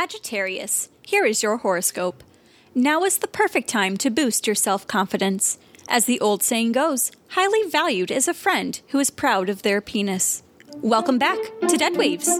Sagittarius, 0.00 0.88
here 1.02 1.26
is 1.26 1.42
your 1.42 1.58
horoscope. 1.58 2.24
Now 2.74 3.04
is 3.04 3.18
the 3.18 3.28
perfect 3.28 3.68
time 3.68 3.98
to 3.98 4.08
boost 4.08 4.46
your 4.46 4.56
self 4.56 4.86
confidence. 4.86 5.58
As 5.90 6.06
the 6.06 6.18
old 6.20 6.42
saying 6.42 6.72
goes, 6.72 7.12
highly 7.32 7.68
valued 7.68 8.10
is 8.10 8.26
a 8.26 8.32
friend 8.32 8.80
who 8.88 8.98
is 8.98 9.10
proud 9.10 9.50
of 9.50 9.60
their 9.60 9.82
penis. 9.82 10.42
Welcome 10.76 11.18
back 11.18 11.36
to 11.68 11.76
Dead 11.76 11.98
Waves. 11.98 12.30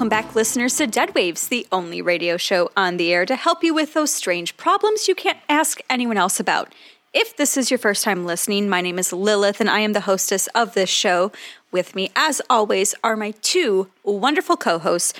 Welcome 0.00 0.08
back, 0.08 0.34
listeners, 0.34 0.76
to 0.76 0.86
Dead 0.86 1.14
Waves, 1.14 1.48
the 1.48 1.66
only 1.70 2.00
radio 2.00 2.38
show 2.38 2.70
on 2.74 2.96
the 2.96 3.12
air 3.12 3.26
to 3.26 3.36
help 3.36 3.62
you 3.62 3.74
with 3.74 3.92
those 3.92 4.10
strange 4.10 4.56
problems 4.56 5.08
you 5.08 5.14
can't 5.14 5.36
ask 5.46 5.78
anyone 5.90 6.16
else 6.16 6.40
about. 6.40 6.72
If 7.12 7.36
this 7.36 7.58
is 7.58 7.70
your 7.70 7.76
first 7.76 8.02
time 8.02 8.24
listening, 8.24 8.70
my 8.70 8.80
name 8.80 8.98
is 8.98 9.12
Lilith 9.12 9.60
and 9.60 9.68
I 9.68 9.80
am 9.80 9.92
the 9.92 10.00
hostess 10.00 10.46
of 10.54 10.72
this 10.72 10.88
show. 10.88 11.32
With 11.70 11.94
me, 11.94 12.10
as 12.16 12.40
always, 12.48 12.94
are 13.04 13.14
my 13.14 13.32
two 13.42 13.90
wonderful 14.02 14.56
co 14.56 14.78
hosts, 14.78 15.12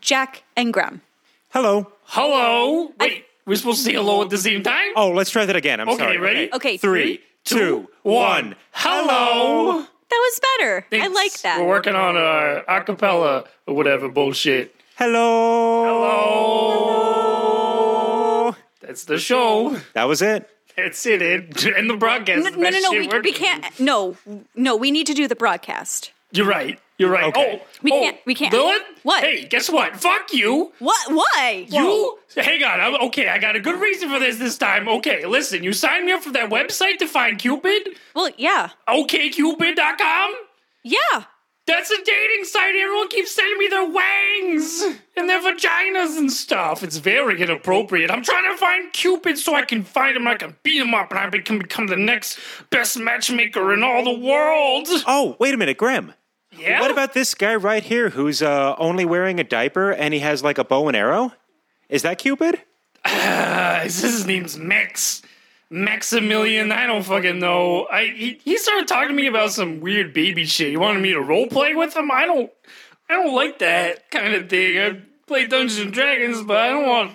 Jack 0.00 0.42
and 0.56 0.72
Graham. 0.72 1.02
Hello. 1.50 1.92
Hello. 2.04 2.94
Wait, 2.98 3.26
we're 3.44 3.56
supposed 3.56 3.80
to 3.80 3.84
say 3.84 3.92
hello 3.92 4.22
at 4.22 4.30
the 4.30 4.38
same 4.38 4.62
time? 4.62 4.90
Oh, 4.96 5.10
let's 5.10 5.28
try 5.28 5.44
that 5.44 5.54
again. 5.54 5.80
I'm 5.80 5.88
Okay, 5.90 5.98
sorry. 5.98 6.16
ready? 6.16 6.50
Okay, 6.54 6.78
Three, 6.78 7.20
two, 7.44 7.90
one. 8.04 8.56
Hello. 8.70 9.84
That 10.10 10.16
was 10.16 10.40
better. 10.58 10.86
I 10.92 11.06
like 11.08 11.40
that. 11.42 11.60
We're 11.60 11.68
working 11.68 11.94
on 11.94 12.16
uh, 12.16 12.62
acapella 12.68 13.46
or 13.66 13.74
whatever 13.74 14.08
bullshit. 14.08 14.74
Hello. 14.96 15.84
Hello. 15.84 17.28
That's 18.80 19.04
the 19.04 19.18
show. 19.18 19.76
That 19.92 20.04
was 20.04 20.22
it. 20.22 20.48
That's 20.76 21.04
it. 21.06 21.20
it 21.20 21.64
and 21.76 21.90
the 21.90 21.96
broadcast. 21.96 22.44
no, 22.44 22.50
no, 22.50 22.70
no, 22.70 22.78
no. 22.78 22.90
We, 22.92 23.08
we 23.20 23.32
can't. 23.32 23.64
No, 23.78 24.16
no. 24.54 24.76
We 24.76 24.90
need 24.90 25.06
to 25.08 25.14
do 25.14 25.28
the 25.28 25.36
broadcast. 25.36 26.12
You're 26.32 26.46
right. 26.46 26.80
You're 26.98 27.10
right. 27.10 27.24
Okay. 27.26 27.60
Oh, 27.62 27.66
We 27.82 27.92
oh, 27.92 28.00
can't- 28.00 28.16
we 28.26 28.34
can't- 28.34 28.52
Dylan? 28.52 28.80
What? 29.04 29.22
Hey, 29.22 29.44
guess 29.44 29.70
what? 29.70 29.96
Fuck 29.96 30.32
you. 30.32 30.72
What? 30.80 31.12
Why? 31.14 31.66
You 31.68 32.18
hang 32.34 32.62
on. 32.64 32.80
I'm, 32.80 32.94
okay, 33.08 33.28
I 33.28 33.38
got 33.38 33.54
a 33.56 33.60
good 33.60 33.80
reason 33.80 34.10
for 34.10 34.18
this 34.18 34.36
this 34.38 34.58
time. 34.58 34.88
Okay, 34.88 35.24
listen. 35.24 35.62
You 35.62 35.72
signed 35.72 36.06
me 36.06 36.12
up 36.12 36.22
for 36.22 36.32
that 36.32 36.50
website 36.50 36.98
to 36.98 37.06
find 37.06 37.38
Cupid. 37.38 37.90
Well, 38.14 38.30
yeah, 38.36 38.70
OKCupid.com. 38.88 40.34
yeah. 40.84 41.24
That's 41.66 41.90
a 41.90 42.02
dating 42.02 42.44
site. 42.44 42.74
Everyone 42.76 43.08
keeps 43.08 43.32
sending 43.32 43.58
me 43.58 43.68
their 43.68 43.84
wangs 43.86 44.82
and 45.18 45.28
their 45.28 45.38
vaginas 45.42 46.16
and 46.16 46.32
stuff. 46.32 46.82
It's 46.82 46.96
very 46.96 47.42
inappropriate. 47.42 48.10
I'm 48.10 48.22
trying 48.22 48.50
to 48.50 48.56
find 48.56 48.90
Cupid 48.94 49.36
so 49.36 49.54
I 49.54 49.66
can 49.66 49.84
find 49.84 50.16
him, 50.16 50.26
I 50.26 50.36
can 50.36 50.56
beat 50.62 50.80
him 50.80 50.94
up, 50.94 51.10
and 51.10 51.18
I 51.20 51.28
can 51.40 51.58
become 51.58 51.88
the 51.88 51.96
next 51.98 52.38
best 52.70 52.98
matchmaker 52.98 53.74
in 53.74 53.82
all 53.82 54.02
the 54.02 54.18
world. 54.18 54.88
Oh, 55.06 55.36
wait 55.38 55.52
a 55.52 55.58
minute, 55.58 55.76
Graham. 55.76 56.14
Yeah. 56.58 56.80
What 56.80 56.90
about 56.90 57.14
this 57.14 57.34
guy 57.34 57.54
right 57.54 57.82
here 57.82 58.10
who's 58.10 58.42
uh, 58.42 58.74
only 58.78 59.04
wearing 59.04 59.38
a 59.40 59.44
diaper 59.44 59.90
and 59.90 60.12
he 60.12 60.20
has 60.20 60.42
like 60.42 60.58
a 60.58 60.64
bow 60.64 60.88
and 60.88 60.96
arrow? 60.96 61.32
Is 61.88 62.02
that 62.02 62.18
Cupid? 62.18 62.60
Uh, 63.04 63.82
his 63.84 64.26
name's 64.26 64.58
Max. 64.58 65.22
Maximilian, 65.70 66.72
I 66.72 66.86
don't 66.86 67.02
fucking 67.04 67.38
know. 67.38 67.86
I 67.86 68.06
he, 68.06 68.40
he 68.42 68.56
started 68.56 68.88
talking 68.88 69.10
to 69.10 69.14
me 69.14 69.26
about 69.26 69.52
some 69.52 69.80
weird 69.80 70.12
baby 70.12 70.46
shit. 70.46 70.70
He 70.70 70.76
wanted 70.76 71.00
me 71.00 71.12
to 71.12 71.20
role 71.20 71.46
play 71.46 71.74
with 71.74 71.94
him. 71.94 72.10
I 72.10 72.26
don't 72.26 72.50
I 73.08 73.14
don't 73.14 73.34
like 73.34 73.58
that 73.60 74.10
kind 74.10 74.34
of 74.34 74.48
thing. 74.48 74.78
I 74.78 75.00
play 75.26 75.46
Dungeons 75.46 75.78
and 75.78 75.92
Dragons, 75.92 76.42
but 76.42 76.56
I 76.56 76.68
don't 76.68 76.86
want 76.86 77.12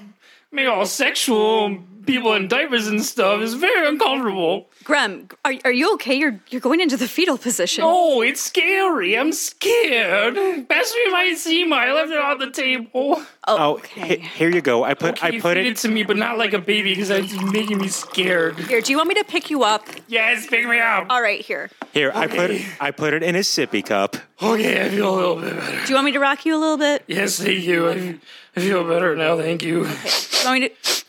make 0.51 0.67
all 0.67 0.85
sexual 0.85 1.79
people 2.05 2.33
in 2.33 2.47
diapers 2.47 2.87
and 2.87 3.03
stuff. 3.03 3.41
is 3.41 3.53
very 3.53 3.87
uncomfortable. 3.87 4.69
Graham, 4.83 5.29
are, 5.45 5.53
are 5.65 5.71
you 5.71 5.93
okay? 5.93 6.13
You're 6.15 6.39
you're 6.49 6.61
going 6.61 6.79
into 6.81 6.97
the 6.97 7.07
fetal 7.07 7.37
position. 7.37 7.83
Oh, 7.87 8.21
it's 8.21 8.41
scary. 8.41 9.17
I'm 9.17 9.31
scared. 9.31 10.35
Pass 10.67 10.93
me 10.95 11.11
my 11.11 11.33
Zima. 11.37 11.75
I 11.75 11.93
left 11.93 12.11
it 12.11 12.17
on 12.19 12.37
the 12.39 12.51
table. 12.51 12.89
Oh, 12.95 13.25
oh, 13.47 13.71
okay. 13.75 14.17
he- 14.17 14.27
here 14.37 14.49
you 14.49 14.61
go. 14.61 14.83
I 14.83 14.93
put 14.93 15.11
Okay, 15.23 15.27
I 15.37 15.39
put 15.39 15.55
feed 15.57 15.65
it. 15.65 15.71
it 15.73 15.77
to 15.77 15.89
me, 15.89 16.03
but 16.03 16.17
not 16.17 16.37
like 16.37 16.53
a 16.53 16.59
baby 16.59 16.93
because 16.93 17.09
it's 17.09 17.33
making 17.51 17.77
me 17.77 17.87
scared. 17.87 18.57
Here, 18.59 18.81
do 18.81 18.91
you 18.91 18.97
want 18.97 19.09
me 19.09 19.15
to 19.15 19.23
pick 19.23 19.49
you 19.49 19.63
up? 19.63 19.85
Yes, 20.07 20.47
pick 20.47 20.65
me 20.67 20.79
up. 20.79 21.07
All 21.09 21.21
right, 21.21 21.41
here. 21.41 21.69
Here, 21.93 22.11
I 22.13 22.27
put 22.27 22.51
it. 22.51 22.61
I 22.79 22.91
put 22.91 23.13
it 23.13 23.23
in 23.23 23.35
a 23.35 23.39
sippy 23.39 23.85
cup. 23.85 24.15
Okay, 24.41 24.85
I 24.85 24.89
feel 24.89 25.13
a 25.13 25.15
little 25.15 25.35
bit 25.41 25.55
better. 25.57 25.81
Do 25.85 25.89
you 25.89 25.95
want 25.95 26.05
me 26.05 26.11
to 26.13 26.19
rock 26.19 26.45
you 26.45 26.55
a 26.55 26.59
little 26.59 26.77
bit? 26.77 27.03
Yes, 27.07 27.37
thank 27.39 27.63
you. 27.63 27.89
I, 27.89 28.19
I 28.55 28.59
feel 28.61 28.87
better 28.87 29.15
now. 29.15 29.37
Thank 29.37 29.63
you. 29.63 29.83
Do 29.83 29.89
you 29.89 30.45
want 30.45 30.61
me 30.61 30.69
to? 30.69 31.02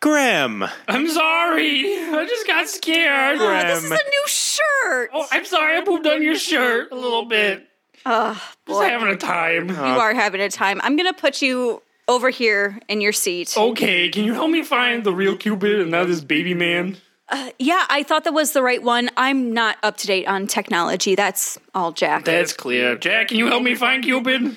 Graham. 0.00 0.64
I'm 0.88 1.08
sorry. 1.08 1.84
I 1.96 2.26
just 2.28 2.46
got 2.46 2.68
scared. 2.68 3.38
Oh, 3.40 3.62
this 3.66 3.84
is 3.84 3.90
a 3.90 3.94
new 3.94 4.24
shirt. 4.26 5.10
Oh, 5.12 5.26
I'm 5.32 5.44
sorry. 5.44 5.78
I 5.78 5.80
pooped 5.82 6.06
on 6.06 6.22
your 6.22 6.36
shirt 6.36 6.92
a 6.92 6.94
little 6.94 7.24
bit. 7.24 7.66
Oh, 8.04 8.34
Just 8.34 8.56
boy, 8.66 8.82
having 8.84 9.08
a 9.08 9.16
time. 9.16 9.70
Uh, 9.70 9.72
you 9.72 9.98
are 10.00 10.14
having 10.14 10.40
a 10.40 10.48
time. 10.48 10.80
I'm 10.84 10.96
gonna 10.96 11.12
put 11.12 11.42
you 11.42 11.82
over 12.06 12.30
here 12.30 12.78
in 12.88 13.00
your 13.00 13.12
seat. 13.12 13.52
Okay, 13.56 14.08
can 14.10 14.22
you 14.24 14.32
help 14.32 14.50
me 14.50 14.62
find 14.62 15.02
the 15.02 15.12
real 15.12 15.36
Cupid 15.36 15.80
and 15.80 15.90
not 15.90 16.06
this 16.06 16.20
baby 16.20 16.54
man? 16.54 16.98
Uh, 17.28 17.50
yeah, 17.58 17.84
I 17.90 18.04
thought 18.04 18.22
that 18.24 18.32
was 18.32 18.52
the 18.52 18.62
right 18.62 18.80
one. 18.80 19.10
I'm 19.16 19.52
not 19.52 19.78
up 19.82 19.96
to 19.96 20.06
date 20.06 20.28
on 20.28 20.46
technology. 20.46 21.16
That's 21.16 21.58
all, 21.74 21.90
Jack. 21.90 22.24
That's 22.24 22.52
clear. 22.52 22.96
Jack, 22.96 23.28
can 23.28 23.38
you 23.38 23.48
help 23.48 23.64
me 23.64 23.74
find 23.74 24.04
Cupid? 24.04 24.56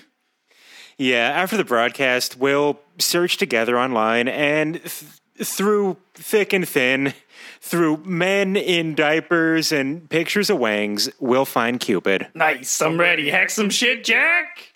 Yeah, 1.00 1.30
after 1.34 1.58
the 1.58 1.64
broadcast, 1.64 2.38
we'll 2.38 2.80
search 3.00 3.38
together 3.38 3.80
online 3.80 4.28
and 4.28 4.76
th- 4.76 5.04
through 5.42 5.98
thick 6.14 6.54
and 6.54 6.68
thin, 6.68 7.14
through 7.62 7.98
men 8.06 8.56
in 8.56 8.96
diapers 8.96 9.72
and 9.72 10.10
pictures 10.10 10.50
of 10.50 10.58
wangs, 10.60 11.10
we'll 11.20 11.46
find 11.46 11.80
Cupid. 11.80 12.28
Nice. 12.34 12.82
I'm 12.82 13.00
ready. 13.00 13.30
Hack 13.30 13.50
some 13.50 13.70
shit, 13.70 14.04
Jack. 14.04 14.74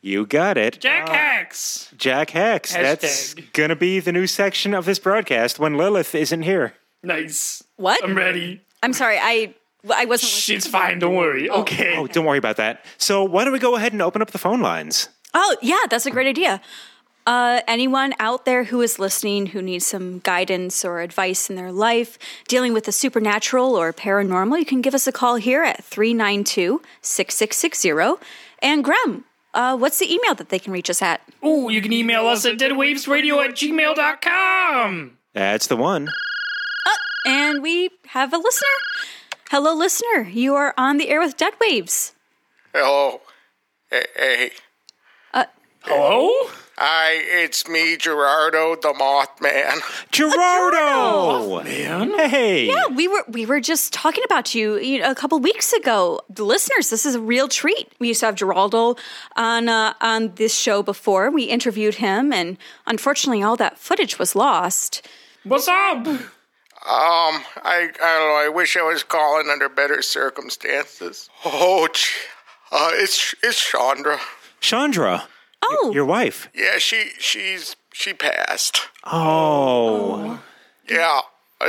You 0.00 0.24
got 0.26 0.56
it. 0.56 0.78
Jack 0.80 1.08
hacks. 1.08 1.92
Jack 1.96 2.30
Hex. 2.30 2.72
That's 2.72 3.34
going 3.52 3.70
to 3.70 3.76
be 3.76 3.98
the 3.98 4.12
new 4.12 4.26
section 4.28 4.72
of 4.72 4.84
this 4.84 4.98
broadcast 5.00 5.58
when 5.58 5.76
Lilith 5.76 6.14
isn't 6.14 6.42
here. 6.42 6.74
Nice. 7.02 7.64
What? 7.76 8.04
I'm 8.04 8.16
ready. 8.16 8.60
I'm 8.82 8.92
sorry. 8.92 9.18
I 9.18 9.54
I 9.84 10.04
wasn't. 10.04 10.08
listening. 10.10 10.58
Shit's 10.60 10.66
fine. 10.66 10.98
Don't 11.00 11.16
worry. 11.16 11.48
Oh, 11.48 11.62
okay. 11.62 11.96
Oh, 11.96 12.06
don't 12.06 12.24
worry 12.24 12.38
about 12.38 12.56
that. 12.56 12.84
So, 12.98 13.24
why 13.24 13.44
don't 13.44 13.52
we 13.52 13.58
go 13.58 13.74
ahead 13.76 13.92
and 13.92 14.02
open 14.02 14.22
up 14.22 14.30
the 14.30 14.38
phone 14.38 14.60
lines? 14.60 15.08
Oh, 15.34 15.56
yeah, 15.60 15.80
that's 15.90 16.06
a 16.06 16.10
great 16.10 16.26
idea. 16.26 16.60
Uh, 17.26 17.60
anyone 17.66 18.14
out 18.20 18.44
there 18.44 18.64
who 18.64 18.80
is 18.80 18.98
listening 19.00 19.46
who 19.46 19.60
needs 19.60 19.84
some 19.84 20.20
guidance 20.20 20.84
or 20.84 21.00
advice 21.00 21.50
in 21.50 21.56
their 21.56 21.72
life 21.72 22.18
dealing 22.46 22.72
with 22.72 22.84
the 22.84 22.92
supernatural 22.92 23.74
or 23.74 23.92
paranormal, 23.92 24.58
you 24.58 24.64
can 24.64 24.80
give 24.80 24.94
us 24.94 25.08
a 25.08 25.12
call 25.12 25.34
here 25.34 25.62
at 25.62 25.82
392 25.82 26.80
6660. 27.02 28.24
And 28.62 28.84
Graham, 28.84 29.24
uh, 29.54 29.76
what's 29.76 29.98
the 29.98 30.12
email 30.12 30.34
that 30.36 30.50
they 30.50 30.60
can 30.60 30.72
reach 30.72 30.88
us 30.88 31.02
at? 31.02 31.20
Oh, 31.42 31.68
you 31.68 31.82
can 31.82 31.92
email 31.92 32.26
us 32.26 32.46
at 32.46 32.58
deadwavesradio 32.58 33.44
at 33.44 33.50
gmail.com. 33.52 35.18
That's 35.34 35.66
the 35.66 35.76
one. 35.76 36.12
And 37.26 37.60
we 37.60 37.90
have 38.08 38.32
a 38.32 38.38
listener. 38.38 38.68
Hello, 39.50 39.74
listener. 39.74 40.28
You 40.30 40.54
are 40.54 40.72
on 40.78 40.96
the 40.96 41.08
air 41.08 41.18
with 41.18 41.36
Dead 41.36 41.54
Waves. 41.60 42.14
Hello. 42.72 43.20
Hey, 43.90 44.06
hey. 44.14 44.50
Hello? 45.82 46.50
Hi, 46.78 47.12
it's 47.14 47.66
me, 47.66 47.96
Gerardo 47.96 48.76
the 48.76 48.92
Mothman. 48.92 49.80
Gerardo! 50.12 51.64
Man. 51.64 52.28
Hey. 52.28 52.66
Yeah, 52.66 52.88
we 52.88 53.08
were 53.08 53.24
we 53.28 53.46
were 53.46 53.60
just 53.60 53.94
talking 53.94 54.22
about 54.24 54.54
you, 54.54 54.76
you 54.78 55.00
know, 55.00 55.10
a 55.10 55.14
couple 55.14 55.38
weeks 55.38 55.72
ago. 55.72 56.20
The 56.28 56.44
listeners, 56.44 56.90
this 56.90 57.06
is 57.06 57.14
a 57.14 57.20
real 57.20 57.48
treat. 57.48 57.90
We 57.98 58.08
used 58.08 58.20
to 58.20 58.26
have 58.26 58.34
Geraldo 58.34 58.98
on 59.36 59.70
uh, 59.70 59.94
on 60.02 60.34
this 60.34 60.54
show 60.54 60.82
before. 60.82 61.30
We 61.30 61.44
interviewed 61.44 61.94
him, 61.94 62.30
and 62.30 62.58
unfortunately, 62.86 63.42
all 63.42 63.56
that 63.56 63.78
footage 63.78 64.18
was 64.18 64.36
lost. 64.36 65.06
What's 65.44 65.68
up? 65.68 66.06
Um, 66.86 67.42
I, 67.64 67.88
I 67.88 67.88
don't 67.88 68.28
know, 68.28 68.44
I 68.44 68.48
wish 68.54 68.76
I 68.76 68.82
was 68.82 69.02
calling 69.02 69.48
under 69.48 69.68
better 69.68 70.02
circumstances. 70.02 71.28
Oh, 71.44 71.88
uh, 72.70 72.90
it's, 72.94 73.34
it's 73.42 73.60
Chandra. 73.60 74.20
Chandra, 74.60 75.24
Oh, 75.62 75.90
your 75.92 76.04
wife. 76.04 76.48
Yeah, 76.54 76.78
she, 76.78 77.10
she's, 77.18 77.76
she 77.92 78.12
passed. 78.12 78.82
Oh. 79.04 80.40
Yeah, 80.88 81.20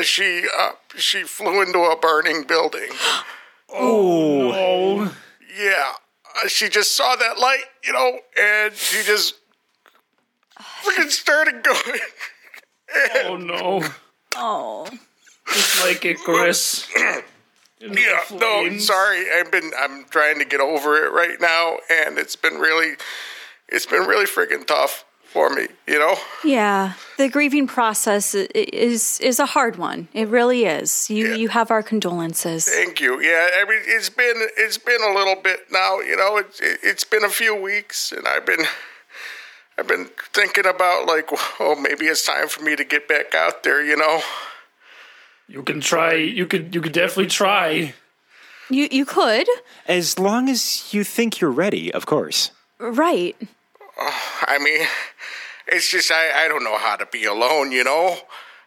she, 0.01 0.45
uh, 0.57 0.71
she 0.95 1.23
flew 1.23 1.61
into 1.61 1.79
a 1.79 1.97
burning 1.97 2.43
building. 2.43 2.89
Oh. 3.69 5.13
Yeah, 5.59 5.91
uh, 6.41 6.47
she 6.47 6.69
just 6.69 6.95
saw 6.95 7.17
that 7.17 7.37
light, 7.37 7.65
you 7.83 7.91
know, 7.91 8.19
and 8.41 8.73
she 8.73 9.03
just 9.03 9.35
freaking 10.83 11.11
started 11.11 11.63
going. 11.63 11.99
Oh 13.25 13.35
no. 13.41 13.83
oh, 14.35 14.87
Just 15.47 15.85
like 15.85 16.05
Icarus. 16.05 16.87
Into 17.79 18.01
Yeah, 18.01 18.23
no, 18.39 18.77
sorry. 18.79 19.25
I've 19.37 19.51
been 19.51 19.71
I'm 19.79 20.05
trying 20.05 20.39
to 20.39 20.45
get 20.45 20.61
over 20.61 20.97
it 21.05 21.11
right 21.11 21.39
now 21.39 21.77
and 21.91 22.17
it's 22.17 22.35
been 22.35 22.55
really 22.55 22.93
it's 23.69 23.85
been 23.85 24.07
really 24.07 24.25
freaking 24.25 24.65
tough 24.65 25.05
for 25.27 25.49
me, 25.49 25.67
you 25.87 25.99
know? 25.99 26.15
yeah. 26.43 26.93
The 27.17 27.29
grieving 27.29 27.67
process 27.67 28.33
is 28.33 29.19
is 29.19 29.39
a 29.39 29.45
hard 29.45 29.75
one. 29.75 30.07
It 30.13 30.27
really 30.29 30.65
is. 30.65 31.09
You 31.09 31.35
you 31.35 31.49
have 31.49 31.69
our 31.69 31.83
condolences. 31.83 32.65
Thank 32.65 33.01
you. 33.01 33.21
Yeah, 33.21 33.49
I 33.59 33.65
mean 33.69 33.81
it's 33.85 34.09
been 34.09 34.47
it's 34.57 34.77
been 34.77 35.01
a 35.01 35.13
little 35.13 35.35
bit 35.35 35.71
now, 35.71 35.99
you 35.99 36.15
know. 36.15 36.37
It's 36.37 36.59
it, 36.59 36.79
it's 36.81 37.03
been 37.03 37.23
a 37.23 37.29
few 37.29 37.55
weeks 37.55 38.11
and 38.11 38.27
I've 38.27 38.45
been 38.45 38.65
I've 39.77 39.87
been 39.87 40.09
thinking 40.33 40.65
about 40.65 41.05
like, 41.05 41.29
oh, 41.59 41.75
maybe 41.79 42.05
it's 42.05 42.25
time 42.25 42.47
for 42.47 42.63
me 42.63 42.75
to 42.75 42.83
get 42.83 43.07
back 43.07 43.35
out 43.35 43.63
there, 43.63 43.83
you 43.83 43.97
know. 43.97 44.21
You 45.47 45.61
can 45.63 45.81
try 45.81 46.13
you 46.13 46.47
could 46.47 46.73
you 46.73 46.81
could 46.81 46.93
definitely 46.93 47.27
try. 47.27 47.93
You 48.69 48.87
you 48.91 49.05
could 49.05 49.47
As 49.87 50.17
long 50.17 50.49
as 50.49 50.93
you 50.93 51.03
think 51.03 51.39
you're 51.39 51.51
ready, 51.51 51.93
of 51.93 52.05
course. 52.05 52.51
Right. 52.79 53.35
I 53.99 54.57
mean, 54.59 54.87
it's 55.67 55.89
just 55.89 56.11
I, 56.11 56.45
I 56.45 56.47
don't 56.47 56.63
know 56.63 56.77
how 56.77 56.95
to 56.95 57.05
be 57.05 57.25
alone, 57.25 57.71
you 57.71 57.83
know. 57.83 58.17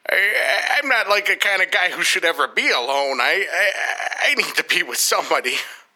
I, 0.08 0.78
I'm 0.82 0.88
not 0.88 1.08
like 1.08 1.28
a 1.28 1.36
kind 1.36 1.62
of 1.62 1.70
guy 1.70 1.90
who 1.90 2.02
should 2.02 2.24
ever 2.24 2.48
be 2.48 2.68
alone. 2.70 3.20
I, 3.20 3.46
I 3.52 4.30
I 4.30 4.34
need 4.34 4.54
to 4.56 4.64
be 4.64 4.82
with 4.82 4.98
somebody. 4.98 5.54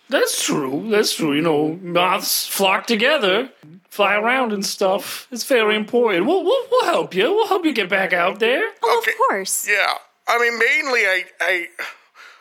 That's 0.08 0.44
true. 0.44 0.88
That's 0.90 1.14
true. 1.14 1.32
You 1.34 1.40
know, 1.43 1.78
moths 1.82 2.46
flock 2.46 2.87
together, 2.87 3.50
fly 3.88 4.14
around 4.16 4.52
and 4.52 4.64
stuff. 4.64 5.26
It's 5.32 5.44
very 5.44 5.75
important. 5.76 6.26
We'll, 6.26 6.44
we'll, 6.44 6.66
we'll 6.70 6.84
help 6.84 7.14
you. 7.14 7.32
We'll 7.32 7.49
help 7.49 7.64
you 7.64 7.72
get 7.72 7.88
back 7.88 8.12
out 8.12 8.38
there. 8.38 8.62
Oh, 8.82 8.99
Okay. 9.02 9.12
of 9.12 9.16
course. 9.28 9.66
Yeah, 9.69 9.94
I 10.28 10.38
mean 10.38 10.58
mainly 10.58 11.00
I 11.06 11.25
I. 11.40 11.69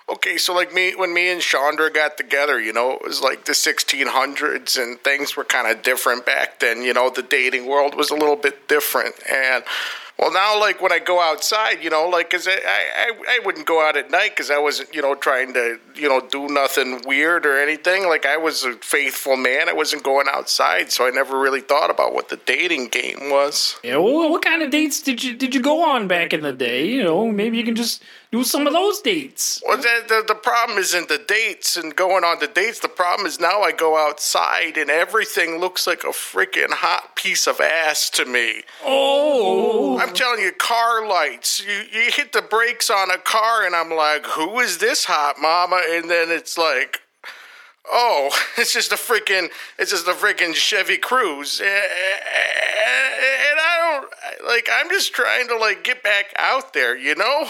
Okay, 0.10 0.38
so 0.38 0.54
like 0.54 0.74
me 0.74 0.96
when 0.96 1.14
me 1.14 1.32
and 1.32 1.42
Chandra 1.42 1.90
got 1.90 2.18
together, 2.18 2.60
you 2.60 2.74
know, 2.74 2.92
it 2.92 3.04
was 3.04 3.22
like 3.22 3.46
the 3.46 3.54
1600s 3.54 4.78
and 4.82 5.00
things 5.00 5.38
were 5.38 5.46
kind 5.46 5.68
of 5.72 5.82
different 5.82 6.26
back 6.26 6.60
then. 6.60 6.82
You 6.82 6.94
know, 6.94 7.10
the 7.10 7.24
dating 7.24 7.68
world 7.68 7.96
was 7.96 8.12
a 8.12 8.16
little 8.16 8.36
bit 8.36 8.68
different, 8.68 9.16
and 9.32 9.64
well, 10.24 10.31
now 10.31 10.58
like 10.58 10.81
when 10.81 10.94
I 10.94 11.00
go 11.00 11.20
outside, 11.20 11.84
you 11.84 11.90
know, 11.90 12.08
like 12.08 12.30
because 12.30 12.48
I, 12.48 12.54
I 12.54 13.12
I 13.28 13.40
wouldn't 13.44 13.66
go 13.66 13.86
out 13.86 13.98
at 13.98 14.10
night 14.10 14.30
because 14.30 14.50
I 14.50 14.58
wasn't 14.58 14.96
you 14.96 15.02
know 15.02 15.16
trying 15.16 15.54
to 15.54 15.80
you 15.96 16.08
know 16.08 16.22
do 16.22 16.48
nothing 16.48 17.02
weird 17.06 17.46
or 17.46 17.60
anything. 17.60 18.08
Like 18.08 18.25
I 18.25 18.38
was 18.38 18.64
a 18.64 18.74
faithful 18.75 19.36
man. 19.36 19.68
I 19.68 19.74
wasn't 19.74 20.04
going 20.04 20.28
outside, 20.31 20.94
so 20.94 21.06
I 21.06 21.10
never 21.10 21.38
really 21.38 21.60
thought 21.60 21.90
about 21.90 22.14
what 22.14 22.30
the 22.30 22.38
dating 22.38 22.88
game 22.88 23.31
was. 23.31 23.75
Yeah. 23.84 23.98
Well, 23.98 24.30
what 24.30 24.46
kind 24.46 24.62
of 24.62 24.72
dates 24.72 25.02
did 25.02 25.22
you 25.22 25.36
did 25.36 25.54
you 25.54 25.62
go 25.62 25.84
on 25.84 26.08
back 26.08 26.31
in 26.31 26.42
the 26.42 26.54
day? 26.54 26.88
You 26.88 27.04
know, 27.04 27.30
maybe 27.30 27.58
you 27.58 27.66
can 27.66 27.75
just 27.75 28.02
do 28.34 28.44
some 28.44 28.66
of 28.66 28.74
those 28.74 29.00
dates. 29.00 29.62
Well, 29.64 29.78
the, 29.78 30.04
the, 30.08 30.24
the 30.30 30.34
problem 30.34 30.80
isn't 30.80 31.08
the 31.08 31.20
dates 31.20 31.78
and 31.78 31.96
going 31.96 32.24
on 32.24 32.40
the 32.40 32.48
dates. 32.48 32.80
The 32.80 32.88
problem 32.88 33.28
is 33.28 33.40
now 33.40 33.62
I 33.62 33.72
go 33.72 33.96
outside 33.96 34.75
and 34.75 34.90
everything 34.90 35.60
looks 35.60 35.86
like 35.86 36.04
a 36.04 36.08
freaking 36.08 36.72
hot 36.72 37.16
piece 37.16 37.46
of 37.46 37.60
ass 37.60 38.10
to 38.10 38.25
me. 38.25 38.64
Oh. 38.84 40.00
I'm 40.00 40.12
telling 40.13 40.42
you, 40.42 40.51
car 40.51 41.07
lights. 41.07 41.65
You, 41.65 41.74
you 41.92 42.12
hit 42.12 42.33
the 42.33 42.42
brakes 42.42 42.89
on 42.89 43.12
a 43.12 43.18
car 43.18 43.65
and 43.65 43.75
I'm 43.75 43.92
like, 43.92 44.25
who 44.25 44.60
is 44.60 44.77
this 44.77 45.06
hot 45.06 45.36
mama? 45.42 45.81
And 45.89 46.10
then 46.10 46.30
it's 46.30 46.57
like, 46.57 47.01
oh, 47.92 48.30
it's 48.57 48.74
just 48.74 48.92
a 48.92 48.95
freaking, 48.95 49.50
it's 49.77 49.92
just 49.92 50.07
a 50.07 50.13
freaking 50.13 50.54
Chevy 50.54 50.98
Cruze. 50.98 51.62
And 51.62 51.69
I 53.60 54.00
don't, 54.01 54.48
like, 54.48 54.69
I'm 54.71 54.89
just 54.89 55.13
trying 55.13 55.48
to, 55.48 55.57
like, 55.57 55.83
get 55.83 56.04
back 56.04 56.33
out 56.38 56.74
there, 56.74 56.98
you 56.98 57.15
know? 57.15 57.48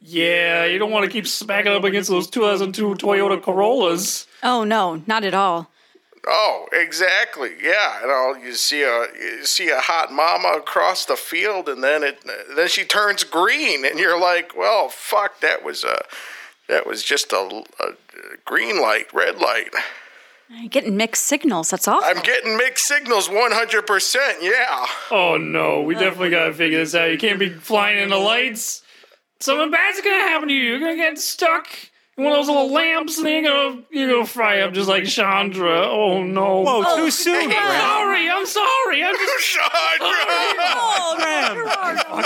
Yeah, 0.00 0.64
you 0.64 0.78
don't 0.78 0.90
want 0.90 1.06
to 1.06 1.10
keep 1.10 1.26
smacking 1.26 1.72
up 1.72 1.84
against 1.84 2.10
those 2.10 2.28
2002 2.28 2.96
Toyota 2.96 3.40
Corollas. 3.42 4.26
Oh 4.42 4.64
no, 4.64 5.02
not 5.06 5.24
at 5.24 5.32
all. 5.32 5.70
Oh, 6.26 6.66
exactly. 6.72 7.52
Yeah, 7.62 8.00
you 8.00 8.06
know, 8.06 8.34
you 8.34 8.54
see 8.54 8.82
a 8.82 9.06
you 9.20 9.44
see 9.44 9.68
a 9.68 9.80
hot 9.80 10.12
mama 10.12 10.56
across 10.56 11.04
the 11.04 11.16
field, 11.16 11.68
and 11.68 11.82
then 11.82 12.02
it 12.02 12.24
then 12.56 12.68
she 12.68 12.84
turns 12.84 13.24
green, 13.24 13.84
and 13.84 13.98
you're 13.98 14.18
like, 14.18 14.56
well, 14.56 14.88
fuck, 14.88 15.40
that 15.40 15.64
was 15.64 15.84
a 15.84 16.02
that 16.68 16.86
was 16.86 17.02
just 17.02 17.32
a, 17.32 17.64
a 17.80 17.92
green 18.44 18.80
light, 18.80 19.12
red 19.12 19.38
light. 19.38 19.68
You're 20.48 20.68
getting 20.68 20.96
mixed 20.96 21.24
signals. 21.24 21.70
That's 21.70 21.88
awful. 21.88 22.08
I'm 22.08 22.22
getting 22.22 22.56
mixed 22.56 22.86
signals, 22.86 23.28
100. 23.28 23.86
percent 23.86 24.38
Yeah. 24.42 24.86
Oh 25.10 25.36
no, 25.36 25.82
we 25.82 25.94
definitely 25.94 26.30
gotta 26.30 26.54
figure 26.54 26.78
this 26.78 26.94
out. 26.94 27.10
You 27.10 27.18
can't 27.18 27.38
be 27.38 27.50
flying 27.50 27.98
in 27.98 28.10
the 28.10 28.16
lights. 28.18 28.82
Something 29.40 29.70
bad's 29.70 30.00
gonna 30.00 30.16
happen 30.28 30.48
to 30.48 30.54
you. 30.54 30.62
You're 30.62 30.80
gonna 30.80 30.96
get 30.96 31.18
stuck 31.18 31.66
in 31.66 31.88
one 32.16 32.26
of 32.28 32.32
those 32.38 32.46
little 32.46 32.70
lamps, 32.70 33.18
and 33.18 33.28
you're 33.28 33.42
gonna 33.42 33.82
you're 33.90 34.10
gonna 34.10 34.26
fry 34.26 34.60
up 34.60 34.72
just 34.72 34.88
like 34.88 35.04
Chandra. 35.04 35.86
Oh 35.88 36.22
no. 36.22 36.60
Whoa, 36.60 36.82
too 36.82 37.02
oh, 37.02 37.10
soon, 37.10 37.48
Graham. 37.48 37.80
Sorry, 37.80 38.30
I'm 38.30 38.46
sorry. 38.46 39.02
I'm 39.02 39.16
just 39.16 39.44
Chandra. 39.52 40.08
oh, 40.76 41.16
no, 41.18 41.54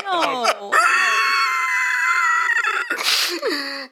no. 0.03 0.73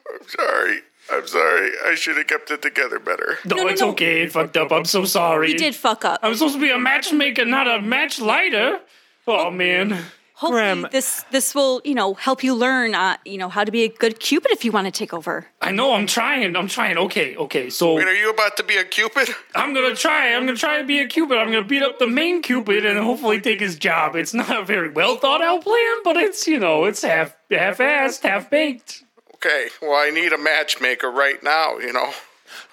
I'm 0.09 0.27
sorry. 0.27 0.81
I'm 1.09 1.25
sorry. 1.25 1.71
I 1.85 1.95
should 1.95 2.17
have 2.17 2.27
kept 2.27 2.51
it 2.51 2.61
together 2.61 2.99
better. 2.99 3.39
no, 3.45 3.55
no, 3.55 3.67
it's 3.67 3.81
no. 3.81 3.91
okay. 3.91 4.23
It 4.23 4.31
fucked 4.31 4.57
up. 4.57 4.71
I'm 4.71 4.85
so 4.85 5.05
sorry. 5.05 5.51
You 5.51 5.57
did 5.57 5.75
fuck 5.75 6.05
up. 6.05 6.19
I'm 6.21 6.35
supposed 6.35 6.55
to 6.55 6.61
be 6.61 6.69
a 6.69 6.77
matchmaker, 6.77 7.45
not 7.45 7.67
a 7.67 7.81
match 7.81 8.19
lighter. 8.19 8.79
Oh, 9.27 9.47
oh. 9.47 9.51
man. 9.51 10.05
Hopefully, 10.37 10.61
Graham- 10.61 10.87
this 10.91 11.25
this 11.31 11.55
will 11.55 11.81
you 11.83 11.95
know 11.95 12.13
help 12.13 12.43
you 12.43 12.53
learn 12.53 12.93
uh, 12.93 13.17
you 13.25 13.39
know 13.39 13.49
how 13.49 13.63
to 13.63 13.71
be 13.71 13.83
a 13.83 13.87
good 13.87 14.19
cupid 14.19 14.51
if 14.51 14.63
you 14.63 14.71
want 14.71 14.85
to 14.85 14.91
take 14.91 15.11
over. 15.11 15.47
I 15.63 15.71
know. 15.71 15.95
I'm 15.95 16.05
trying. 16.05 16.55
I'm 16.55 16.67
trying. 16.67 16.95
Okay. 16.95 17.35
Okay. 17.35 17.71
So 17.71 17.95
Wait, 17.95 18.07
are 18.07 18.13
you 18.13 18.29
about 18.29 18.55
to 18.57 18.63
be 18.63 18.77
a 18.77 18.83
cupid? 18.83 19.29
I'm 19.55 19.73
gonna 19.73 19.95
try. 19.95 20.35
I'm 20.35 20.45
gonna 20.45 20.55
try 20.55 20.77
to 20.77 20.83
be 20.83 20.99
a 20.99 21.07
cupid. 21.07 21.39
I'm 21.39 21.47
gonna 21.47 21.63
beat 21.63 21.81
up 21.81 21.97
the 21.97 22.05
main 22.05 22.43
cupid 22.43 22.85
and 22.85 22.99
hopefully 22.99 23.41
take 23.41 23.59
his 23.59 23.77
job. 23.77 24.15
It's 24.15 24.35
not 24.35 24.55
a 24.55 24.63
very 24.63 24.91
well 24.91 25.15
thought 25.15 25.41
out 25.41 25.63
plan, 25.63 25.95
but 26.03 26.17
it's 26.17 26.45
you 26.45 26.59
know 26.59 26.83
it's 26.85 27.01
half 27.01 27.35
half 27.49 27.79
assed, 27.79 28.21
half 28.21 28.51
baked. 28.51 29.05
Okay. 29.33 29.69
Well, 29.81 29.95
I 29.95 30.11
need 30.11 30.33
a 30.33 30.37
matchmaker 30.37 31.09
right 31.09 31.41
now. 31.41 31.79
You 31.79 31.93
know. 31.93 32.13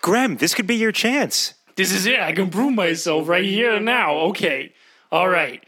Graham, 0.03 0.37
this 0.37 0.55
could 0.55 0.67
be 0.67 0.77
your 0.77 0.93
chance. 0.93 1.55
This 1.77 1.93
is 1.93 2.05
it. 2.05 2.21
I 2.21 2.33
can 2.33 2.51
prove 2.51 2.75
myself 2.75 3.27
right 3.27 3.45
here 3.45 3.77
and 3.77 3.87
now. 3.87 4.17
Okay. 4.29 4.75
All 5.11 5.31
right. 5.31 5.65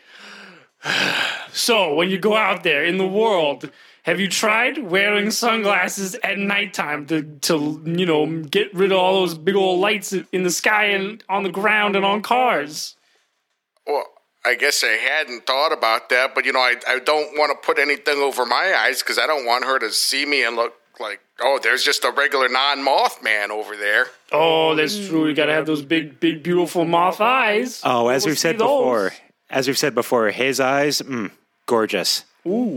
So 1.52 1.94
when 1.94 2.10
you 2.10 2.18
go 2.18 2.36
out 2.36 2.62
there 2.64 2.84
in 2.84 2.98
the 2.98 3.06
world, 3.06 3.70
have 4.02 4.20
you 4.20 4.28
tried 4.28 4.78
wearing 4.78 5.30
sunglasses 5.30 6.14
at 6.22 6.38
nighttime 6.38 7.06
to 7.06 7.22
to 7.42 7.82
you 7.84 8.06
know 8.06 8.42
get 8.42 8.72
rid 8.74 8.92
of 8.92 8.98
all 8.98 9.20
those 9.20 9.36
big 9.38 9.56
old 9.56 9.80
lights 9.80 10.12
in 10.12 10.42
the 10.42 10.50
sky 10.50 10.86
and 10.86 11.24
on 11.28 11.42
the 11.42 11.48
ground 11.50 11.96
and 11.96 12.04
on 12.04 12.22
cars? 12.22 12.96
Well, 13.86 14.04
I 14.44 14.54
guess 14.54 14.84
I 14.84 14.88
hadn't 14.96 15.46
thought 15.46 15.72
about 15.72 16.08
that, 16.10 16.34
but 16.34 16.44
you 16.44 16.52
know, 16.52 16.60
I, 16.60 16.74
I 16.86 16.98
don't 17.00 17.36
want 17.38 17.50
to 17.50 17.66
put 17.66 17.78
anything 17.78 18.18
over 18.18 18.44
my 18.46 18.74
eyes 18.76 19.02
because 19.02 19.18
I 19.18 19.26
don't 19.26 19.46
want 19.46 19.64
her 19.64 19.78
to 19.78 19.90
see 19.90 20.24
me 20.26 20.44
and 20.44 20.56
look 20.56 20.74
like 21.00 21.20
Oh, 21.40 21.58
there's 21.62 21.82
just 21.82 22.04
a 22.04 22.10
regular 22.10 22.48
non-Mothman 22.48 23.50
over 23.50 23.76
there. 23.76 24.06
Oh, 24.32 24.74
that's 24.74 25.06
true. 25.08 25.28
You 25.28 25.34
gotta 25.34 25.52
have 25.52 25.66
those 25.66 25.82
big, 25.82 26.18
big, 26.20 26.42
beautiful 26.42 26.84
moth 26.86 27.20
eyes. 27.20 27.80
Oh, 27.84 28.08
as 28.08 28.24
We'll 28.24 28.30
we've 28.32 28.38
said 28.38 28.58
those. 28.58 28.60
before, 28.68 29.12
as 29.50 29.66
we've 29.66 29.78
said 29.78 29.94
before, 29.94 30.30
his 30.30 30.60
eyes, 30.60 31.02
mm, 31.02 31.30
gorgeous. 31.66 32.24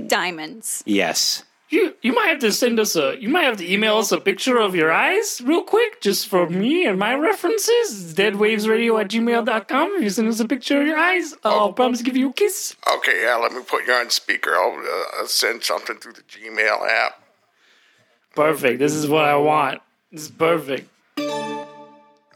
Diamonds. 0.07 0.83
Yes. 0.85 1.43
You 1.69 1.93
you 2.01 2.13
might 2.13 2.29
have 2.29 2.39
to 2.39 2.51
send 2.51 2.79
us 2.79 2.95
a 2.95 3.15
you 3.21 3.29
might 3.29 3.43
have 3.43 3.57
to 3.57 3.71
email 3.71 3.97
us 3.97 4.11
a 4.11 4.19
picture 4.19 4.57
of 4.57 4.73
your 4.73 4.91
eyes 4.91 5.39
real 5.45 5.61
quick, 5.61 6.01
just 6.01 6.27
for 6.27 6.49
me 6.49 6.87
and 6.87 6.97
my 6.97 7.13
references. 7.13 8.15
Deadwavesradio 8.15 8.99
at 8.99 9.09
gmail.com. 9.09 9.91
If 9.97 10.03
you 10.03 10.09
send 10.09 10.27
us 10.29 10.39
a 10.39 10.47
picture 10.47 10.81
of 10.81 10.87
your 10.87 10.97
eyes, 10.97 11.35
I'll 11.43 11.73
promise 11.73 11.99
to 11.99 12.05
give 12.05 12.17
you 12.17 12.31
a 12.31 12.33
kiss. 12.33 12.75
Okay, 12.97 13.21
yeah, 13.21 13.35
let 13.35 13.51
me 13.51 13.61
put 13.61 13.85
you 13.85 13.93
on 13.93 14.09
speaker. 14.09 14.55
I'll, 14.55 14.79
uh, 14.79 15.19
I'll 15.19 15.27
send 15.27 15.63
something 15.63 15.97
through 15.97 16.13
the 16.13 16.23
Gmail 16.23 16.89
app. 16.89 17.21
Perfect. 18.35 18.79
This 18.79 18.93
is 18.93 19.07
what 19.07 19.25
I 19.25 19.35
want. 19.35 19.79
This 20.11 20.23
is 20.23 20.31
perfect. 20.31 20.89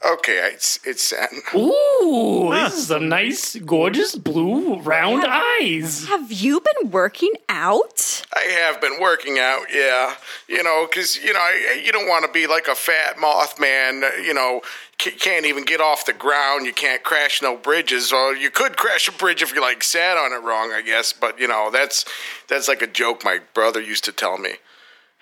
Okay, 0.06 0.50
it's 0.54 0.80
it's 0.86 1.02
sent. 1.02 1.32
Ooh, 1.56 2.50
this 2.52 2.74
is 2.76 2.92
a 2.92 3.00
nice, 3.00 3.56
gorgeous 3.56 4.16
blue 4.16 4.80
round 4.82 5.24
eyes. 5.26 6.06
Have 6.10 6.30
you 6.30 6.60
been 6.60 6.92
working 6.92 7.32
out? 7.48 8.26
I 8.36 8.42
have 8.44 8.82
been 8.82 9.00
working 9.00 9.40
out, 9.40 9.68
yeah. 9.74 10.16
You 10.50 10.62
know, 10.62 10.86
because 10.90 11.16
you 11.24 11.32
know 11.32 11.40
I, 11.40 11.82
you 11.86 11.94
don't 11.94 12.08
want 12.10 12.26
to 12.26 12.32
be 12.32 12.48
like 12.48 12.68
a 12.68 12.76
fat 12.76 13.16
Mothman. 13.16 14.04
uh, 14.04 14.16
You 14.22 14.34
know, 14.34 14.60
c- 15.02 15.12
can't 15.12 15.46
even 15.46 15.64
get 15.64 15.80
off 15.80 16.06
the 16.06 16.12
ground. 16.14 16.66
You 16.66 16.74
can't 16.74 17.02
crash 17.04 17.42
no 17.42 17.56
bridges. 17.56 18.12
Or 18.12 18.36
you 18.36 18.50
could 18.52 18.76
crash 18.76 19.08
a 19.08 19.12
bridge 19.14 19.42
if 19.42 19.54
you 19.56 19.62
like 19.62 19.84
sat 19.84 20.18
on 20.18 20.34
it 20.34 20.44
wrong, 20.46 20.74
I 20.74 20.82
guess. 20.82 21.14
But 21.14 21.40
you 21.40 21.48
know, 21.48 21.70
that's 21.72 22.04
that's 22.50 22.68
like 22.68 22.82
a 22.82 22.88
joke 22.88 23.24
my 23.24 23.40
brother 23.54 23.80
used 23.80 24.04
to 24.04 24.12
tell 24.12 24.38
me. 24.38 24.56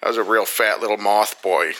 I 0.01 0.07
was 0.07 0.17
a 0.17 0.23
real 0.23 0.45
fat 0.45 0.81
little 0.81 0.97
moth 0.97 1.39
boy. 1.43 1.73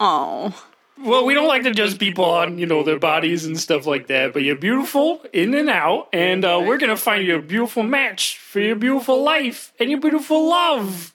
Oh. 0.00 0.64
Well, 1.00 1.24
we 1.24 1.34
don't 1.34 1.46
like 1.46 1.62
to 1.62 1.70
judge 1.70 1.98
people 1.98 2.24
on, 2.24 2.58
you 2.58 2.66
know, 2.66 2.82
their 2.82 2.98
bodies 2.98 3.44
and 3.44 3.58
stuff 3.58 3.86
like 3.86 4.08
that, 4.08 4.32
but 4.32 4.42
you're 4.42 4.56
beautiful 4.56 5.24
in 5.32 5.54
and 5.54 5.70
out, 5.70 6.08
and 6.12 6.44
uh, 6.44 6.60
we're 6.64 6.78
going 6.78 6.90
to 6.90 6.96
find 6.96 7.24
you 7.24 7.36
a 7.36 7.42
beautiful 7.42 7.84
match 7.84 8.36
for 8.38 8.58
your 8.58 8.74
beautiful 8.74 9.22
life 9.22 9.72
and 9.78 9.90
your 9.90 10.00
beautiful 10.00 10.48
love. 10.48 11.14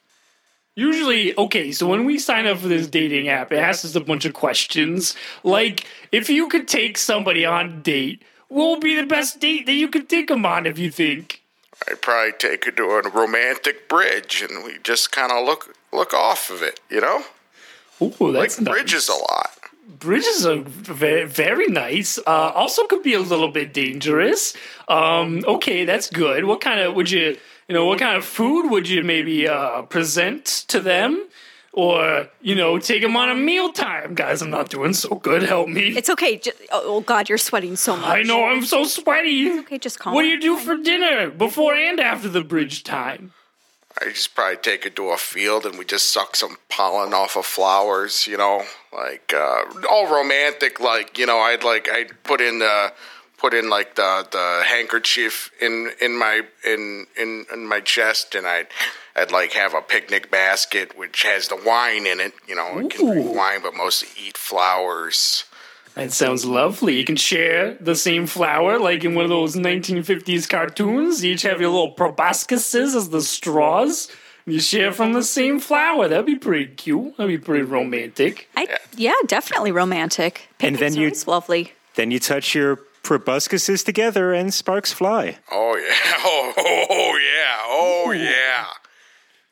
Usually, 0.75 1.37
okay, 1.37 1.71
so 1.71 1.87
when 1.87 2.05
we 2.05 2.17
sign 2.17 2.47
up 2.47 2.59
for 2.59 2.67
this 2.67 2.87
dating 2.87 3.27
app, 3.27 3.51
it 3.51 3.57
asks 3.57 3.83
us 3.83 3.95
a 3.95 3.99
bunch 3.99 4.25
of 4.25 4.33
questions. 4.33 5.15
Like, 5.43 5.85
if 6.11 6.29
you 6.29 6.47
could 6.47 6.67
take 6.67 6.97
somebody 6.97 7.45
on 7.45 7.65
a 7.65 7.73
date, 7.73 8.23
what 8.47 8.69
would 8.69 8.79
be 8.79 8.95
the 8.95 9.05
best 9.05 9.39
date 9.39 9.65
that 9.65 9.73
you 9.73 9.89
could 9.89 10.07
take 10.07 10.29
them 10.29 10.45
on 10.45 10.65
if 10.65 10.79
you 10.79 10.89
think? 10.89 11.41
I'd 11.89 12.01
probably 12.01 12.31
take 12.31 12.65
her 12.65 12.71
to 12.71 12.83
a 12.83 13.09
romantic 13.09 13.89
bridge, 13.89 14.41
and 14.41 14.63
we 14.63 14.77
just 14.81 15.11
kind 15.11 15.31
of 15.31 15.45
look 15.45 15.75
look 15.91 16.13
off 16.13 16.49
of 16.49 16.63
it. 16.63 16.79
You 16.89 17.01
know, 17.01 17.23
Ooh, 18.01 18.31
like 18.31 18.57
nice. 18.57 18.59
bridges 18.59 19.09
a 19.09 19.13
lot. 19.13 19.51
Bridges 19.87 20.45
are 20.45 20.61
very, 20.61 21.25
very 21.25 21.67
nice. 21.67 22.17
Uh, 22.19 22.51
also, 22.55 22.85
could 22.87 23.03
be 23.03 23.13
a 23.13 23.19
little 23.19 23.49
bit 23.49 23.73
dangerous. 23.73 24.55
Um, 24.87 25.43
okay, 25.45 25.83
that's 25.85 26.09
good. 26.09 26.45
What 26.45 26.61
kind 26.61 26.79
of 26.79 26.95
would 26.95 27.11
you, 27.11 27.37
you 27.67 27.75
know, 27.75 27.85
what 27.85 27.99
kind 27.99 28.15
of 28.15 28.23
food 28.23 28.69
would 28.69 28.87
you 28.87 29.03
maybe 29.03 29.47
uh, 29.47 29.81
present 29.83 30.45
to 30.69 30.79
them, 30.79 31.27
or 31.73 32.29
you 32.41 32.55
know, 32.55 32.79
take 32.79 33.01
them 33.01 33.17
on 33.17 33.29
a 33.29 33.35
mealtime? 33.35 34.15
Guys, 34.15 34.41
I'm 34.41 34.49
not 34.49 34.69
doing 34.69 34.93
so 34.93 35.15
good. 35.15 35.43
Help 35.43 35.67
me. 35.67 35.95
It's 35.97 36.09
okay. 36.09 36.37
Ju- 36.37 36.51
oh, 36.71 36.81
oh, 36.85 37.01
God, 37.01 37.27
you're 37.27 37.37
sweating 37.37 37.75
so 37.75 37.97
much. 37.97 38.05
I 38.05 38.23
know 38.23 38.45
I'm 38.45 38.63
so 38.63 38.85
sweaty. 38.85 39.51
Okay, 39.59 39.77
just 39.77 39.99
calm 39.99 40.13
What 40.13 40.21
do 40.21 40.29
you 40.29 40.39
do 40.39 40.57
for 40.57 40.77
dinner 40.77 41.29
before 41.29 41.73
and 41.73 41.99
after 41.99 42.29
the 42.29 42.43
bridge 42.43 42.83
time? 42.83 43.33
I 44.01 44.05
just 44.09 44.33
probably 44.33 44.57
take 44.57 44.85
it 44.85 44.95
to 44.95 45.09
a 45.09 45.17
field 45.17 45.65
and 45.65 45.77
we 45.77 45.85
just 45.85 46.11
suck 46.11 46.35
some 46.35 46.57
pollen 46.67 47.13
off 47.13 47.37
of 47.37 47.45
flowers, 47.45 48.25
you 48.25 48.37
know, 48.37 48.65
like 48.93 49.33
uh, 49.35 49.63
all 49.89 50.13
romantic. 50.13 50.79
Like 50.79 51.17
you 51.17 51.25
know, 51.25 51.39
I'd 51.39 51.63
like 51.63 51.89
I'd 51.89 52.23
put 52.23 52.41
in 52.41 52.59
the 52.59 52.93
put 53.37 53.53
in 53.53 53.69
like 53.69 53.95
the 53.95 54.27
the 54.31 54.63
handkerchief 54.65 55.51
in 55.61 55.91
in 56.01 56.17
my 56.17 56.41
in 56.65 57.05
in, 57.19 57.45
in 57.51 57.67
my 57.67 57.79
chest, 57.81 58.35
and 58.35 58.47
I'd 58.47 58.67
I'd 59.15 59.31
like 59.31 59.53
have 59.53 59.73
a 59.73 59.81
picnic 59.81 60.31
basket 60.31 60.97
which 60.97 61.23
has 61.23 61.49
the 61.49 61.61
wine 61.65 62.07
in 62.07 62.19
it. 62.19 62.33
You 62.47 62.55
know, 62.55 62.79
I 62.79 62.87
can 62.87 63.05
drink 63.05 63.35
wine, 63.35 63.61
but 63.61 63.75
mostly 63.75 64.09
eat 64.27 64.37
flowers. 64.37 65.45
That 65.95 66.11
sounds 66.11 66.43
lovely. 66.43 66.97
You 66.97 67.05
can 67.05 67.17
share 67.17 67.75
the 67.75 67.95
same 67.95 68.25
flower, 68.25 68.79
like 68.79 69.03
in 69.03 69.13
one 69.13 69.25
of 69.25 69.29
those 69.29 69.55
1950s 69.55 70.49
cartoons. 70.49 71.23
You 71.23 71.33
each 71.33 71.43
have 71.43 71.61
your 71.61 71.69
little 71.69 71.93
proboscises 71.93 72.95
as 72.95 73.09
the 73.09 73.21
straws. 73.21 74.09
You 74.45 74.59
share 74.59 74.91
from 74.91 75.13
the 75.13 75.23
same 75.23 75.59
flower. 75.59 76.07
That'd 76.07 76.25
be 76.25 76.35
pretty 76.35 76.67
cute. 76.67 77.15
That'd 77.17 77.29
be 77.29 77.43
pretty 77.43 77.63
romantic. 77.63 78.49
I, 78.57 78.67
yeah, 78.97 79.13
definitely 79.27 79.71
romantic. 79.71 80.49
And 80.59 80.77
then 80.77 80.93
you- 80.95 81.11
lovely. 81.27 81.71
Then 81.95 82.11
you 82.11 82.19
touch 82.19 82.53
your 82.55 82.79
proboscises 83.03 83.85
together 83.85 84.33
and 84.33 84.53
sparks 84.53 84.91
fly. 84.91 85.37
Oh 85.51 85.75
yeah! 85.75 86.13
Oh, 86.19 86.53
oh, 86.57 86.85
oh 86.89 87.17
yeah! 87.17 87.61
Oh 87.67 88.11
yeah! 88.11 88.65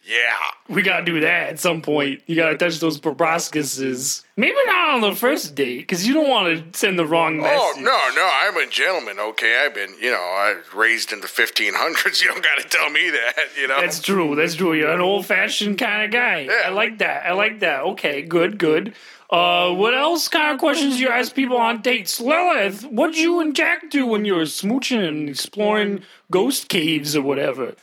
Yeah! 0.04 0.74
We 0.74 0.82
gotta 0.82 1.06
do 1.06 1.20
that 1.20 1.50
at 1.50 1.60
some 1.60 1.82
point. 1.82 2.22
You 2.26 2.36
gotta 2.36 2.58
touch 2.58 2.80
those 2.80 3.00
proboscises. 3.00 4.24
Maybe 4.36 4.56
not 4.66 4.96
on 4.96 5.02
the 5.02 5.16
first 5.16 5.54
date, 5.54 5.80
because 5.80 6.08
you 6.08 6.14
don't 6.14 6.30
want 6.30 6.74
to 6.74 6.80
send 6.80 6.98
the 6.98 7.06
wrong 7.06 7.38
message. 7.38 7.60
Oh 7.60 7.74
no, 7.78 8.16
no, 8.16 8.30
I'm 8.42 8.58
a 8.58 8.70
gentleman. 8.70 9.20
Okay, 9.20 9.64
I've 9.64 9.76
been, 9.76 9.94
you 10.02 10.10
know, 10.10 10.18
I 10.18 10.56
was 10.58 10.74
raised 10.74 11.12
in 11.14 11.22
the 11.22 11.28
1500s. 11.28 12.22
You 12.22 12.28
don't 12.28 12.44
got 12.44 12.60
to 12.62 12.68
tell 12.68 12.90
me 12.90 13.10
that, 13.10 13.36
you 13.60 13.68
know. 13.68 13.80
That's 13.82 14.00
true. 14.02 14.36
That's 14.36 14.56
true. 14.56 14.74
You're 14.74 14.92
an 14.92 15.02
old 15.02 15.26
fashioned 15.26 15.78
kind 15.78 16.06
of 16.06 16.12
guy. 16.12 16.42
Yeah. 16.42 16.64
I 16.66 16.70
like 16.70 17.00
that. 17.00 17.26
I 17.26 17.34
like 17.34 17.60
that. 17.62 17.82
Okay, 17.82 18.22
good, 18.22 18.58
good. 18.58 18.94
Uh, 19.30 19.74
what 19.74 19.94
else 19.94 20.28
kind 20.28 20.54
of 20.54 20.60
questions 20.60 20.98
do 20.98 21.02
you 21.02 21.10
ask 21.10 21.34
people 21.34 21.58
on 21.58 21.82
dates? 21.82 22.20
Lilith, 22.20 22.84
what'd 22.84 23.18
you 23.18 23.40
and 23.40 23.56
Jack 23.56 23.90
do 23.90 24.06
when 24.06 24.26
you 24.26 24.36
were 24.36 24.42
smooching 24.42 25.08
and 25.08 25.30
exploring 25.30 26.02
ghost 26.30 26.68
caves 26.70 27.16
or 27.16 27.22
whatever? 27.22 27.76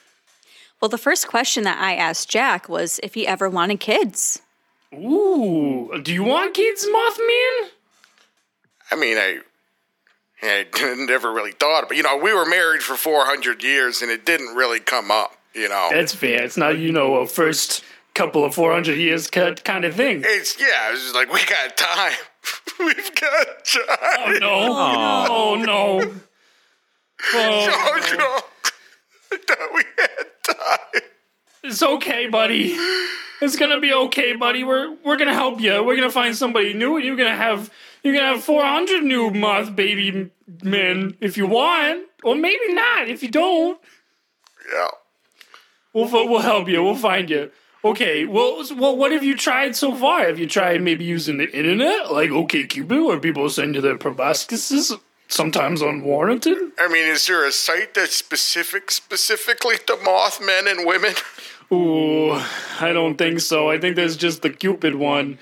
Well, 0.80 0.88
the 0.88 0.98
first 0.98 1.26
question 1.26 1.64
that 1.64 1.78
I 1.80 1.94
asked 1.94 2.28
Jack 2.28 2.68
was 2.68 3.00
if 3.02 3.14
he 3.14 3.26
ever 3.26 3.48
wanted 3.48 3.80
kids. 3.80 4.40
Ooh, 4.94 6.00
do 6.02 6.12
you 6.12 6.22
want 6.22 6.54
kids, 6.54 6.86
Mothman? 6.86 7.68
I 8.90 8.96
mean, 8.96 9.18
I, 9.18 9.40
I 10.42 10.66
never 10.96 11.32
really 11.32 11.52
thought, 11.52 11.80
about, 11.80 11.88
but 11.88 11.96
you 11.96 12.02
know, 12.02 12.16
we 12.16 12.32
were 12.32 12.46
married 12.46 12.82
for 12.82 12.96
400 12.96 13.62
years, 13.62 14.02
and 14.02 14.10
it 14.10 14.24
didn't 14.24 14.54
really 14.54 14.80
come 14.80 15.10
up. 15.10 15.34
You 15.54 15.68
know, 15.68 15.88
That's 15.90 16.14
fair. 16.14 16.42
It's 16.44 16.56
not, 16.56 16.78
you 16.78 16.92
know, 16.92 17.16
a 17.16 17.26
first 17.26 17.82
couple 18.14 18.44
of 18.44 18.54
400 18.54 18.96
years 18.96 19.28
cut 19.28 19.64
kind 19.64 19.84
of 19.84 19.94
thing. 19.94 20.22
it's 20.24 20.60
yeah, 20.60 20.92
it's 20.92 21.02
just 21.02 21.14
like 21.14 21.32
we 21.32 21.40
got 21.46 21.76
time. 21.76 22.18
We've 22.78 23.14
got 23.14 23.64
time. 23.64 23.82
Oh, 24.00 24.24
time. 24.26 24.38
no. 24.40 24.50
Oh, 24.50 25.54
no. 25.56 26.00
Oh, 26.00 26.04
no. 26.04 26.18
Oh, 27.34 28.16
no. 28.16 28.24
I 29.30 29.34
oh, 29.34 29.38
thought 29.46 29.68
we 29.74 29.82
had 29.98 30.26
time. 30.54 31.02
It's 31.64 31.82
okay, 31.82 32.28
buddy. 32.28 32.76
It's 33.40 33.56
gonna 33.56 33.80
be 33.80 33.92
okay, 33.92 34.34
buddy. 34.36 34.62
We're 34.64 34.94
we're 35.04 35.16
gonna 35.16 35.34
help 35.34 35.60
you. 35.60 35.82
We're 35.84 35.96
gonna 35.96 36.08
find 36.10 36.34
somebody 36.34 36.72
new, 36.72 36.96
and 36.96 37.04
you're 37.04 37.16
gonna 37.16 37.36
have 37.36 37.70
you're 38.02 38.14
gonna 38.14 38.34
have 38.34 38.44
400 38.44 39.02
new 39.02 39.30
moth 39.30 39.74
baby 39.74 40.30
men 40.62 41.16
if 41.20 41.36
you 41.36 41.46
want, 41.46 42.04
or 42.22 42.36
maybe 42.36 42.72
not 42.72 43.08
if 43.08 43.22
you 43.22 43.30
don't. 43.30 43.78
Yeah. 44.72 44.88
We'll 45.92 46.08
we'll 46.28 46.40
help 46.40 46.68
you. 46.68 46.82
We'll 46.82 46.94
find 46.94 47.28
you. 47.28 47.50
Okay. 47.84 48.24
Well, 48.24 48.64
well, 48.76 48.96
what 48.96 49.12
have 49.12 49.24
you 49.24 49.36
tried 49.36 49.76
so 49.76 49.94
far? 49.94 50.26
Have 50.26 50.38
you 50.38 50.46
tried 50.46 50.82
maybe 50.82 51.04
using 51.04 51.38
the 51.38 51.50
internet, 51.50 52.12
like 52.12 52.30
OkCupid, 52.30 53.06
where 53.06 53.20
people 53.20 53.48
send 53.50 53.74
you 53.74 53.80
their 53.80 53.98
proboscises, 53.98 54.98
sometimes 55.28 55.82
unwarranted? 55.82 56.58
I 56.78 56.88
mean, 56.88 57.04
is 57.06 57.26
there 57.26 57.46
a 57.46 57.52
site 57.52 57.94
that's 57.94 58.16
specific 58.16 58.90
specifically 58.90 59.76
to 59.86 59.96
Mothmen 59.96 60.66
and 60.66 60.86
women? 60.86 61.14
Ooh, 61.70 62.32
I 62.80 62.92
don't 62.92 63.16
think 63.16 63.40
so. 63.40 63.70
I 63.70 63.78
think 63.78 63.94
there's 63.94 64.16
just 64.16 64.42
the 64.42 64.50
Cupid 64.50 64.94
one, 64.94 65.38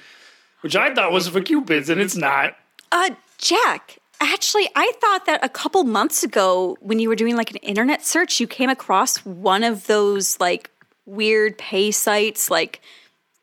which 0.60 0.74
I 0.76 0.92
thought 0.92 1.12
was 1.12 1.28
for 1.28 1.40
Cupids, 1.40 1.88
and 1.88 2.00
it's 2.00 2.16
not. 2.16 2.56
Uh, 2.90 3.10
Jack, 3.38 3.98
actually, 4.20 4.68
I 4.74 4.92
thought 5.00 5.26
that 5.26 5.44
a 5.44 5.48
couple 5.48 5.84
months 5.84 6.24
ago, 6.24 6.76
when 6.80 6.98
you 6.98 7.08
were 7.08 7.16
doing 7.16 7.36
like 7.36 7.50
an 7.50 7.58
internet 7.58 8.04
search, 8.04 8.40
you 8.40 8.46
came 8.46 8.70
across 8.70 9.24
one 9.24 9.62
of 9.62 9.86
those 9.86 10.38
like 10.40 10.70
weird 11.04 11.58
pay 11.58 11.92
sites, 11.92 12.50
like 12.50 12.80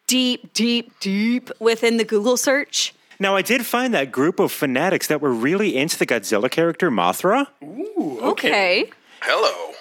deep, 0.07 0.53
deep, 0.53 0.91
deep 0.99 1.49
within 1.59 1.97
the 1.97 2.03
Google 2.03 2.35
search. 2.35 2.93
Now, 3.23 3.37
I 3.37 3.41
did 3.41 3.65
find 3.65 3.93
that 3.93 4.11
group 4.11 4.37
of 4.41 4.51
fanatics 4.51 5.07
that 5.07 5.21
were 5.21 5.31
really 5.31 5.77
into 5.77 5.97
the 5.97 6.05
Godzilla 6.05 6.51
character 6.51 6.91
Mothra. 6.91 7.47
Ooh, 7.63 8.19
okay. 8.21 8.91
Hello. 9.21 9.75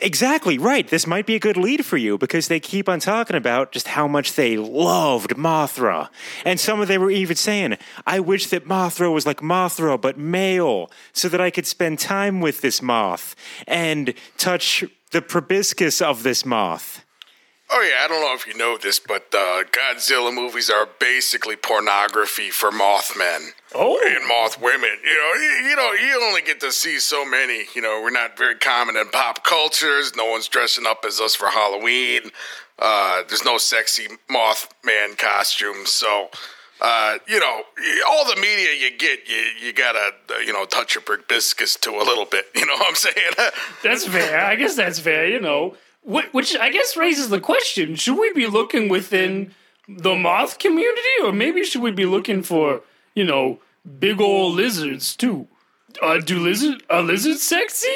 Exactly 0.00 0.56
right. 0.56 0.86
This 0.86 1.04
might 1.04 1.26
be 1.26 1.34
a 1.34 1.40
good 1.40 1.56
lead 1.56 1.84
for 1.84 1.96
you 1.96 2.16
because 2.16 2.46
they 2.46 2.60
keep 2.60 2.88
on 2.88 3.00
talking 3.00 3.34
about 3.34 3.72
just 3.72 3.88
how 3.88 4.06
much 4.06 4.34
they 4.34 4.56
loved 4.56 5.30
Mothra. 5.30 6.10
And 6.44 6.60
some 6.60 6.80
of 6.80 6.86
them 6.86 7.00
were 7.00 7.10
even 7.10 7.34
saying, 7.34 7.76
I 8.06 8.20
wish 8.20 8.46
that 8.50 8.66
Mothra 8.66 9.12
was 9.12 9.26
like 9.26 9.40
Mothra, 9.40 10.00
but 10.00 10.16
male, 10.16 10.92
so 11.12 11.28
that 11.28 11.40
I 11.40 11.50
could 11.50 11.66
spend 11.66 11.98
time 11.98 12.40
with 12.40 12.60
this 12.60 12.80
moth 12.80 13.34
and 13.66 14.14
touch 14.38 14.84
the 15.10 15.20
proboscis 15.20 16.00
of 16.00 16.22
this 16.22 16.46
moth. 16.46 17.04
Oh 17.72 17.80
yeah, 17.82 18.04
I 18.04 18.08
don't 18.08 18.20
know 18.20 18.34
if 18.34 18.46
you 18.46 18.54
know 18.54 18.76
this, 18.76 18.98
but 18.98 19.26
uh, 19.32 19.62
Godzilla 19.70 20.34
movies 20.34 20.70
are 20.70 20.88
basically 20.98 21.54
pornography 21.56 22.50
for 22.50 22.70
Mothmen 22.70 23.52
Oh, 23.74 24.00
and 24.04 24.26
moth 24.26 24.60
women. 24.60 24.90
You 25.04 25.14
know, 25.14 25.32
you, 25.40 25.68
you 25.70 25.76
know, 25.76 25.92
you 25.92 26.22
only 26.24 26.42
get 26.42 26.58
to 26.60 26.72
see 26.72 26.98
so 26.98 27.24
many. 27.24 27.66
You 27.74 27.82
know, 27.82 28.00
we're 28.02 28.10
not 28.10 28.36
very 28.36 28.56
common 28.56 28.96
in 28.96 29.08
pop 29.10 29.44
cultures. 29.44 30.16
No 30.16 30.26
one's 30.28 30.48
dressing 30.48 30.84
up 30.86 31.04
as 31.06 31.20
us 31.20 31.36
for 31.36 31.46
Halloween. 31.46 32.22
Uh, 32.78 33.22
there's 33.28 33.44
no 33.44 33.58
sexy 33.58 34.08
Mothman 34.30 35.16
costumes, 35.18 35.92
so. 35.92 36.28
Uh, 36.82 37.18
you 37.28 37.38
know, 37.38 37.60
all 38.08 38.24
the 38.24 38.40
media 38.40 38.72
you 38.72 38.96
get, 38.96 39.28
you 39.28 39.66
you 39.66 39.70
gotta, 39.70 40.12
uh, 40.34 40.38
you 40.38 40.50
know, 40.50 40.64
touch 40.64 40.94
your 40.94 41.02
proboscis 41.02 41.76
to 41.76 41.90
a 41.90 42.00
little 42.02 42.24
bit. 42.24 42.46
You 42.54 42.64
know 42.64 42.72
what 42.72 42.88
I'm 42.88 42.94
saying? 42.94 43.50
that's 43.82 44.06
fair. 44.06 44.40
I 44.46 44.56
guess 44.56 44.76
that's 44.76 44.98
fair. 44.98 45.26
You 45.26 45.40
know, 45.40 45.76
which 46.04 46.56
I 46.56 46.70
guess 46.70 46.96
raises 46.96 47.28
the 47.28 47.40
question: 47.40 47.94
Should 47.94 48.18
we 48.18 48.32
be 48.32 48.46
looking 48.46 48.88
within 48.88 49.54
the 49.88 50.14
moth 50.14 50.58
community, 50.58 51.08
or 51.22 51.32
maybe 51.32 51.64
should 51.64 51.82
we 51.82 51.90
be 51.90 52.06
looking 52.06 52.42
for, 52.42 52.82
you 53.14 53.24
know, 53.24 53.60
big 53.98 54.20
old 54.20 54.54
lizards 54.54 55.16
too? 55.16 55.48
Uh, 56.00 56.18
do 56.18 56.38
lizard 56.38 56.82
are 56.88 57.02
lizards 57.02 57.42
sexy? 57.42 57.88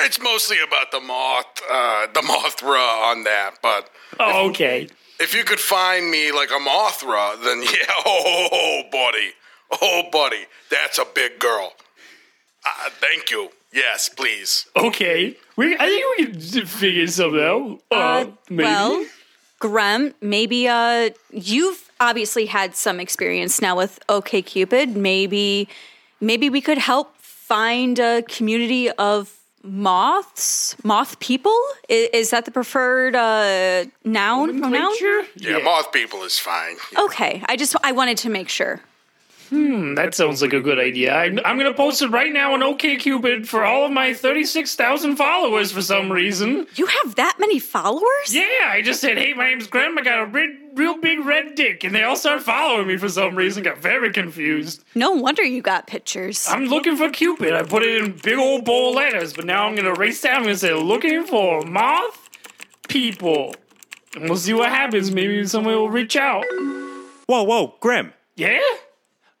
It's 0.00 0.20
mostly 0.20 0.56
about 0.60 0.90
the 0.90 1.00
moth, 1.00 1.46
uh, 1.70 2.06
the 2.12 2.20
Mothra 2.20 3.10
on 3.10 3.24
that. 3.24 3.52
But 3.62 3.88
Oh, 4.18 4.48
okay. 4.50 4.88
if 5.20 5.34
you 5.34 5.44
could 5.44 5.60
find 5.60 6.10
me 6.10 6.32
like 6.32 6.50
a 6.50 6.58
Mothra, 6.58 7.42
then 7.42 7.62
yeah, 7.62 7.94
oh, 8.04 8.82
buddy, 8.90 9.30
oh, 9.80 10.02
buddy, 10.12 10.44
that's 10.70 10.98
a 10.98 11.04
big 11.14 11.38
girl. 11.38 11.72
Uh, 12.66 12.90
thank 13.00 13.30
you. 13.30 13.50
Yes, 13.74 14.08
please. 14.08 14.66
Okay, 14.76 15.36
we. 15.56 15.74
I 15.74 15.86
think 15.86 16.04
we 16.18 16.24
can 16.26 16.66
figure 16.66 17.06
something 17.08 17.40
out. 17.40 17.80
Uh, 17.90 17.94
Uh, 17.94 18.26
maybe. 18.48 18.62
well, 18.62 19.06
Grem, 19.60 20.14
maybe 20.20 20.68
uh, 20.68 21.10
you've 21.32 21.90
obviously 22.00 22.46
had 22.46 22.76
some 22.76 23.00
experience 23.00 23.60
now 23.60 23.76
with 23.76 23.98
OK 24.08 24.42
Cupid. 24.42 24.96
Maybe, 24.96 25.68
maybe 26.20 26.48
we 26.50 26.60
could 26.60 26.78
help 26.78 27.16
find 27.18 27.98
a 27.98 28.22
community 28.22 28.90
of 28.92 29.32
moths, 29.64 30.76
moth 30.84 31.18
people. 31.20 31.58
Is, 31.88 32.08
is 32.12 32.30
that 32.30 32.44
the 32.44 32.50
preferred 32.52 33.16
uh, 33.16 33.86
noun 34.04 34.60
pronoun? 34.60 34.92
Nature? 34.92 35.22
Yeah, 35.36 35.58
moth 35.58 35.90
people 35.92 36.22
is 36.22 36.38
fine. 36.38 36.76
Okay, 36.96 37.42
I 37.48 37.56
just 37.56 37.74
I 37.82 37.92
wanted 37.92 38.18
to 38.18 38.30
make 38.30 38.48
sure. 38.48 38.80
Hmm, 39.54 39.94
that 39.94 40.14
sounds 40.14 40.42
like 40.42 40.52
a 40.52 40.60
good 40.60 40.80
idea. 40.80 41.14
I'm, 41.14 41.38
I'm 41.44 41.56
going 41.56 41.70
to 41.70 41.76
post 41.76 42.02
it 42.02 42.08
right 42.08 42.32
now 42.32 42.54
on 42.54 42.60
OKCupid 42.60 43.46
for 43.46 43.64
all 43.64 43.86
of 43.86 43.92
my 43.92 44.12
36,000 44.12 45.14
followers 45.14 45.70
for 45.70 45.80
some 45.80 46.10
reason. 46.10 46.66
You 46.74 46.86
have 46.86 47.14
that 47.14 47.36
many 47.38 47.60
followers? 47.60 48.02
Yeah, 48.34 48.42
I 48.66 48.82
just 48.82 49.00
said, 49.00 49.16
hey, 49.16 49.32
my 49.32 49.50
name's 49.50 49.68
Graham. 49.68 49.96
I 49.96 50.02
got 50.02 50.18
a 50.22 50.26
red, 50.26 50.50
real 50.74 50.98
big 50.98 51.24
red 51.24 51.54
dick. 51.54 51.84
And 51.84 51.94
they 51.94 52.02
all 52.02 52.16
started 52.16 52.42
following 52.42 52.88
me 52.88 52.96
for 52.96 53.08
some 53.08 53.36
reason. 53.36 53.62
Got 53.62 53.78
very 53.78 54.12
confused. 54.12 54.82
No 54.96 55.12
wonder 55.12 55.44
you 55.44 55.62
got 55.62 55.86
pictures. 55.86 56.48
I'm 56.48 56.64
looking 56.64 56.96
for 56.96 57.08
Cupid. 57.10 57.52
I 57.52 57.62
put 57.62 57.84
it 57.84 58.02
in 58.02 58.18
big 58.24 58.38
old 58.38 58.64
bold 58.64 58.96
letters, 58.96 59.32
but 59.34 59.44
now 59.44 59.66
I'm 59.68 59.76
going 59.76 59.84
to 59.86 59.92
erase 59.92 60.20
that. 60.22 60.34
I'm 60.34 60.42
going 60.42 60.54
to 60.54 60.58
say, 60.58 60.74
looking 60.74 61.24
for 61.26 61.62
moth 61.62 62.28
people. 62.88 63.54
And 64.16 64.24
we'll 64.24 64.36
see 64.36 64.52
what 64.52 64.70
happens. 64.70 65.12
Maybe 65.12 65.46
someone 65.46 65.74
will 65.76 65.90
reach 65.90 66.16
out. 66.16 66.44
Whoa, 67.26 67.44
whoa, 67.44 67.76
Grim, 67.80 68.12
Yeah? 68.34 68.58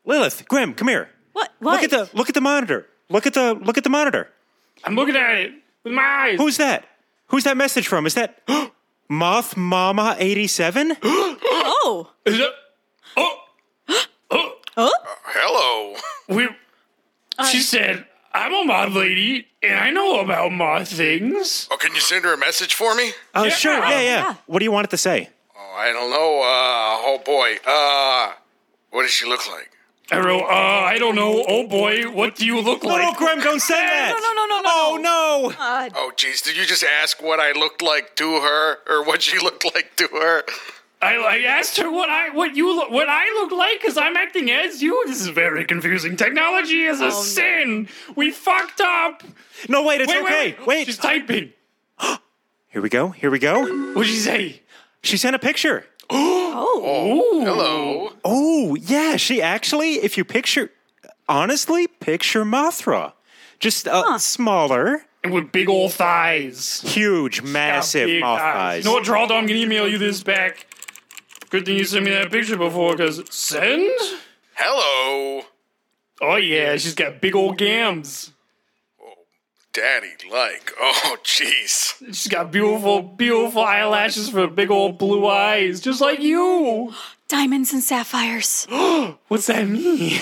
Lilith, 0.04 0.46
Grim, 0.48 0.74
come 0.74 0.88
here. 0.88 1.08
what? 1.32 1.52
What? 1.58 1.72
Look 1.80 1.82
at 1.84 1.90
the 1.90 2.16
look 2.16 2.28
at 2.28 2.34
the 2.34 2.40
monitor. 2.40 2.86
Look 3.08 3.26
at 3.26 3.34
the 3.34 3.54
look 3.54 3.78
at 3.78 3.84
the 3.84 3.90
monitor. 3.90 4.28
I'm 4.84 4.94
looking 4.96 5.16
at 5.16 5.36
it 5.38 5.52
with 5.82 5.92
my 5.92 6.02
eyes. 6.02 6.38
Who's 6.38 6.56
that? 6.58 6.84
Who's 7.28 7.44
that 7.44 7.56
message 7.56 7.88
from? 7.88 8.06
Is 8.06 8.14
that 8.14 8.42
Moth 9.08 9.56
Mama 9.56 10.16
eighty 10.18 10.46
seven? 10.46 10.96
oh, 11.02 12.10
Is 12.24 12.38
it? 12.38 12.50
Oh, 13.16 13.36
Oh. 14.76 14.92
Hello. 15.26 15.96
we. 16.28 16.48
she 17.50 17.60
said, 17.60 18.06
"I'm 18.32 18.52
a 18.52 18.64
moth 18.64 18.92
lady, 18.94 19.46
and 19.62 19.74
I 19.78 19.90
know 19.90 20.20
about 20.20 20.50
moth 20.52 20.88
things." 20.88 21.68
Oh, 21.70 21.76
can 21.76 21.94
you 21.94 22.00
send 22.00 22.24
her 22.24 22.34
a 22.34 22.38
message 22.38 22.74
for 22.74 22.94
me? 22.96 23.12
Uh, 23.34 23.48
sure, 23.50 23.72
yeah, 23.78 23.90
yeah, 23.90 24.00
yeah. 24.02 24.34
What 24.46 24.58
do 24.58 24.64
you 24.64 24.72
want 24.72 24.86
it 24.86 24.90
to 24.90 24.96
say? 24.98 25.30
Oh, 25.56 25.74
I 25.76 25.92
don't 25.92 26.10
know. 26.10 26.40
Uh, 26.40 27.06
oh 27.06 27.22
boy. 27.24 27.56
Uh, 27.66 28.32
what 28.90 29.02
does 29.02 29.12
she 29.12 29.26
look 29.26 29.48
like? 29.50 29.70
I 30.12 30.18
wrote, 30.20 30.42
"Uh, 30.42 30.46
I 30.48 30.98
don't 30.98 31.14
know. 31.14 31.44
Oh 31.48 31.66
boy, 31.66 32.02
what 32.10 32.36
do 32.36 32.44
you 32.44 32.60
look 32.60 32.82
No, 32.82 32.90
like?" 32.90 33.02
no, 33.02 33.14
Grim, 33.14 33.40
don't 33.40 33.60
say 33.60 33.74
that. 33.74 34.10
no, 34.10 34.20
no, 34.20 34.32
no, 34.34 34.46
no, 34.46 34.62
no. 34.62 34.70
Oh 34.70 34.96
no. 35.00 35.90
Oh, 35.96 36.12
geez, 36.16 36.42
did 36.42 36.56
you 36.56 36.66
just 36.66 36.84
ask 37.02 37.22
what 37.22 37.40
I 37.40 37.52
looked 37.52 37.80
like 37.82 38.14
to 38.16 38.40
her, 38.40 38.78
or 38.86 39.04
what 39.04 39.22
she 39.22 39.38
looked 39.38 39.64
like 39.74 39.96
to 39.96 40.08
her? 40.12 40.44
I, 41.00 41.16
I 41.16 41.38
asked 41.58 41.76
her 41.78 41.90
what 41.90 42.08
I 42.10 42.30
what 42.30 42.54
you 42.56 42.74
look 42.76 42.90
what 42.90 43.08
I 43.08 43.24
look 43.40 43.50
like 43.52 43.80
because 43.80 43.96
I'm 43.98 44.16
acting 44.16 44.50
as 44.50 44.82
you. 44.82 45.02
This 45.06 45.20
is 45.20 45.28
very 45.28 45.64
confusing. 45.64 46.16
Technology 46.16 46.82
is 46.84 47.00
a 47.00 47.10
sin. 47.10 47.88
We 48.14 48.30
fucked 48.30 48.80
up. 48.80 49.22
No, 49.68 49.82
wait, 49.82 50.00
it's 50.02 50.12
Wait, 50.12 50.22
okay. 50.22 50.44
wait, 50.58 50.66
Wait. 50.66 50.86
She's 50.86 50.98
typing. 50.98 51.52
Here 52.68 52.82
we 52.82 52.88
go. 52.88 53.08
Here 53.10 53.30
we 53.30 53.38
go. 53.38 53.64
What'd 53.94 54.10
she 54.10 54.18
say? 54.18 54.62
She 55.02 55.16
sent 55.16 55.36
a 55.36 55.38
picture. 55.38 55.86
Ooh. 56.54 57.40
Hello. 57.44 58.12
Oh, 58.24 58.74
yeah, 58.76 59.16
she 59.16 59.42
actually, 59.42 59.94
if 59.94 60.16
you 60.16 60.24
picture, 60.24 60.70
honestly, 61.28 61.86
picture 61.86 62.44
Mothra. 62.44 63.12
Just 63.60 63.88
uh, 63.88 64.18
smaller, 64.18 65.04
And 65.22 65.32
with 65.32 65.50
big 65.52 65.68
old 65.68 65.92
thighs. 65.92 66.80
huge, 66.82 67.40
massive 67.42 68.06
Big 68.06 68.20
moth 68.20 68.40
eyes. 68.40 68.54
eyes. 68.56 68.84
You 68.84 68.90
know 68.90 68.94
what, 68.94 69.04
Geraldo? 69.04 69.32
I'm 69.32 69.46
gonna 69.46 69.58
email 69.60 69.88
you 69.88 69.96
this 69.98 70.22
back. 70.22 70.66
Good 71.50 71.64
thing 71.66 71.76
you 71.76 71.84
sent 71.84 72.04
me 72.04 72.10
that 72.10 72.30
picture 72.30 72.56
before, 72.58 72.94
cause 72.96 73.22
send? 73.34 73.90
Hello. 74.54 75.44
Oh 76.20 76.36
yeah, 76.36 76.76
she's 76.76 76.94
got 76.94 77.20
big 77.20 77.34
old 77.34 77.56
gams. 77.58 78.32
Daddy 79.74 80.14
like. 80.30 80.72
Oh, 80.80 81.16
jeez. 81.22 81.94
She's 82.06 82.28
got 82.28 82.50
beautiful, 82.50 83.02
beautiful 83.02 83.62
eyelashes 83.62 84.30
for 84.30 84.46
big 84.46 84.70
old 84.70 84.98
blue 84.98 85.26
eyes, 85.26 85.80
just 85.80 86.00
like 86.00 86.20
you. 86.20 86.94
diamonds 87.28 87.72
and 87.72 87.82
sapphires. 87.82 88.66
What's 89.28 89.46
that 89.46 89.66
mean? 89.68 90.20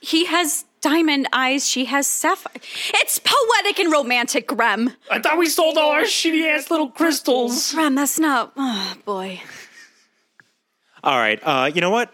He 0.00 0.26
has 0.26 0.64
diamond 0.80 1.28
eyes. 1.32 1.68
She 1.68 1.86
has 1.86 2.06
sapphire. 2.06 2.54
It's 2.94 3.20
poetic 3.22 3.78
and 3.80 3.90
romantic, 3.92 4.48
Grem. 4.48 4.94
I 5.10 5.18
thought 5.18 5.38
we 5.38 5.46
sold 5.46 5.76
all 5.76 5.90
our 5.90 6.02
shitty 6.02 6.48
ass 6.48 6.70
little 6.70 6.88
crystals. 6.88 7.74
Grem, 7.74 7.96
that's 7.96 8.18
not. 8.18 8.52
Oh 8.56 8.94
boy. 9.04 9.40
All 11.02 11.18
right. 11.18 11.40
Uh, 11.42 11.70
you 11.74 11.80
know 11.80 11.90
what? 11.90 12.12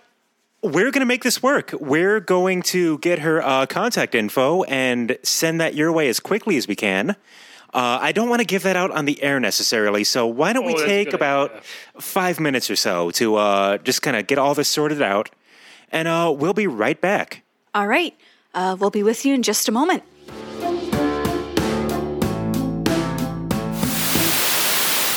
We're 0.64 0.90
going 0.90 1.00
to 1.00 1.06
make 1.06 1.22
this 1.22 1.42
work. 1.42 1.74
We're 1.78 2.20
going 2.20 2.62
to 2.62 2.96
get 2.98 3.18
her 3.18 3.42
uh, 3.42 3.66
contact 3.66 4.14
info 4.14 4.62
and 4.62 5.18
send 5.22 5.60
that 5.60 5.74
your 5.74 5.92
way 5.92 6.08
as 6.08 6.20
quickly 6.20 6.56
as 6.56 6.66
we 6.66 6.74
can. 6.74 7.10
Uh, 7.10 7.98
I 8.00 8.12
don't 8.12 8.30
want 8.30 8.40
to 8.40 8.46
give 8.46 8.62
that 8.62 8.74
out 8.74 8.90
on 8.90 9.04
the 9.04 9.22
air 9.22 9.38
necessarily, 9.40 10.04
so 10.04 10.26
why 10.26 10.54
don't 10.54 10.64
we 10.64 10.72
Oh, 10.72 10.78
that's 10.78 10.82
a 10.90 11.04
take 11.04 11.12
about 11.12 11.50
idea. 11.50 11.62
five 12.00 12.40
minutes 12.40 12.70
or 12.70 12.76
so 12.76 13.10
to 13.10 13.34
uh, 13.36 13.76
just 13.78 14.00
kind 14.00 14.16
of 14.16 14.26
get 14.26 14.38
all 14.38 14.54
this 14.54 14.68
sorted 14.68 15.02
out, 15.02 15.28
and 15.92 16.08
uh, 16.08 16.32
we'll 16.34 16.54
be 16.54 16.66
right 16.66 16.98
back. 16.98 17.42
All 17.74 17.86
right. 17.86 18.14
Uh, 18.54 18.74
we'll 18.78 18.90
be 18.90 19.02
with 19.02 19.26
you 19.26 19.34
in 19.34 19.42
just 19.42 19.68
a 19.68 19.72
moment. 19.72 20.02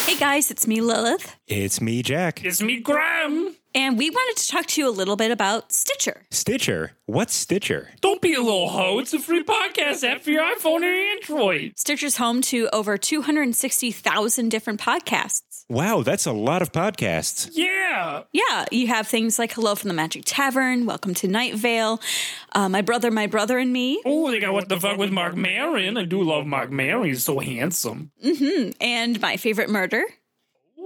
Hey 0.06 0.18
guys, 0.20 0.52
it's 0.52 0.68
me, 0.68 0.82
Lilith, 0.82 1.38
It's 1.48 1.80
me, 1.80 2.02
Jack. 2.04 2.44
It's 2.44 2.62
me, 2.62 2.80
Graham. 2.82 3.47
And 3.78 3.96
we 3.96 4.10
wanted 4.10 4.42
to 4.42 4.48
talk 4.48 4.66
to 4.66 4.82
you 4.82 4.90
a 4.90 4.90
little 4.90 5.16
bit 5.16 5.30
about 5.30 5.72
Stitcher. 5.72 6.24
Stitcher. 6.32 6.94
What's 7.06 7.36
Stitcher? 7.36 7.92
Don't 8.02 8.20
be 8.24 8.34
a 8.34 8.42
little 8.42 8.70
hoe. 8.70 8.98
It's 8.98 9.14
a 9.14 9.20
free 9.20 9.44
podcast 9.44 10.04
app 10.04 10.22
for 10.22 10.32
your 10.32 10.42
iPhone 10.42 10.82
or 10.82 10.86
Android. 10.92 11.74
Stitcher's 11.78 12.18
home 12.18 12.42
to 12.42 12.70
over 12.74 12.98
260,000 12.98 14.50
different 14.50 14.82
podcasts. 14.82 15.64
Wow, 15.70 16.02
that's 16.02 16.26
a 16.26 16.32
lot 16.32 16.64
of 16.64 16.72
podcasts. 16.72 17.52
Yeah. 17.54 18.24
Yeah, 18.34 18.66
you 18.72 18.88
have 18.88 19.06
things 19.08 19.38
like 19.38 19.52
Hello 19.54 19.76
from 19.76 19.90
the 19.90 19.94
Magic 19.94 20.24
Tavern, 20.26 20.88
Welcome 20.88 21.14
to 21.14 21.28
Night 21.28 21.54
Vale, 21.54 22.02
uh, 22.54 22.68
My 22.70 22.82
Brother, 22.82 23.12
My 23.12 23.28
Brother 23.28 23.60
and 23.60 23.72
Me, 23.72 24.02
Oh, 24.06 24.32
they 24.32 24.40
got 24.40 24.54
what 24.54 24.70
the 24.70 24.80
fuck 24.80 24.98
with 24.98 25.12
Marc 25.12 25.36
Maron. 25.36 25.98
I 25.98 26.06
do 26.06 26.24
love 26.24 26.48
Marc 26.48 26.72
Maron. 26.72 27.06
He's 27.10 27.24
so 27.24 27.38
handsome. 27.38 28.10
and 28.82 29.22
My 29.22 29.38
Favorite 29.38 29.70
Murder. 29.70 30.04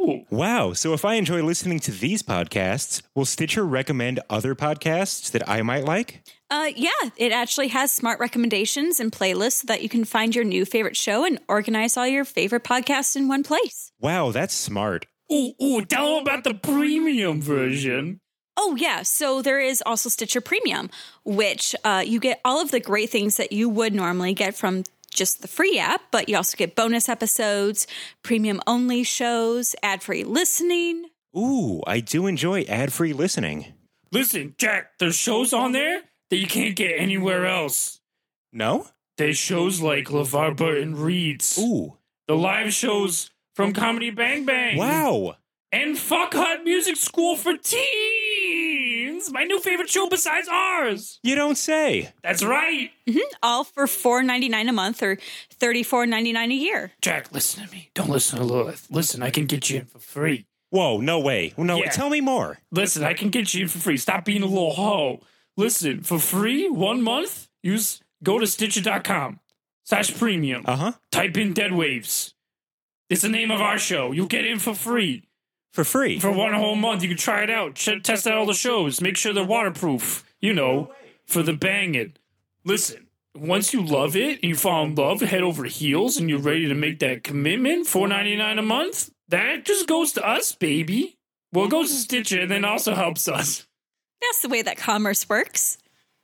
Ooh. 0.02 0.26
Wow. 0.32 0.74
So 0.74 0.94
if 0.94 1.06
I 1.06 1.16
enjoy 1.16 1.44
listening 1.44 1.80
to 1.82 1.92
these 1.92 2.24
podcasts, 2.24 3.02
will 3.14 3.26
Stitcher 3.26 3.66
recommend 3.66 4.20
other 4.30 4.56
podcasts 4.56 5.30
that 5.32 5.48
I 5.48 5.62
might 5.62 5.86
like? 5.86 6.24
Uh, 6.50 6.72
yeah, 6.76 6.90
it 7.18 7.32
actually 7.32 7.70
has 7.70 7.92
smart 7.92 8.20
recommendations 8.20 9.00
and 9.00 9.12
playlists 9.12 9.62
so 9.62 9.68
that 9.68 9.84
you 9.84 9.90
can 9.90 10.04
find 10.04 10.36
your 10.36 10.44
new 10.44 10.66
favorite 10.66 10.98
show 10.98 11.24
and 11.24 11.40
organize 11.48 11.98
all 11.98 12.08
your 12.08 12.26
favorite 12.26 12.64
podcasts 12.64 13.16
in 13.16 13.28
one 13.28 13.44
place. 13.44 13.92
Wow, 14.00 14.32
that's 14.32 14.54
smart. 14.54 15.06
Ooh, 15.32 15.54
ooh, 15.62 15.86
tell 15.86 16.16
them 16.16 16.24
about 16.24 16.44
the 16.44 16.56
premium 16.56 17.42
version. 17.42 18.20
Oh, 18.58 18.76
yeah. 18.76 19.04
So 19.04 19.42
there 19.42 19.62
is 19.62 19.82
also 19.86 20.10
Stitcher 20.10 20.42
Premium, 20.42 20.90
which 21.24 21.74
uh, 21.86 22.04
you 22.06 22.20
get 22.20 22.42
all 22.44 22.62
of 22.62 22.72
the 22.72 22.82
great 22.82 23.10
things 23.10 23.38
that 23.38 23.54
you 23.54 23.70
would 23.70 23.94
normally 23.94 24.34
get 24.34 24.56
from 24.56 24.84
just 25.14 25.42
the 25.42 25.48
free 25.48 25.78
app, 25.78 26.02
but 26.12 26.30
you 26.30 26.36
also 26.36 26.58
get 26.58 26.76
bonus 26.76 27.08
episodes, 27.10 27.88
premium 28.24 28.62
only 28.66 29.04
shows, 29.04 29.76
ad 29.84 30.02
free 30.02 30.24
listening. 30.24 31.06
Ooh, 31.38 31.82
I 31.88 32.00
do 32.00 32.28
enjoy 32.28 32.64
ad 32.64 32.92
free 32.92 33.14
listening. 33.14 33.74
Listen, 34.12 34.56
Jack, 34.58 34.92
there's 35.00 35.16
shows 35.16 35.54
on 35.54 35.72
there 35.72 36.02
that 36.30 36.38
you 36.38 36.48
can't 36.48 36.76
get 36.76 37.00
anywhere 37.00 37.46
else. 37.46 38.00
No? 38.52 38.88
There's 39.18 39.38
shows 39.38 39.82
like 39.82 40.06
LeVar 40.06 40.58
Burton 40.58 40.96
Reads, 40.96 41.58
Ooh. 41.60 41.98
the 42.28 42.36
live 42.36 42.74
shows 42.74 43.30
from 43.56 43.74
Comedy 43.74 44.10
Bang 44.10 44.46
Bang. 44.46 44.78
Wow. 44.78 45.36
And 45.72 45.98
Fuck 45.98 46.34
Hut 46.34 46.64
Music 46.66 46.98
School 46.98 47.38
for 47.38 47.56
Teens, 47.56 47.86
my 49.30 49.44
new 49.44 49.60
favorite 49.60 49.90
show 49.90 50.08
besides 50.08 50.48
ours. 50.50 51.20
You 51.22 51.36
don't 51.36 51.58
say. 51.58 52.14
That's 52.24 52.42
right. 52.44 52.92
All 53.44 53.66
for 53.66 53.88
four 53.88 54.24
ninety 54.24 54.48
nine 54.48 54.70
a 54.70 54.74
month 54.74 55.04
or 55.04 55.18
thirty 55.54 55.84
four 55.84 56.06
ninety 56.06 56.32
nine 56.32 56.52
a 56.52 56.56
year. 56.56 56.94
Jack, 57.02 57.32
listen 57.34 57.66
to 57.68 57.72
me. 57.72 57.90
Don't 57.94 58.10
listen 58.10 58.40
to 58.40 58.46
Lilith. 58.46 58.88
Listen, 58.90 59.22
I 59.22 59.30
can 59.30 59.46
get 59.46 59.70
you 59.70 59.80
in 59.82 59.86
for 59.86 60.00
free. 60.00 60.46
Whoa, 60.70 61.02
no 61.02 61.20
way. 61.20 61.54
No, 61.58 61.78
Yeah. 61.84 61.90
tell 61.92 62.10
me 62.10 62.22
more. 62.22 62.60
Listen, 62.72 63.04
I 63.04 63.14
can 63.14 63.30
get 63.30 63.54
you 63.54 63.64
in 63.64 63.68
for 63.68 63.80
free. 63.80 63.98
Stop 63.98 64.24
being 64.24 64.42
a 64.42 64.46
little 64.46 64.72
hoe. 64.74 65.20
Listen, 65.58 66.02
for 66.02 66.18
free, 66.18 66.70
one 66.70 67.02
month, 67.02 67.50
use 67.62 68.02
go 68.24 68.40
to 68.40 68.48
Stitcher.com 68.48 69.42
slash 69.84 70.18
premium. 70.18 70.64
Uh 70.66 70.76
huh. 70.78 70.92
Type 71.12 71.36
in 71.38 71.52
Dead 71.52 71.74
Waves. 71.74 72.34
It's 73.10 73.24
the 73.24 73.28
name 73.30 73.52
of 73.52 73.60
our 73.60 73.78
show. 73.78 74.14
You'll 74.14 74.28
get 74.28 74.46
in 74.46 74.60
for 74.60 74.74
free. 74.74 75.28
For 75.72 75.84
free. 75.84 76.20
For 76.20 76.32
one 76.32 76.54
whole 76.54 76.76
month, 76.76 77.02
you 77.02 77.08
can 77.08 77.18
try 77.18 77.44
it 77.44 77.50
out. 77.50 77.76
Ch- 77.76 78.04
test 78.04 78.28
out 78.28 78.38
all 78.38 78.46
the 78.46 78.54
shows. 78.54 79.00
Make 79.00 79.16
sure 79.16 79.34
they're 79.34 79.46
waterproof. 79.46 80.26
You 80.42 80.54
know, 80.54 80.92
for 81.26 81.44
the 81.44 81.54
banging. 81.54 82.14
Listen, 82.66 83.08
once 83.36 83.74
you 83.74 83.82
love 83.82 84.16
it 84.16 84.40
and 84.42 84.50
you 84.50 84.56
fall 84.56 84.84
in 84.86 84.96
love, 84.96 85.22
head 85.22 85.44
over 85.44 85.64
heels, 85.66 86.18
and 86.18 86.30
you're 86.30 86.40
ready 86.40 86.68
to 86.68 86.76
make 86.76 87.00
that 87.00 87.24
commitment, 87.24 87.88
four 87.88 88.08
ninety 88.08 88.36
nine 88.36 88.60
a 88.60 88.64
month. 88.64 89.12
That 89.30 89.64
just 89.64 89.88
goes 89.88 90.12
to 90.14 90.28
us, 90.28 90.54
baby. 90.54 91.18
Well, 91.54 91.66
it 91.66 91.72
goes 91.72 91.90
to 91.90 91.96
Stitcher, 91.96 92.42
and 92.42 92.52
then 92.52 92.66
also 92.66 92.94
helps 92.96 93.28
us. 93.30 93.66
That's 94.22 94.42
the 94.42 94.50
way 94.50 94.62
that 94.62 94.78
commerce 94.78 95.28
works. 95.30 95.78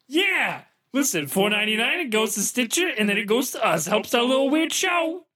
Yeah. 0.08 0.62
Listen, 0.94 1.28
four 1.28 1.50
ninety 1.50 1.78
nine. 1.78 2.00
It 2.00 2.10
goes 2.10 2.34
to 2.36 2.42
Stitcher, 2.42 2.88
and 2.88 3.08
then 3.08 3.18
it 3.18 3.28
goes 3.28 3.52
to 3.52 3.66
us. 3.66 3.86
Helps 3.86 4.14
our 4.14 4.24
little 4.24 4.50
weird 4.50 4.74
show. 4.74 5.27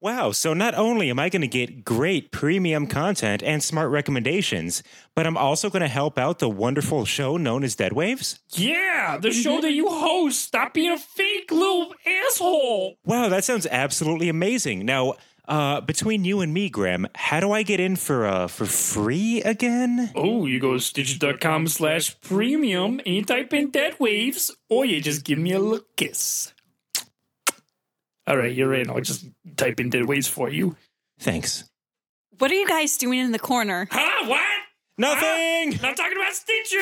Wow, 0.00 0.30
so 0.30 0.54
not 0.54 0.76
only 0.76 1.10
am 1.10 1.18
I 1.18 1.28
going 1.28 1.42
to 1.42 1.48
get 1.48 1.84
great 1.84 2.30
premium 2.30 2.86
content 2.86 3.42
and 3.42 3.60
smart 3.60 3.90
recommendations, 3.90 4.84
but 5.16 5.26
I'm 5.26 5.36
also 5.36 5.70
going 5.70 5.82
to 5.82 5.88
help 5.88 6.20
out 6.20 6.38
the 6.38 6.48
wonderful 6.48 7.04
show 7.04 7.36
known 7.36 7.64
as 7.64 7.74
Dead 7.74 7.92
Waves? 7.92 8.38
Yeah, 8.52 9.18
the 9.20 9.32
show 9.32 9.60
that 9.60 9.72
you 9.72 9.88
host. 9.88 10.40
Stop 10.40 10.74
being 10.74 10.92
a 10.92 10.98
fake 10.98 11.50
little 11.50 11.94
asshole. 12.06 12.96
Wow, 13.04 13.28
that 13.28 13.42
sounds 13.42 13.66
absolutely 13.68 14.28
amazing. 14.28 14.86
Now, 14.86 15.14
uh, 15.48 15.80
between 15.80 16.24
you 16.24 16.42
and 16.42 16.54
me, 16.54 16.68
Graham, 16.68 17.08
how 17.16 17.40
do 17.40 17.50
I 17.50 17.64
get 17.64 17.80
in 17.80 17.96
for 17.96 18.24
uh, 18.24 18.46
for 18.46 18.66
free 18.66 19.42
again? 19.42 20.12
Oh, 20.14 20.46
you 20.46 20.60
go 20.60 20.74
to 20.74 20.78
stitcher.com 20.78 21.66
slash 21.66 22.20
premium 22.20 23.00
and 23.04 23.16
you 23.16 23.24
type 23.24 23.52
in 23.52 23.70
dead 23.70 23.96
waves, 23.98 24.54
or 24.68 24.84
you 24.84 25.00
just 25.00 25.24
give 25.24 25.38
me 25.38 25.52
a 25.52 25.58
little 25.58 25.86
kiss. 25.96 26.52
All 28.28 28.36
right, 28.36 28.54
you're 28.54 28.74
in. 28.74 28.90
I'll 28.90 29.00
just 29.00 29.24
type 29.56 29.80
in 29.80 29.88
dead 29.88 30.04
waves 30.04 30.28
for 30.28 30.50
you. 30.50 30.76
Thanks. 31.18 31.64
What 32.36 32.50
are 32.50 32.54
you 32.54 32.68
guys 32.68 32.98
doing 32.98 33.20
in 33.20 33.32
the 33.32 33.38
corner? 33.38 33.88
Huh? 33.90 34.26
What? 34.26 34.44
Nothing! 34.98 35.70
Not 35.80 35.96
talking 35.96 36.18
about 36.18 36.34
Stitcher. 36.34 36.76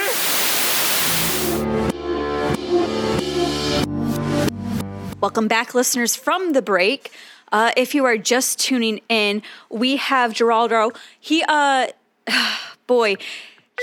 Welcome 5.20 5.46
back, 5.46 5.72
listeners, 5.72 6.16
from 6.16 6.52
the 6.52 6.62
break. 6.62 7.12
Uh, 7.52 7.70
if 7.76 7.94
you 7.94 8.04
are 8.06 8.18
just 8.18 8.58
tuning 8.58 9.00
in, 9.08 9.40
we 9.70 9.98
have 9.98 10.32
Geraldo. 10.32 10.96
He, 11.20 11.44
uh, 11.46 11.86
boy, 12.88 13.14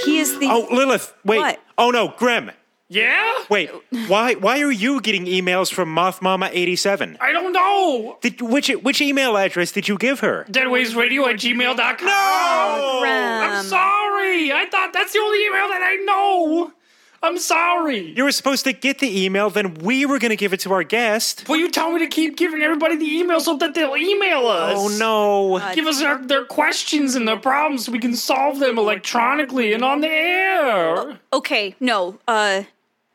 he 0.03 0.19
is 0.19 0.37
the. 0.37 0.47
Oh, 0.49 0.67
Lilith, 0.69 1.13
wait. 1.23 1.37
What? 1.37 1.61
Oh 1.77 1.91
no, 1.91 2.13
Graham. 2.17 2.51
Yeah? 2.89 3.33
Wait, 3.49 3.69
why 4.07 4.35
why 4.35 4.61
are 4.61 4.71
you 4.71 5.01
getting 5.01 5.25
emails 5.25 5.73
from 5.73 5.91
Moth 5.91 6.21
Mama 6.21 6.49
87? 6.51 7.17
I 7.19 7.31
don't 7.31 7.51
know. 7.53 8.17
Did, 8.21 8.41
which 8.41 8.69
which 8.69 9.01
email 9.01 9.35
address 9.37 9.71
did 9.71 9.87
you 9.87 9.97
give 9.97 10.19
her? 10.19 10.45
Deadwavesradio 10.49 11.27
at 11.27 11.37
gmail.com. 11.37 12.05
No! 12.05 12.11
Oh, 12.11 12.97
Graham. 13.01 13.51
I'm 13.51 13.63
sorry. 13.63 14.51
I 14.51 14.65
thought 14.69 14.91
that's 14.93 15.13
the 15.13 15.19
only 15.19 15.45
email 15.45 15.69
that 15.69 15.81
I 15.81 15.95
know. 16.05 16.71
I'm 17.23 17.37
sorry. 17.37 18.11
You 18.17 18.25
were 18.25 18.33
supposed 18.33 18.65
to 18.65 18.73
get 18.73 18.99
the 18.99 19.23
email, 19.23 19.49
then 19.49 19.75
we 19.75 20.05
were 20.05 20.19
going 20.19 20.29
to 20.31 20.35
give 20.35 20.51
it 20.51 20.59
to 20.61 20.73
our 20.73 20.83
guest. 20.83 21.47
Will 21.47 21.55
you 21.57 21.71
tell 21.71 21.91
me 21.93 21.99
to 21.99 22.07
keep 22.07 22.35
giving 22.35 22.61
everybody 22.61 22.97
the 22.97 23.05
email 23.17 23.39
so 23.39 23.55
that 23.57 23.73
they'll 23.73 23.95
email 23.95 24.45
us? 24.47 24.75
Oh 24.77 24.89
no. 24.99 25.73
Give 25.73 25.87
us 25.87 25.99
their, 25.99 26.17
their 26.17 26.43
questions 26.45 27.15
and 27.15 27.25
their 27.25 27.37
problems 27.37 27.85
so 27.85 27.93
we 27.93 27.99
can 27.99 28.13
solve 28.13 28.59
them 28.59 28.77
electronically 28.77 29.71
and 29.73 29.83
on 29.85 30.01
the 30.01 30.09
air. 30.09 31.17
Okay, 31.31 31.75
no, 31.79 32.19
uh, 32.27 32.63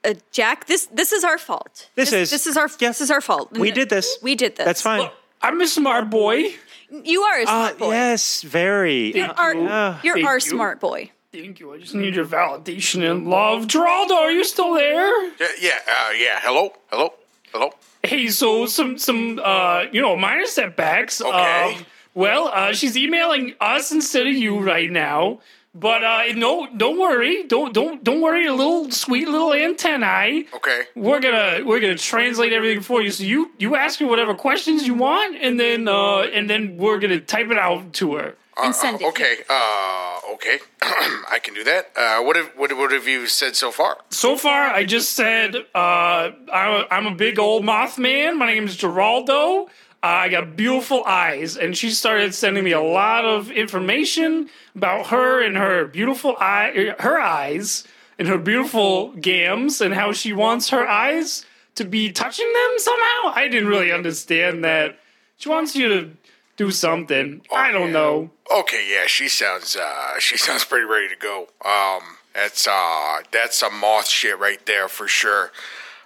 uh, 0.04 0.14
Jack, 0.32 0.66
this 0.66 0.86
this 0.86 1.12
is 1.12 1.22
our 1.22 1.36
fault. 1.38 1.90
This 1.94 2.12
is- 2.12 2.30
this 2.30 2.46
is 2.46 2.56
our 2.56 2.68
yeah. 2.80 2.88
this 2.88 3.00
is 3.02 3.10
our 3.10 3.20
fault. 3.20 3.52
We 3.52 3.70
did 3.72 3.90
this. 3.90 4.16
We 4.22 4.34
did 4.36 4.56
this. 4.56 4.64
That's 4.64 4.80
fine. 4.82 5.00
Look, 5.00 5.12
I'm 5.42 5.60
a 5.60 5.66
smart 5.66 6.08
boy. 6.08 6.54
You 6.90 7.22
are 7.22 7.40
a 7.40 7.42
Uh, 7.42 7.46
smart 7.46 7.78
boy. 7.78 7.90
yes, 7.90 8.40
very. 8.42 9.12
Thank 9.12 9.38
Our- 9.38 9.54
you. 9.54 9.60
you're 10.02 10.14
Thank 10.14 10.26
our 10.26 10.36
you. 10.36 10.40
smart 10.40 10.80
boy. 10.80 11.10
Thank 11.30 11.60
you. 11.60 11.74
I 11.74 11.78
just 11.78 11.94
need 11.94 12.14
your 12.14 12.24
validation 12.24 13.08
and 13.08 13.28
love. 13.28 13.66
Geraldo, 13.66 14.12
are 14.12 14.30
you 14.30 14.44
still 14.44 14.72
there? 14.72 15.24
Yeah, 15.38 15.46
yeah, 15.60 15.78
uh, 15.86 16.10
yeah. 16.12 16.40
Hello, 16.40 16.72
hello, 16.90 17.12
hello. 17.52 17.70
Hey, 18.02 18.28
so 18.28 18.64
some 18.64 18.96
some 18.96 19.38
uh 19.44 19.84
you 19.92 20.00
know 20.00 20.16
minor 20.16 20.46
setbacks. 20.46 21.20
Okay. 21.20 21.74
Um, 21.76 21.84
well, 22.14 22.48
uh, 22.48 22.72
she's 22.72 22.96
emailing 22.96 23.54
us 23.60 23.92
instead 23.92 24.26
of 24.26 24.32
you 24.34 24.58
right 24.58 24.90
now. 24.90 25.40
But 25.74 26.02
uh, 26.02 26.22
no, 26.34 26.66
don't 26.74 26.98
worry. 26.98 27.44
Don't 27.44 27.74
don't 27.74 28.02
don't 28.02 28.22
worry. 28.22 28.46
A 28.46 28.54
little 28.54 28.90
sweet 28.90 29.28
little 29.28 29.52
antennae. 29.52 30.46
Okay. 30.54 30.84
We're 30.96 31.20
gonna 31.20 31.60
we're 31.62 31.80
gonna 31.80 31.98
translate 31.98 32.54
everything 32.54 32.80
for 32.80 33.02
you. 33.02 33.10
So 33.10 33.24
you 33.24 33.52
you 33.58 33.76
ask 33.76 34.00
her 34.00 34.06
whatever 34.06 34.34
questions 34.34 34.86
you 34.86 34.94
want, 34.94 35.36
and 35.36 35.60
then 35.60 35.88
uh 35.88 36.20
and 36.20 36.48
then 36.48 36.78
we're 36.78 36.98
gonna 36.98 37.20
type 37.20 37.50
it 37.50 37.58
out 37.58 37.92
to 37.94 38.14
her. 38.14 38.34
And 38.60 38.74
send 38.74 39.00
it. 39.00 39.06
Okay. 39.06 39.38
Uh, 39.48 40.20
okay. 40.34 40.58
I 40.82 41.38
can 41.42 41.54
do 41.54 41.64
that. 41.64 41.90
Uh, 41.96 42.22
what 42.22 42.36
have 42.36 42.50
what, 42.56 42.76
what 42.76 42.92
have 42.92 43.06
you 43.06 43.26
said 43.26 43.56
so 43.56 43.70
far? 43.70 43.98
So 44.10 44.36
far, 44.36 44.70
I 44.70 44.84
just 44.84 45.14
said 45.14 45.56
uh, 45.74 46.30
I'm, 46.52 46.72
a, 46.72 46.86
I'm 46.90 47.06
a 47.06 47.14
big 47.14 47.38
old 47.38 47.64
Mothman. 47.64 48.36
My 48.36 48.46
name 48.46 48.64
is 48.64 48.76
Geraldo. 48.76 49.68
Uh, 50.00 50.06
I 50.06 50.28
got 50.28 50.56
beautiful 50.56 51.02
eyes, 51.04 51.56
and 51.56 51.76
she 51.76 51.90
started 51.90 52.32
sending 52.32 52.62
me 52.62 52.70
a 52.70 52.80
lot 52.80 53.24
of 53.24 53.50
information 53.50 54.48
about 54.76 55.08
her 55.08 55.42
and 55.42 55.56
her 55.56 55.86
beautiful 55.86 56.36
eye, 56.38 56.94
her 57.00 57.20
eyes, 57.20 57.82
and 58.16 58.28
her 58.28 58.38
beautiful 58.38 59.12
gams, 59.14 59.80
and 59.80 59.92
how 59.94 60.12
she 60.12 60.32
wants 60.32 60.68
her 60.68 60.86
eyes 60.86 61.44
to 61.74 61.84
be 61.84 62.12
touching 62.12 62.52
them 62.52 62.74
somehow. 62.78 63.32
I 63.34 63.48
didn't 63.50 63.68
really 63.68 63.90
understand 63.90 64.62
that. 64.64 64.98
She 65.36 65.48
wants 65.48 65.74
you 65.74 65.88
to 65.88 66.10
do 66.58 66.70
something. 66.70 67.40
I 67.54 67.72
don't 67.72 67.92
know. 67.92 68.30
Okay. 68.54 68.86
Yeah, 68.92 69.06
she 69.06 69.28
sounds 69.28 69.76
uh, 69.76 70.18
she 70.18 70.36
sounds 70.36 70.64
pretty 70.64 70.84
ready 70.84 71.08
to 71.08 71.16
go. 71.16 71.46
Um, 71.64 72.02
that's 72.34 72.66
uh, 72.66 73.20
that's 73.32 73.58
some 73.58 73.78
moth 73.80 74.08
shit 74.08 74.38
right 74.38 74.64
there 74.66 74.88
for 74.88 75.08
sure. 75.08 75.50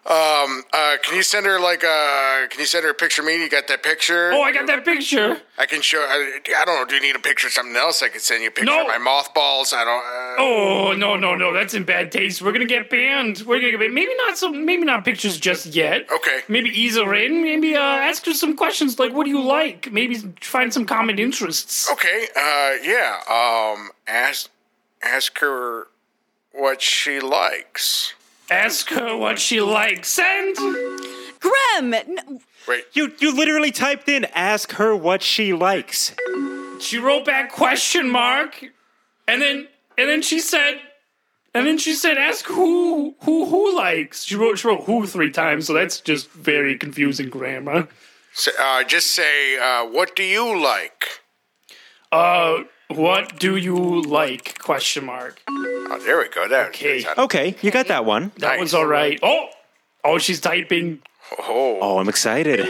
Um, 0.05 0.65
uh, 0.73 0.97
can 1.05 1.15
you 1.17 1.23
send 1.23 1.47
her 1.47 1.61
like 1.61 1.85
uh, 1.85 2.47
can 2.51 2.59
you 2.61 2.67
send 2.67 2.85
her 2.85 2.91
a 2.91 2.95
picture 2.95 3.23
of 3.23 3.27
me? 3.27 3.41
You 3.43 3.49
got 3.49 3.69
that 3.69 3.83
picture? 3.85 4.33
Oh, 4.33 4.43
I 4.43 4.53
got 4.53 4.67
that 4.67 4.85
picture. 4.85 5.41
I 5.59 5.67
can 5.67 5.81
show. 5.81 5.99
I, 6.01 6.39
I 6.59 6.65
don't 6.65 6.77
know. 6.81 6.85
Do 6.85 6.97
you 6.97 7.01
need 7.03 7.15
a 7.17 7.21
picture 7.21 7.47
of 7.47 7.53
something 7.53 7.77
else? 7.77 8.03
I 8.03 8.09
could 8.09 8.21
send 8.21 8.43
you 8.43 8.49
a 8.49 8.53
picture 8.53 8.67
No. 8.67 8.83
of 8.83 8.89
my 8.89 8.99
mothballs. 8.99 9.73
I 9.73 9.85
don't. 9.85 10.05
Oh 10.39 10.95
no 10.97 11.17
no 11.17 11.35
no! 11.35 11.53
That's 11.53 11.75
in 11.75 11.85
bad 11.85 12.13
taste. 12.13 12.43
We're 12.43 12.53
gonna 12.53 12.65
get 12.67 12.89
banned. 12.91 13.43
We're 13.47 13.59
gonna 13.61 13.71
get 13.73 13.81
banned. 13.81 13.95
Maybe 13.95 14.15
not 14.17 14.37
some. 14.39 14.65
Maybe 14.65 14.85
not 14.85 15.05
pictures 15.05 15.39
just 15.39 15.67
yet. 15.67 16.07
Okay. 16.11 16.41
Maybe 16.49 16.69
ease 16.71 16.97
her 16.97 17.15
in. 17.15 17.43
Maybe 17.43 17.75
uh, 17.77 17.81
ask 17.81 18.25
her 18.27 18.33
some 18.35 18.57
questions 18.57 18.99
like, 18.99 19.13
"What 19.13 19.25
do 19.25 19.31
you 19.31 19.43
like?" 19.43 19.91
Maybe 19.93 20.17
find 20.41 20.73
some 20.73 20.85
common 20.87 21.19
interests. 21.19 21.91
Okay. 21.91 22.29
Uh, 22.37 22.73
yeah. 22.83 23.21
Um, 23.29 23.91
ask 24.07 24.51
ask 25.03 25.39
her 25.41 25.89
what 26.53 26.81
she 26.83 27.21
likes. 27.21 28.15
Ask 28.51 28.91
her 28.91 29.17
what 29.17 29.39
she 29.39 29.61
likes. 29.61 30.19
and. 30.19 30.57
Graham, 31.41 31.95
n- 31.95 32.41
Wait. 32.69 32.85
You 32.93 33.13
you 33.19 33.35
literally 33.35 33.73
typed 33.73 34.09
in 34.09 34.25
ask 34.27 34.73
her 34.73 34.95
what 34.95 35.23
she 35.23 35.53
likes. 35.53 36.15
She 36.79 36.99
wrote 36.99 37.25
back 37.25 37.51
question 37.51 38.09
mark, 38.11 38.65
and 39.27 39.43
then 39.43 39.69
and 40.03 40.11
then 40.11 40.23
she 40.23 40.41
said, 40.41 40.81
and 41.55 41.67
then 41.67 41.79
she 41.79 41.95
said, 41.95 42.19
"Ask 42.19 42.47
who 42.47 43.15
who 43.23 43.47
who 43.47 43.77
likes." 43.77 44.25
She 44.25 44.35
wrote 44.37 44.59
she 44.59 44.69
wrote 44.69 44.85
who 44.85 45.07
three 45.07 45.31
times, 45.31 45.67
so 45.67 45.73
that's 45.75 46.01
just 46.01 46.31
very 46.31 46.77
confusing 46.77 47.29
grammar. 47.31 47.89
So, 48.35 48.51
uh, 48.59 48.83
just 48.85 49.09
say, 49.13 49.59
uh, 49.59 49.85
what 49.87 50.17
do 50.17 50.23
you 50.25 50.59
like? 50.59 51.05
Uh, 52.11 52.65
what 52.89 53.39
do 53.39 53.57
you 53.57 54.03
like? 54.03 54.59
Question 54.59 55.05
mark. 55.07 55.41
Oh, 55.49 56.01
there 56.05 56.19
we 56.19 56.29
go. 56.29 56.49
There. 56.49 56.69
Okay. 56.69 57.05
Okay, 57.19 57.55
you 57.63 57.71
got 57.71 57.89
that 57.89 58.05
one. 58.05 58.33
That 58.39 58.49
Nice. 58.49 58.59
one's 58.59 58.75
all 58.75 58.87
right. 58.87 59.19
Oh, 59.23 59.49
oh, 60.05 60.19
she's 60.19 60.41
typing. 60.41 61.01
Oh, 61.39 61.79
Oh, 61.81 61.99
I'm 61.99 62.09
excited. 62.09 62.61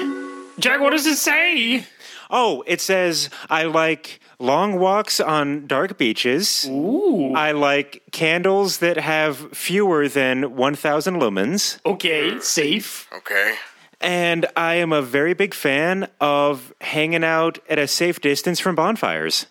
Jack, 0.59 0.81
what 0.81 0.91
does 0.91 1.07
it 1.07 1.17
say? 1.17 1.87
Oh, 2.31 2.63
it 2.67 2.81
says 2.81 3.31
I 3.51 3.65
like 3.65 4.21
long 4.43 4.79
walks 4.79 5.21
on 5.21 5.67
dark 5.67 5.97
beaches. 5.97 6.67
Ooh. 6.69 7.33
I 7.35 7.53
like 7.53 8.03
candles 8.11 8.79
that 8.79 8.97
have 8.97 9.57
fewer 9.57 10.09
than 10.09 10.57
1,000 10.57 11.17
lumens. 11.17 11.79
Okay, 11.87 12.39
safe. 12.41 13.09
okay. 13.13 13.55
And 14.01 14.47
I 14.57 14.75
am 14.75 14.93
a 14.93 15.01
very 15.01 15.33
big 15.33 15.55
fan 15.55 16.09
of 16.21 16.75
hanging 16.81 17.23
out 17.23 17.61
at 17.69 17.79
a 17.79 17.87
safe 17.87 18.21
distance 18.21 18.59
from 18.59 18.75
bonfires. 18.75 19.47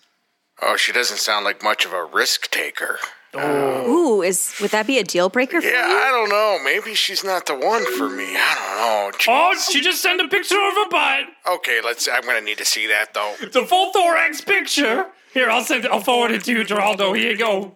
Oh, 0.60 0.76
she 0.76 0.92
doesn't 0.92 1.18
sound 1.18 1.44
like 1.44 1.62
much 1.62 1.86
of 1.86 1.92
a 1.92 2.04
risk 2.04 2.50
taker. 2.50 2.98
Oh. 3.34 3.90
Ooh, 3.90 4.22
is 4.22 4.54
would 4.60 4.72
that 4.72 4.86
be 4.86 4.98
a 4.98 5.04
deal 5.04 5.30
breaker 5.30 5.60
for 5.60 5.66
Yeah, 5.66 5.88
you? 5.88 5.94
I 5.96 6.10
don't 6.10 6.28
know. 6.28 6.58
Maybe 6.62 6.94
she's 6.94 7.24
not 7.24 7.46
the 7.46 7.54
one 7.54 7.84
for 7.96 8.10
me. 8.10 8.36
I 8.36 8.54
don't 8.54 9.12
know. 9.12 9.18
Gee. 9.18 9.30
Oh, 9.30 9.54
she 9.72 9.80
just 9.80 10.02
sent 10.02 10.20
a 10.20 10.28
picture 10.28 10.56
of 10.62 10.74
her 10.74 10.88
butt. 10.90 11.24
Okay, 11.54 11.80
let's. 11.82 12.06
I'm 12.08 12.22
gonna 12.22 12.42
need 12.42 12.58
to 12.58 12.64
see 12.66 12.86
that 12.88 13.14
though. 13.14 13.34
It's 13.40 13.56
a 13.56 13.64
full 13.66 13.90
thorax 13.92 14.42
picture. 14.42 15.06
Here, 15.32 15.48
I'll 15.48 15.64
send. 15.64 15.86
I'll 15.86 16.00
forward 16.00 16.30
it 16.32 16.44
to 16.44 16.52
you, 16.52 16.58
Geraldo. 16.64 17.16
Here 17.16 17.30
you 17.32 17.38
go. 17.38 17.74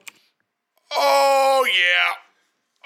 Oh 0.93 1.67
yeah. 1.67 2.13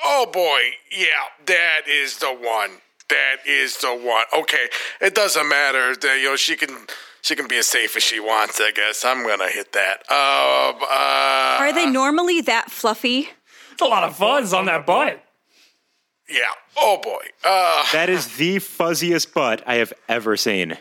Oh 0.05 0.27
boy. 0.33 0.61
Yeah, 0.97 1.07
that 1.47 1.83
is 1.89 2.19
the 2.19 2.29
one. 2.33 2.71
That 3.09 3.39
is 3.47 3.79
the 3.79 3.89
one. 3.89 4.27
Okay, 4.43 4.69
it 5.01 5.17
doesn't 5.17 5.49
matter. 5.49 5.97
That 5.97 6.19
You 6.21 6.31
know, 6.31 6.37
she 6.37 6.55
can. 6.57 6.87
She 7.23 7.37
can 7.37 7.47
be 7.47 7.59
as 7.59 7.67
safe 7.67 7.97
as 7.97 8.03
she 8.03 8.21
wants. 8.21 8.61
I 8.61 8.71
guess 8.71 9.05
I'm 9.05 9.27
gonna 9.27 9.49
hit 9.49 9.73
that. 9.73 9.99
Um. 10.11 10.83
Uh. 10.83 11.57
Are 11.61 11.73
they 11.73 11.87
normally 11.87 12.41
that 12.43 12.71
fluffy? 12.71 13.29
It's 13.73 13.83
a 13.83 13.87
lot 13.87 14.05
of 14.05 14.17
fuzz 14.17 14.53
on 14.53 14.67
that 14.67 14.87
butt. 14.87 15.23
Yeah. 16.29 16.39
Oh 16.77 17.01
boy. 17.03 17.25
Uh. 17.45 17.85
That 17.93 18.09
is 18.09 18.37
the 18.37 18.57
fuzziest 18.57 19.35
butt 19.35 19.63
I 19.67 19.77
have 19.77 19.93
ever 20.09 20.37
seen. 20.37 20.79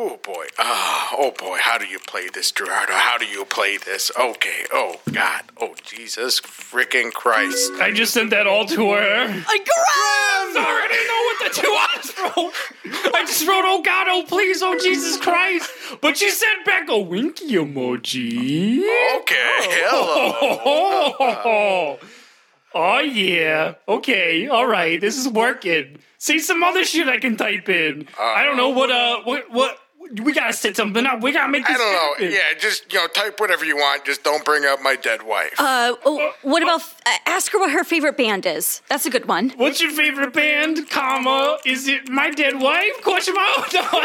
Oh 0.00 0.16
boy. 0.22 0.46
Ah, 0.60 1.12
oh 1.18 1.32
boy. 1.32 1.58
How 1.60 1.76
do 1.76 1.84
you 1.84 1.98
play 1.98 2.28
this, 2.28 2.52
Gerardo? 2.52 2.92
How 2.92 3.18
do 3.18 3.26
you 3.26 3.44
play 3.44 3.78
this? 3.78 4.12
Okay. 4.16 4.64
Oh 4.72 5.00
God. 5.12 5.42
Oh 5.60 5.74
Jesus 5.82 6.40
freaking 6.40 7.12
Christ. 7.12 7.72
I 7.80 7.90
just 7.90 8.14
sent 8.14 8.30
that 8.30 8.46
all 8.46 8.64
to 8.66 8.92
her. 8.92 9.24
A 9.24 9.26
gross! 9.26 10.54
Sorry, 10.54 10.82
I 10.84 10.88
didn't 10.88 11.08
know 11.08 11.22
what 11.26 11.38
the 11.42 11.50
two 11.60 11.74
eyes 11.88 12.14
wrote. 12.36 13.12
I 13.14 13.24
just 13.24 13.46
wrote, 13.46 13.64
"Oh 13.66 13.82
God, 13.82 14.06
oh 14.08 14.22
please, 14.26 14.62
oh 14.62 14.78
Jesus 14.78 15.16
Christ!" 15.16 15.68
But 16.00 16.16
she 16.16 16.30
sent 16.30 16.64
back 16.64 16.88
a 16.88 16.98
winky 16.98 17.54
emoji. 17.54 18.78
Okay. 19.20 19.58
Hello. 19.82 20.58
Oh, 20.64 21.98
oh 22.74 23.00
yeah. 23.00 23.74
Okay. 23.88 24.46
All 24.46 24.66
right. 24.68 25.00
This 25.00 25.16
is 25.18 25.28
working. 25.28 25.98
See 26.18 26.38
some 26.38 26.62
other 26.62 26.84
shit 26.84 27.08
I 27.08 27.18
can 27.18 27.36
type 27.36 27.68
in. 27.68 28.06
I 28.18 28.44
don't 28.44 28.56
know 28.56 28.70
what. 28.70 28.90
Uh. 28.92 29.22
What. 29.24 29.50
What. 29.50 29.78
We 30.22 30.32
gotta 30.32 30.52
set 30.52 30.76
something 30.76 31.04
up. 31.06 31.22
We 31.22 31.32
gotta 31.32 31.50
make 31.50 31.68
I 31.68 31.74
don't 31.76 31.92
know. 31.92 32.12
happen. 32.14 32.32
Yeah, 32.32 32.58
just 32.58 32.92
you 32.92 32.98
know, 32.98 33.06
type 33.08 33.38
whatever 33.40 33.64
you 33.64 33.76
want. 33.76 34.04
Just 34.04 34.24
don't 34.24 34.44
bring 34.44 34.64
up 34.64 34.80
my 34.82 34.96
dead 34.96 35.22
wife. 35.24 35.54
Uh, 35.58 35.94
oh, 36.04 36.32
what 36.42 36.62
about 36.62 36.80
uh, 37.06 37.10
ask 37.26 37.52
her 37.52 37.58
what 37.58 37.70
her 37.72 37.84
favorite 37.84 38.16
band 38.16 38.46
is? 38.46 38.80
That's 38.88 39.06
a 39.06 39.10
good 39.10 39.26
one. 39.26 39.50
What's 39.56 39.80
your 39.80 39.90
favorite 39.90 40.32
band? 40.32 40.88
Comma. 40.88 41.58
Is 41.66 41.88
it 41.88 42.08
my 42.08 42.30
dead 42.30 42.60
wife? 42.60 43.02
Question 43.02 43.34
mark. 43.34 43.72
No, 43.72 44.02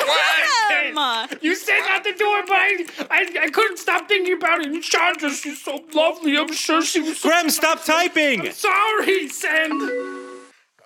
Emma. 0.71 1.27
You 1.41 1.55
said 1.55 1.79
not 1.87 2.03
to 2.03 2.11
do 2.13 2.25
it, 2.37 2.45
but 2.47 2.55
I, 2.57 2.85
I, 3.09 3.45
I 3.45 3.49
couldn't 3.49 3.77
stop 3.77 4.07
thinking 4.07 4.33
about 4.33 4.61
it. 4.61 4.67
And 4.67 4.83
Chandra, 4.83 5.29
she's 5.31 5.63
so 5.63 5.79
lovely. 5.93 6.37
I'm 6.37 6.51
sure 6.53 6.81
she 6.81 6.99
was. 6.99 7.19
So 7.19 7.29
Graham, 7.29 7.49
stop 7.49 7.83
typing! 7.83 8.51
sorry. 8.51 9.27
Send. 9.29 9.71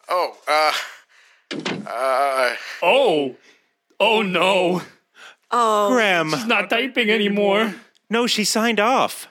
oh, 0.09 0.37
uh, 0.47 0.71
uh, 1.87 2.55
Oh. 2.81 3.35
Oh 3.99 4.21
no. 4.21 4.81
Graham, 5.49 6.29
She's 6.31 6.45
not 6.45 6.69
typing 6.69 7.09
anymore. 7.09 7.75
no, 8.09 8.27
she 8.27 8.43
signed 8.43 8.79
off. 8.79 9.27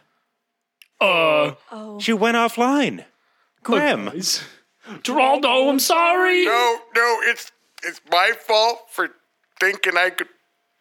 Uh. 1.01 1.53
She 2.01 2.13
went 2.13 2.37
offline. 2.37 3.05
Graham, 3.63 4.07
Guys. 4.07 4.43
Geraldo, 5.03 5.69
I'm 5.69 5.79
sorry. 5.79 6.45
no, 6.47 6.79
no, 6.95 7.19
it's 7.25 7.51
it's 7.83 8.01
my 8.11 8.33
fault 8.39 8.79
for 8.91 9.11
thinking 9.61 9.97
I 9.97 10.11
could 10.11 10.29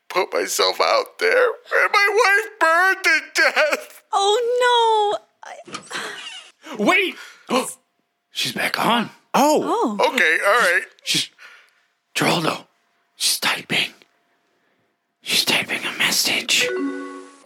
put 0.09 0.31
myself 0.33 0.79
out 0.79 1.19
there, 1.19 1.47
and 1.47 1.91
my 1.91 2.09
wife 2.23 2.59
burned 2.59 3.03
to 3.03 3.19
death. 3.41 4.03
Oh 4.13 5.19
no. 6.77 6.77
Wait. 6.85 7.15
She's 8.31 8.51
back 8.53 8.79
on. 8.83 9.09
oh, 9.33 9.97
Okay, 10.13 10.37
all 10.45 10.59
right. 10.59 10.83
She's 11.03 11.29
Geraldo. 12.13 12.67
She's 13.15 13.39
typing. 13.39 13.91
She's 15.25 15.43
typing 15.43 15.83
a 15.83 15.91
message. 15.97 16.67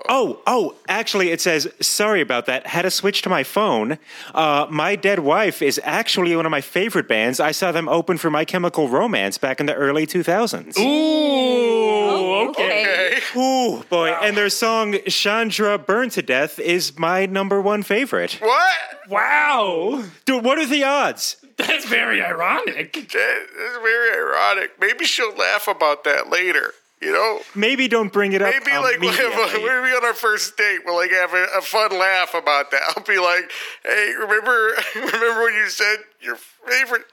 oh, 0.10 0.42
oh, 0.46 0.76
actually, 0.90 1.32
it 1.32 1.40
says, 1.40 1.66
sorry 1.80 2.20
about 2.20 2.46
that. 2.48 2.68
Had 2.68 2.82
to 2.82 2.92
switch 2.92 3.22
to 3.22 3.30
my 3.30 3.44
phone. 3.44 3.98
Uh, 4.36 4.68
my 4.70 4.98
Dead 4.98 5.20
Wife 5.20 5.62
is 5.62 5.80
actually 5.86 6.36
one 6.36 6.46
of 6.46 6.52
my 6.52 6.60
favorite 6.60 7.08
bands. 7.08 7.40
I 7.40 7.52
saw 7.52 7.72
them 7.72 7.88
open 7.88 8.18
for 8.18 8.30
My 8.30 8.44
Chemical 8.44 8.90
Romance 8.90 9.38
back 9.38 9.62
in 9.62 9.66
the 9.66 9.74
early 9.76 10.06
2000s. 10.06 10.78
Ooh. 10.78 12.50
okay. 12.50 13.16
Okay. 13.16 13.40
Ooh, 13.40 13.84
boy. 13.90 14.10
And 14.10 14.36
their 14.36 14.50
song, 14.50 14.98
Chandra 15.08 15.78
Burn 15.78 16.10
to 16.10 16.22
Death, 16.22 16.60
is 16.60 17.00
my 17.00 17.28
number 17.28 17.62
one 17.62 17.84
favorite. 17.84 18.34
What? 18.42 18.74
Wow. 19.08 20.04
Dude, 20.26 20.44
what 20.44 20.58
are 20.58 20.66
the 20.66 20.84
odds? 20.84 21.38
That's 21.56 21.86
very 21.86 22.22
ironic. 22.22 22.94
That 22.94 23.46
is 23.58 23.78
very 23.82 24.18
ironic. 24.18 24.72
Maybe 24.82 25.06
she'll 25.06 25.36
laugh 25.36 25.68
about 25.70 26.04
that 26.04 26.30
later. 26.30 26.74
You 27.02 27.14
know, 27.14 27.40
Maybe 27.56 27.88
don't 27.88 28.12
bring 28.12 28.34
it 28.34 28.42
up. 28.42 28.50
maybe 28.54 28.76
like 28.78 29.00
we'll 29.00 29.12
have 29.14 29.32
a, 29.56 29.58
maybe 29.58 29.96
on 29.96 30.04
our 30.04 30.14
first 30.14 30.58
date 30.58 30.80
we'll 30.86 30.98
like 30.98 31.12
have 31.12 31.34
a, 31.34 31.46
a 31.58 31.62
fun 31.62 31.92
laugh 31.98 32.34
about 32.34 32.72
that. 32.72 32.82
I'll 32.98 33.04
be 33.04 33.18
like, 33.20 33.50
"Hey, 33.84 34.14
remember 34.20 34.72
remember 34.96 35.44
when 35.44 35.54
you 35.54 35.70
said 35.70 36.00
your 36.22 36.36
favorite 36.36 37.06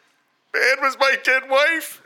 band 0.53 0.79
was 0.83 0.96
my 0.99 1.16
dead 1.22 1.42
wife, 1.49 2.03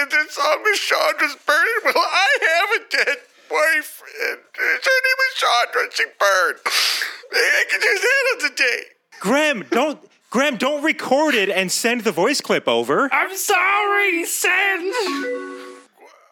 and 0.00 0.10
the 0.10 0.24
song 0.30 0.62
was 0.64 0.78
Chandra's 0.78 1.36
burning? 1.46 1.68
Well, 1.84 1.94
I 1.98 2.28
have 2.40 2.80
a 2.80 3.04
dead 3.04 3.18
wife, 3.50 4.02
and 4.30 4.38
her 4.56 4.98
name 5.04 5.20
is 5.28 5.34
Chandra. 5.36 5.82
She 5.92 6.04
burned. 6.18 6.58
I 7.34 7.64
can 7.70 7.80
use 7.82 8.00
that 8.00 8.32
on 8.32 8.50
the 8.50 8.54
date. 8.56 8.86
Graham, 9.20 9.64
don't. 9.70 9.98
Graham, 10.30 10.56
don't 10.56 10.82
record 10.82 11.34
it 11.34 11.50
and 11.50 11.70
send 11.70 12.00
the 12.04 12.12
voice 12.12 12.40
clip 12.40 12.66
over. 12.66 13.12
I'm 13.12 13.36
sorry. 13.36 14.24
Send. 14.24 14.94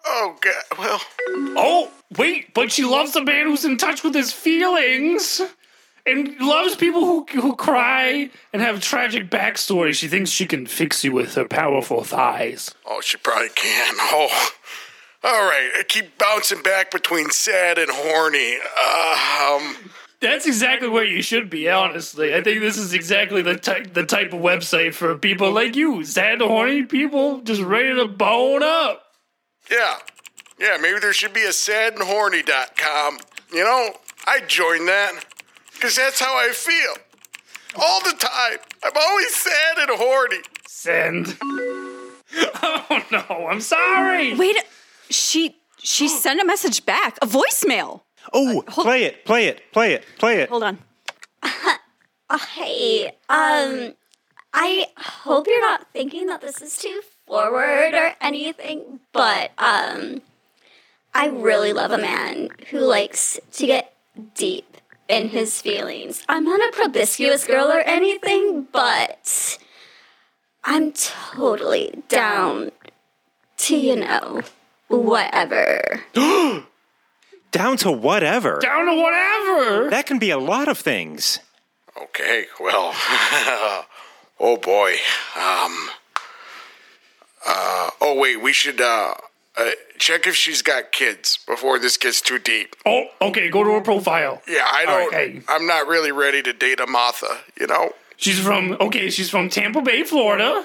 Oh 0.07 0.37
God. 0.41 0.79
Well, 0.79 1.01
Oh, 1.57 1.91
wait, 2.17 2.55
but 2.55 2.73
she 2.73 2.85
loves 2.85 3.15
a 3.17 3.25
man 3.25 3.47
who's 3.47 3.65
in 3.65 3.77
touch 3.77 4.03
with 4.03 4.15
his 4.15 4.33
feelings 4.33 5.41
and 6.07 6.39
loves 6.41 6.75
people 6.77 7.05
who, 7.05 7.27
who 7.41 7.55
cry 7.55 8.31
and 8.53 8.63
have 8.63 8.81
tragic 8.81 9.31
backstories. 9.31 9.95
She 9.95 10.09
thinks 10.09 10.31
she 10.31 10.47
can 10.47 10.67
fix 10.67 11.05
you 11.05 11.13
with 11.13 11.35
her 11.35 11.45
powerful 11.47 12.03
thighs. 12.05 12.75
oh, 12.87 13.01
she 13.01 13.17
probably 13.19 13.51
can. 13.55 13.95
Oh. 14.01 14.51
All 15.23 15.45
right, 15.45 15.71
I 15.79 15.83
keep 15.87 16.17
bouncing 16.17 16.63
back 16.63 16.91
between 16.91 17.29
sad 17.29 17.77
and 17.77 17.91
horny. 17.91 18.57
Uh, 18.75 19.59
um, 19.61 19.77
That's 20.21 20.47
exactly 20.47 20.89
where 20.89 21.05
you 21.05 21.21
should 21.21 21.51
be, 21.51 21.69
honestly. 21.69 22.35
I 22.35 22.43
think 22.43 22.61
this 22.61 22.79
is 22.79 22.95
exactly 22.95 23.43
the 23.43 23.57
type 23.57 23.93
the 23.93 24.07
type 24.07 24.33
of 24.33 24.41
website 24.41 24.95
for 24.95 25.19
people 25.19 25.53
like 25.53 25.77
you, 25.77 26.07
sad, 26.07 26.41
horny 26.41 26.85
people 26.85 27.43
just 27.43 27.61
ready 27.61 27.95
to 27.97 28.09
bone 28.09 28.63
up. 28.63 29.10
Yeah. 29.71 29.99
Yeah, 30.59 30.77
maybe 30.81 30.99
there 30.99 31.13
should 31.13 31.33
be 31.33 31.45
a 31.45 31.51
sadandhorny.com. 31.51 33.19
You 33.53 33.65
know, 33.65 33.91
I'd 34.27 34.49
join 34.49 34.87
that. 34.87 35.25
Because 35.73 35.97
that's 35.97 36.21
how 36.21 36.37
I 36.37 36.51
feel. 36.51 36.95
All 37.81 38.01
the 38.01 38.15
time. 38.19 38.59
I'm 38.85 38.93
always 38.95 39.35
sad 39.35 39.79
and 39.79 39.91
horny. 39.99 40.39
Send. 40.67 41.37
Oh 42.63 43.03
no, 43.11 43.47
I'm 43.49 43.61
sorry. 43.61 44.35
Wait, 44.37 44.57
she 45.09 45.57
she 45.79 46.07
sent 46.23 46.41
a 46.41 46.45
message 46.45 46.87
back, 46.87 47.19
a 47.23 47.27
voicemail. 47.27 48.03
Oh, 48.33 48.63
play 48.69 49.03
it, 49.03 49.25
play 49.25 49.47
it, 49.47 49.63
play 49.73 49.95
it, 49.95 50.05
play 50.19 50.37
it. 50.41 50.49
Hold 50.49 50.63
on. 50.63 50.79
Hey, 52.55 53.09
um, 53.29 53.95
I 54.55 54.87
hope 54.97 55.49
you're 55.49 55.61
not 55.61 55.93
thinking 55.93 56.27
that 56.27 56.41
this 56.41 56.63
is 56.63 56.79
too 56.79 57.01
forward 57.31 57.95
or 57.95 58.15
anything, 58.21 58.99
but, 59.13 59.53
um, 59.57 60.21
I 61.15 61.29
really 61.29 61.73
love 61.73 61.93
a 61.93 61.99
man 61.99 62.51
who 62.71 62.81
likes 62.81 63.39
to 63.53 63.67
get 63.67 63.95
deep 64.35 64.77
in 65.09 65.29
his 65.29 65.61
feelings. 65.61 66.25
I'm 66.29 66.45
not 66.45 66.61
a 66.61 66.73
promiscuous 66.73 67.47
girl 67.47 67.69
or 67.69 67.81
anything, 67.81 68.67
but 68.73 69.59
I'm 70.65 70.93
totally 70.93 72.03
down 72.09 72.73
to, 73.59 73.77
you 73.77 73.97
know, 73.97 74.43
whatever. 74.89 76.01
Down 77.53 77.77
to 77.79 77.91
whatever. 77.91 78.61
Down 78.63 78.87
to 78.87 78.95
whatever. 78.95 79.91
That 79.91 80.07
can 80.07 80.21
be 80.21 80.31
a 80.31 80.39
lot 80.39 80.69
of 80.69 80.79
things. 80.79 81.41
Okay, 82.01 82.47
well, 82.61 82.93
oh 84.39 84.57
boy. 84.63 84.95
Um, 85.37 85.91
Uh, 87.47 87.91
oh 88.01 88.19
wait, 88.19 88.41
we 88.43 88.53
should 88.53 88.81
uh, 88.81 89.15
uh, 89.57 89.71
check 89.99 90.27
if 90.27 90.35
she's 90.35 90.63
got 90.63 90.93
kids 90.93 91.39
before 91.47 91.79
this 91.79 91.97
gets 91.97 92.21
too 92.21 92.39
deep. 92.39 92.77
Oh, 92.87 93.05
okay. 93.23 93.49
Go 93.49 93.65
to 93.65 93.71
her 93.73 93.81
profile. 93.81 94.43
Yeah, 94.47 94.67
I 94.71 94.85
don't. 94.87 95.07
Okay. 95.09 95.43
I'm 95.49 95.67
not 95.67 95.87
really 95.87 96.13
ready 96.13 96.43
to 96.43 96.53
date 96.53 96.81
a 96.81 96.87
Martha. 96.87 97.39
You 97.59 97.67
know. 97.67 97.93
She's 98.17 98.39
from 98.39 98.77
okay. 98.81 99.09
She's 99.11 99.31
from 99.31 99.49
Tampa 99.49 99.81
Bay, 99.81 100.03
Florida. 100.05 100.65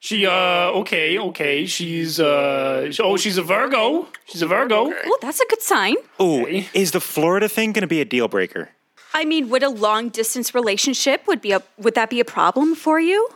She 0.00 0.26
uh 0.26 0.70
okay 0.80 1.18
okay. 1.18 1.64
She's 1.66 2.20
uh 2.20 2.90
oh 3.00 3.16
she's 3.16 3.38
a 3.38 3.42
Virgo. 3.42 4.06
She's 4.26 4.42
a 4.42 4.46
Virgo. 4.46 4.92
Oh, 4.94 5.18
that's 5.22 5.40
a 5.40 5.46
good 5.48 5.62
sign. 5.62 5.96
Ooh, 6.20 6.42
Okay. 6.42 6.68
is 6.74 6.90
the 6.92 7.00
Florida 7.00 7.48
thing 7.48 7.72
going 7.72 7.82
to 7.82 7.86
be 7.88 8.00
a 8.00 8.04
deal 8.04 8.28
breaker? 8.28 8.70
I 9.12 9.24
mean, 9.24 9.48
would 9.48 9.62
a 9.62 9.68
long 9.68 10.08
distance 10.08 10.54
relationship 10.54 11.26
would 11.26 11.40
be 11.40 11.52
a 11.52 11.62
would 11.78 11.94
that 11.96 12.10
be 12.10 12.20
a 12.20 12.24
problem 12.24 12.74
for 12.74 13.00
you? 13.00 13.28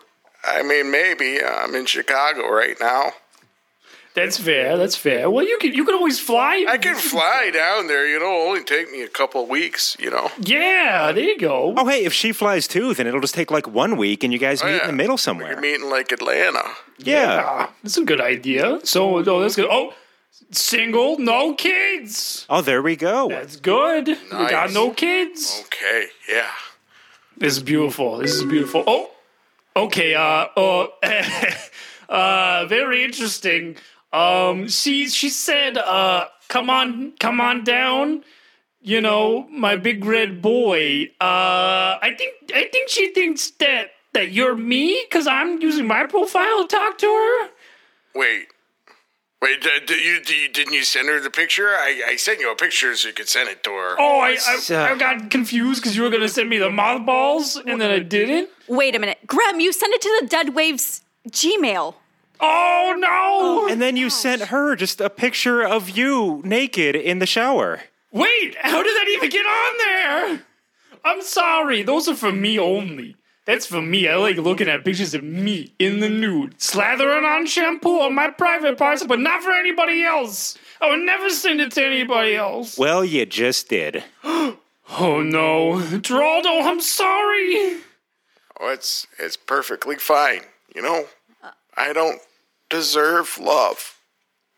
I 0.47 0.63
mean, 0.63 0.91
maybe 0.91 1.43
I'm 1.43 1.75
in 1.75 1.87
Chicago 1.87 2.49
right 2.51 2.77
now. 2.81 3.13
That's 4.15 4.39
fair. 4.39 4.77
That's 4.77 4.95
fair. 4.95 5.29
Well, 5.29 5.45
you 5.45 5.59
can 5.59 5.73
you 5.75 5.85
can 5.85 5.95
always 5.97 6.21
fly. 6.21 6.65
I 6.69 6.79
can 6.79 6.95
fly 6.95 7.51
down 7.53 7.89
there. 7.89 8.07
You 8.07 8.21
know, 8.21 8.27
it'll 8.27 8.49
only 8.49 8.63
take 8.63 8.93
me 8.93 9.03
a 9.03 9.09
couple 9.09 9.45
weeks. 9.47 9.97
You 9.99 10.11
know. 10.11 10.31
Yeah, 10.39 11.11
there 11.11 11.25
you 11.25 11.37
go. 11.39 11.75
Oh, 11.77 11.87
hey, 11.89 12.05
if 12.05 12.13
she 12.13 12.31
flies 12.31 12.69
too, 12.69 12.95
then 12.95 13.09
it'll 13.09 13.21
just 13.21 13.35
take 13.35 13.51
like 13.51 13.67
one 13.67 13.97
week 13.97 14.23
and 14.23 14.33
you 14.33 14.39
guys 14.39 14.63
meet 14.63 14.81
in 14.83 14.87
the 14.87 14.93
middle 14.93 15.19
somewhere. 15.19 15.55
could 15.55 15.63
meet 15.63 15.81
in 15.81 15.91
like 15.91 16.13
Atlanta. 16.13 16.63
yeah. 16.99 17.43
Ah, 17.45 17.71
that's 17.83 17.97
a 17.97 18.05
good 18.05 18.21
idea. 18.21 18.79
So 18.85 19.19
no, 19.21 19.41
that's 19.41 19.57
good. 19.57 19.69
Oh, 19.69 19.95
single, 20.53 21.19
no 21.19 21.55
kids. 21.55 22.47
Oh, 22.49 22.61
there 22.63 22.83
we 22.83 22.95
go. 22.95 23.29
That's 23.29 23.57
good. 23.57 24.07
We 24.07 24.47
got 24.49 24.73
no 24.73 24.93
kids. 24.93 25.65
Okay. 25.67 26.07
Yeah. 26.29 26.51
This 27.37 27.57
is 27.57 27.63
beautiful. 27.65 28.19
This 28.19 28.35
is 28.35 28.45
beautiful. 28.45 28.85
Oh, 28.87 29.11
okay. 29.77 30.15
Uh, 30.15 30.47
uh, 30.57 30.87
uh, 32.09 32.67
very 32.67 33.05
interesting. 33.05 33.77
Um, 34.13 34.69
she 34.69 35.09
she 35.09 35.29
said, 35.29 35.77
uh, 35.77 36.27
come 36.49 36.71
on, 36.71 37.13
come 37.19 37.41
on 37.41 37.65
down. 37.65 38.25
You 38.81 39.01
know, 39.01 39.49
my 39.51 39.77
big 39.77 40.05
red 40.05 40.43
boy. 40.43 41.11
Uh, 41.21 41.99
I 42.01 42.15
think 42.17 42.35
I 42.55 42.69
think 42.71 42.91
she 42.91 43.13
thinks 43.13 43.51
that 43.53 43.91
that 44.13 44.33
you're 44.33 44.57
me 44.57 45.05
because 45.09 45.27
I'm 45.27 45.61
using 45.61 45.87
my 45.87 46.07
profile 46.07 46.63
to 46.63 46.69
talk 46.69 46.99
to 46.99 47.07
her. 47.07 47.51
Wait. 48.15 48.47
Wait, 49.45 49.61
did, 49.61 49.85
did 49.85 50.03
you, 50.03 50.21
did 50.23 50.41
you, 50.41 50.49
didn't 50.49 50.73
you 50.73 50.83
send 50.85 51.07
her 51.07 51.21
the 51.21 51.29
picture? 51.29 51.69
I, 51.69 52.03
I 52.09 52.17
sent 52.17 52.41
you 52.41 52.51
a 52.51 52.57
picture 52.57 52.97
so 52.97 53.09
you 53.09 53.13
could 53.15 53.29
send 53.29 53.51
it 53.51 53.63
to 53.65 53.71
her. 53.73 53.95
Oh, 53.99 54.19
I 54.19 54.37
So- 54.37 54.75
I, 54.81 54.93
I 54.93 54.97
got 54.97 55.31
confused 55.31 55.83
because 55.83 55.95
you 55.95 56.03
were 56.03 56.09
gonna 56.09 56.29
send 56.31 56.49
me 56.49 56.57
the 56.57 56.71
mothballs 56.71 57.57
and 57.57 57.79
then 57.79 57.91
I 57.91 57.99
didn't. 57.99 58.49
Wait 58.69 58.97
a 58.97 58.99
minute, 58.99 59.19
Graham, 59.27 59.61
you 59.61 59.71
sent 59.75 59.93
it 59.93 60.01
to 60.01 60.19
the 60.23 60.29
Dead 60.29 60.55
Waves 60.55 61.03
Gmail. 61.29 61.95
Oh 62.41 62.95
no! 62.99 63.09
Oh, 63.11 63.69
and 63.71 63.83
then 63.83 63.99
you 63.99 64.09
sent 64.09 64.43
her 64.45 64.77
just 64.77 65.03
a 65.03 65.11
picture 65.11 65.63
of 65.63 65.91
you 65.91 66.41
naked 66.43 66.97
in 66.97 67.19
the 67.19 67.27
shower. 67.27 67.83
Wait, 68.13 68.57
how 68.61 68.83
did 68.83 68.97
that 68.97 69.09
even 69.11 69.29
get 69.29 69.45
on 69.45 69.79
there? 69.79 70.43
I'm 71.05 71.21
sorry, 71.23 71.83
those 71.83 72.09
are 72.09 72.15
for 72.15 72.33
me 72.33 72.59
only. 72.59 73.15
That's 73.47 73.67
for 73.67 73.83
me. 73.83 74.09
I 74.09 74.17
like 74.17 74.37
looking 74.37 74.69
at 74.69 74.85
pictures 74.85 75.13
of 75.15 75.23
me 75.23 75.75
in 75.79 76.01
the 76.01 76.09
nude, 76.09 76.59
slathering 76.59 77.25
on 77.31 77.47
shampoo 77.47 78.01
on 78.01 78.15
my 78.15 78.31
private 78.31 78.79
parts, 78.79 79.05
but 79.05 79.19
not 79.21 79.43
for 79.43 79.53
anybody 79.53 80.03
else. 80.03 80.57
I 80.81 80.89
would 80.91 81.01
never 81.05 81.29
send 81.29 81.61
it 81.61 81.73
to 81.73 81.85
anybody 81.85 82.37
else. 82.37 82.79
Well, 82.79 83.05
you 83.05 83.27
just 83.27 83.69
did. 83.69 84.05
Oh 84.99 85.23
no, 85.23 85.77
Geraldo, 86.03 86.63
I'm 86.63 86.79
sorry. 86.81 87.79
Oh, 88.61 88.69
it's 88.71 89.07
it's 89.19 89.35
perfectly 89.37 89.97
fine. 89.97 90.43
You 90.77 90.83
know, 90.83 91.07
I 91.75 91.95
don't 91.95 92.21
deserve 92.69 93.39
love. 93.39 93.97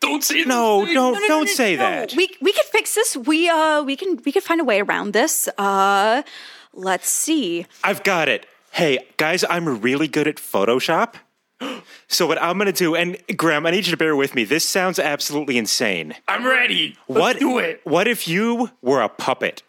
Don't 0.01 0.25
say 0.25 0.43
No, 0.43 0.85
this. 0.85 0.95
don't 0.95 1.13
No, 1.15 1.21
no, 1.21 1.29
don't 1.29 1.45
no, 1.47 1.53
say 1.53 1.77
no. 1.77 1.83
that. 1.83 2.15
We 2.17 2.29
we 2.43 2.53
can 2.53 2.65
fix 2.73 2.97
this. 2.97 3.17
We 3.17 3.49
uh 3.49 3.83
we 3.85 3.95
can 3.95 4.21
we 4.27 4.33
can 4.33 4.43
find 4.43 4.61
a 4.61 4.65
way 4.65 4.81
around 4.81 5.13
this. 5.13 5.49
Uh, 5.57 6.23
let's 6.75 7.09
see. 7.09 7.67
I've 7.85 8.03
got 8.03 8.29
it. 8.29 8.47
Hey, 8.77 8.99
guys, 9.17 9.43
I'm 9.49 9.81
really 9.81 10.07
good 10.07 10.29
at 10.29 10.37
Photoshop. 10.37 11.15
So 12.09 12.29
what 12.29 12.41
I'm 12.41 12.57
gonna 12.57 12.71
do, 12.71 12.95
and 12.95 13.17
Graham, 13.37 13.67
I 13.67 13.73
need 13.73 13.87
you 13.87 13.91
to 13.91 13.97
bear 13.97 14.15
with 14.15 14.37
me. 14.37 14.45
This 14.45 14.65
sounds 14.65 15.01
absolutely 15.01 15.59
insane. 15.59 16.15
I'm 16.29 16.47
ready. 16.47 16.97
Let's 17.09 17.21
what 17.21 17.39
do 17.41 17.59
it. 17.59 17.81
What 17.83 18.07
if 18.07 18.29
you 18.29 18.71
were 18.81 19.03
a 19.03 19.09
puppet 19.09 19.65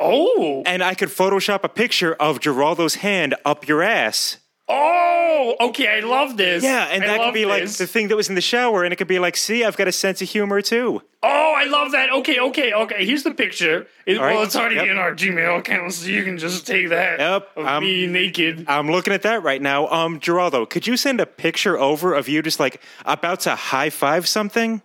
Oh, 0.00 0.62
and 0.64 0.82
I 0.82 0.94
could 0.94 1.10
Photoshop 1.10 1.64
a 1.64 1.68
picture 1.68 2.14
of 2.14 2.40
Geraldo's 2.40 2.94
hand 2.94 3.34
up 3.44 3.68
your 3.68 3.82
ass? 3.82 4.38
Oh, 4.74 5.54
okay. 5.68 5.88
I 5.88 6.00
love 6.00 6.36
this. 6.36 6.62
Yeah, 6.64 6.86
and 6.90 7.04
I 7.04 7.06
that 7.06 7.16
could 7.18 7.24
love 7.26 7.34
be 7.34 7.44
like 7.44 7.62
this. 7.62 7.78
the 7.78 7.86
thing 7.86 8.08
that 8.08 8.16
was 8.16 8.28
in 8.28 8.34
the 8.34 8.40
shower, 8.40 8.84
and 8.84 8.92
it 8.92 8.96
could 8.96 9.08
be 9.08 9.18
like, 9.18 9.36
see, 9.36 9.64
I've 9.64 9.76
got 9.76 9.88
a 9.88 9.92
sense 9.92 10.22
of 10.22 10.28
humor 10.28 10.62
too. 10.62 11.02
Oh, 11.22 11.54
I 11.56 11.64
love 11.66 11.92
that. 11.92 12.10
Okay, 12.10 12.38
okay, 12.40 12.72
okay. 12.72 13.04
Here's 13.04 13.22
the 13.22 13.32
picture. 13.32 13.86
It, 14.06 14.18
All 14.18 14.24
right. 14.24 14.34
Well, 14.34 14.42
it's 14.44 14.56
already 14.56 14.76
Yep. 14.76 14.86
in 14.88 14.96
our 14.98 15.14
Gmail 15.14 15.58
account, 15.60 15.92
so 15.92 16.08
you 16.08 16.24
can 16.24 16.38
just 16.38 16.66
take 16.66 16.88
that 16.88 17.20
Yep, 17.20 17.48
of 17.56 17.66
um, 17.66 17.84
me 17.84 18.06
naked. 18.06 18.64
I'm 18.66 18.90
looking 18.90 19.12
at 19.12 19.22
that 19.22 19.42
right 19.42 19.62
now. 19.62 19.88
Um, 19.88 20.18
Geraldo, 20.18 20.68
could 20.68 20.86
you 20.86 20.96
send 20.96 21.20
a 21.20 21.26
picture 21.26 21.78
over 21.78 22.14
of 22.14 22.28
you 22.28 22.42
just 22.42 22.58
like 22.58 22.80
about 23.04 23.40
to 23.40 23.54
high 23.54 23.90
five 23.90 24.26
something? 24.26 24.82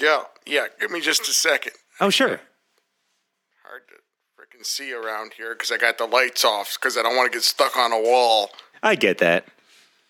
Yeah, 0.00 0.22
yeah. 0.46 0.66
Give 0.80 0.90
me 0.90 1.00
just 1.00 1.22
a 1.28 1.32
second. 1.32 1.72
Oh, 2.00 2.08
sure. 2.08 2.40
Hard 3.64 3.82
to 3.88 3.94
freaking 4.60 4.66
see 4.66 4.92
around 4.92 5.32
here 5.34 5.54
because 5.54 5.70
I 5.70 5.76
got 5.76 5.98
the 5.98 6.06
lights 6.06 6.44
off 6.44 6.76
because 6.80 6.96
I 6.96 7.02
don't 7.02 7.16
want 7.16 7.30
to 7.32 7.36
get 7.36 7.42
stuck 7.44 7.76
on 7.76 7.92
a 7.92 8.00
wall. 8.00 8.50
I 8.82 8.94
get 8.94 9.18
that. 9.18 9.44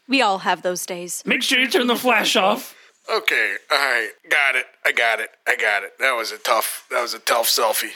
We 0.09 0.23
all 0.23 0.39
have 0.39 0.63
those 0.63 0.87
days. 0.87 1.23
Make 1.25 1.43
sure 1.43 1.59
you 1.59 1.69
turn 1.69 1.87
the 1.87 1.97
flash 1.97 2.37
off. 2.37 2.75
Okay, 3.13 3.57
all 3.71 3.79
right, 3.79 4.11
got 4.29 4.57
it. 4.57 4.67
I 4.85 4.93
got 4.93 5.21
it. 5.21 5.31
I 5.47 5.57
got 5.57 5.83
it. 5.83 5.99
That 5.99 6.13
was 6.13 6.33
a 6.33 6.39
tough. 6.39 6.87
That 6.91 7.01
was 7.03 7.15
a 7.15 7.19
tough 7.19 7.47
selfie. 7.49 7.93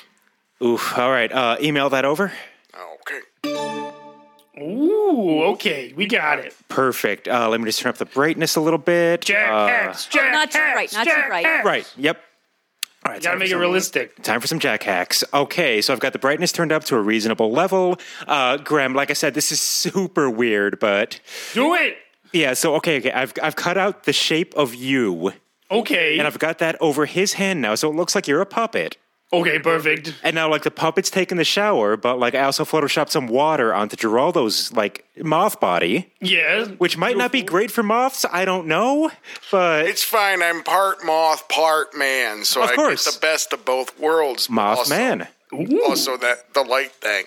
Oof. 0.62 0.97
All 0.99 1.11
right. 1.11 1.31
Uh, 1.31 1.57
email 1.61 1.90
that 1.90 2.05
over. 2.05 2.33
Oh, 2.75 2.97
okay. 3.03 4.61
Ooh, 4.61 5.43
okay, 5.55 5.93
we 5.97 6.07
got 6.07 6.38
it. 6.38 6.55
Perfect. 6.69 7.27
Uh, 7.29 7.49
let 7.49 7.61
me 7.61 7.67
just 7.67 7.81
turn 7.81 7.90
up 7.90 7.97
the 7.99 8.05
brightness 8.07 8.55
a 8.57 8.61
little 8.61 8.79
bit. 8.79 9.23
Jack 9.23 9.51
Uh, 9.51 9.67
hacks, 9.67 10.07
Jack 10.07 10.33
not 10.33 10.51
too 10.53 10.59
hacks, 10.59 10.75
bright, 10.75 10.93
not 10.93 11.05
too 11.05 11.11
Jack 11.11 11.27
bright. 11.29 11.45
hacks. 11.47 11.67
right. 11.67 11.93
Yep. 11.97 12.21
All 13.07 13.12
right. 13.12 13.23
Gotta 13.23 13.38
make 13.38 13.51
it 13.51 13.57
realistic. 13.57 14.23
Time 14.23 14.40
for 14.40 14.47
some 14.47 14.59
jack 14.59 14.83
hacks. 14.83 15.23
Okay, 15.35 15.83
so 15.83 15.93
I've 15.93 16.01
got 16.01 16.12
the 16.14 16.19
brightness 16.19 16.53
turned 16.53 16.73
up 16.73 16.85
to 16.85 16.97
a 16.97 17.01
reasonable 17.03 17.53
level. 17.53 17.99
Uh, 18.27 18.57
Graham, 18.57 18.95
like 18.95 19.11
I 19.11 19.12
said, 19.14 19.35
this 19.35 19.53
is 19.53 19.61
super 19.61 20.31
weird, 20.31 20.79
but 20.79 21.21
Do 21.53 21.75
it. 21.75 21.97
yeah. 22.33 22.55
So 22.55 22.75
okay, 22.77 22.99
okay. 22.99 23.12
I've 23.12 23.35
I've 23.43 23.57
cut 23.57 23.77
out 23.77 24.05
the 24.05 24.12
shape 24.14 24.55
of 24.55 24.75
you, 24.75 25.33
Okay. 25.71 26.19
and 26.19 26.27
I've 26.27 26.38
got 26.38 26.59
that 26.61 26.77
over 26.81 27.05
his 27.05 27.35
hand 27.35 27.61
now, 27.61 27.75
so 27.75 27.90
it 27.90 27.95
looks 27.95 28.14
like 28.14 28.27
you're 28.27 28.40
a 28.40 28.47
puppet. 28.47 28.97
Okay, 29.40 29.59
perfect. 29.59 30.14
And 30.23 30.35
now, 30.35 30.49
like 30.51 30.62
the 30.62 30.70
puppet's 30.70 31.11
taking 31.11 31.37
the 31.38 31.44
shower, 31.44 31.97
but 31.97 32.18
like 32.18 32.35
I 32.35 32.42
also 32.44 32.64
photoshopped 32.64 33.11
some 33.11 33.27
water 33.27 33.73
onto 33.75 33.97
Geraldo's 33.97 34.73
like 34.73 35.05
moth 35.23 35.61
body, 35.61 36.12
Yeah. 36.20 36.66
which 36.79 36.97
might 36.97 37.16
not 37.16 37.33
be 37.33 37.42
great 37.42 37.70
for 37.70 37.83
moths. 37.83 38.25
I 38.31 38.44
don't 38.44 38.66
know, 38.66 39.11
but 39.51 39.87
It's 39.87 40.03
fine. 40.05 40.42
I'm 40.42 40.62
part 40.62 41.05
moth, 41.05 41.49
part 41.49 41.97
man, 41.97 42.44
so 42.44 42.62
Of 42.62 42.70
I 42.70 42.75
course. 42.75 43.05
get 43.05 43.14
the 43.14 43.20
best 43.20 43.53
of 43.53 43.64
both 43.64 43.99
worlds. 43.99 44.49
moth 44.51 44.79
also- 44.79 44.94
man. 44.94 45.29
Also, 45.87 46.16
that 46.16 46.53
the 46.55 46.62
light 46.62 46.92
thing. 46.92 47.27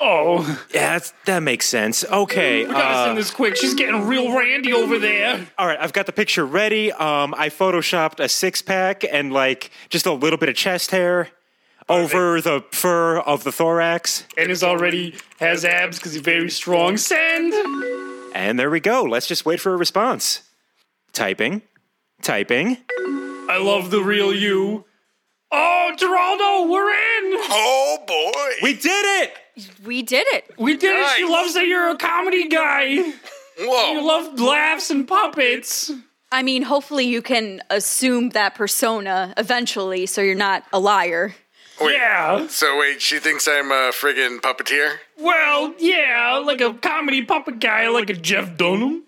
Oh, 0.00 0.42
Yeah, 0.72 0.92
that's, 0.92 1.12
that 1.26 1.40
makes 1.40 1.66
sense. 1.66 2.04
Okay. 2.04 2.64
we 2.64 2.70
gotta 2.72 2.84
uh, 2.84 3.04
send 3.06 3.18
this 3.18 3.32
quick. 3.32 3.56
She's 3.56 3.74
getting 3.74 4.06
real 4.06 4.32
randy 4.32 4.72
over 4.72 4.96
there. 4.96 5.44
All 5.58 5.66
right, 5.66 5.76
I've 5.80 5.92
got 5.92 6.06
the 6.06 6.12
picture 6.12 6.46
ready. 6.46 6.92
Um, 6.92 7.34
I 7.36 7.48
photoshopped 7.48 8.20
a 8.20 8.28
six 8.28 8.62
pack 8.62 9.04
and 9.10 9.32
like 9.32 9.70
just 9.90 10.06
a 10.06 10.12
little 10.12 10.38
bit 10.38 10.48
of 10.48 10.54
chest 10.54 10.92
hair 10.92 11.30
over 11.88 12.40
the 12.40 12.64
fur 12.72 13.18
of 13.18 13.44
the 13.44 13.52
thorax. 13.52 14.24
And 14.36 14.50
is 14.50 14.62
already 14.62 15.14
has 15.40 15.64
abs 15.64 15.98
because 15.98 16.12
he's 16.14 16.22
very 16.22 16.50
strong. 16.50 16.96
Send. 16.96 17.52
And 18.34 18.58
there 18.58 18.70
we 18.70 18.80
go. 18.80 19.02
Let's 19.04 19.26
just 19.26 19.44
wait 19.46 19.60
for 19.60 19.72
a 19.72 19.76
response. 19.76 20.42
Typing. 21.12 21.62
Typing. 22.22 22.76
I 23.50 23.58
love 23.60 23.90
the 23.90 24.00
real 24.02 24.34
you. 24.34 24.84
Oh, 25.50 25.92
Geraldo, 25.96 26.70
we're 26.70 26.90
in. 26.90 27.40
Oh 27.50 27.98
boy! 28.06 28.50
We 28.62 28.74
did 28.74 29.22
it! 29.22 29.32
We 29.84 30.02
did 30.02 30.26
it. 30.32 30.44
We 30.58 30.76
did 30.76 30.94
it. 30.94 31.08
She 31.16 31.22
Nice. 31.22 31.30
loves 31.30 31.54
that 31.54 31.66
you're 31.66 31.88
a 31.88 31.96
comedy 31.96 32.48
guy. 32.48 32.82
You 32.84 33.14
Whoa! 33.60 34.04
love 34.04 34.38
laughs 34.38 34.90
and 34.90 35.08
puppets. 35.08 35.90
I 36.30 36.42
mean, 36.42 36.62
hopefully 36.62 37.06
you 37.06 37.22
can 37.22 37.62
assume 37.70 38.28
that 38.30 38.54
persona 38.54 39.32
eventually, 39.38 40.04
so 40.04 40.20
you're 40.20 40.34
not 40.34 40.64
a 40.72 40.78
liar. 40.78 41.34
Wait. 41.80 41.94
Yeah. 41.94 42.46
So 42.48 42.78
wait, 42.78 43.00
she 43.00 43.18
thinks 43.18 43.46
I'm 43.46 43.70
a 43.70 43.92
friggin' 43.92 44.40
puppeteer. 44.40 44.96
Well, 45.18 45.74
yeah, 45.78 46.42
like 46.44 46.60
a 46.60 46.74
comedy 46.74 47.24
puppet 47.24 47.60
guy, 47.60 47.88
like 47.88 48.10
a 48.10 48.14
Jeff 48.14 48.56
Dunham. 48.56 49.04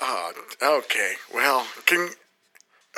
Oh, 0.00 0.32
okay. 0.62 1.14
Well, 1.32 1.66
can. 1.86 2.10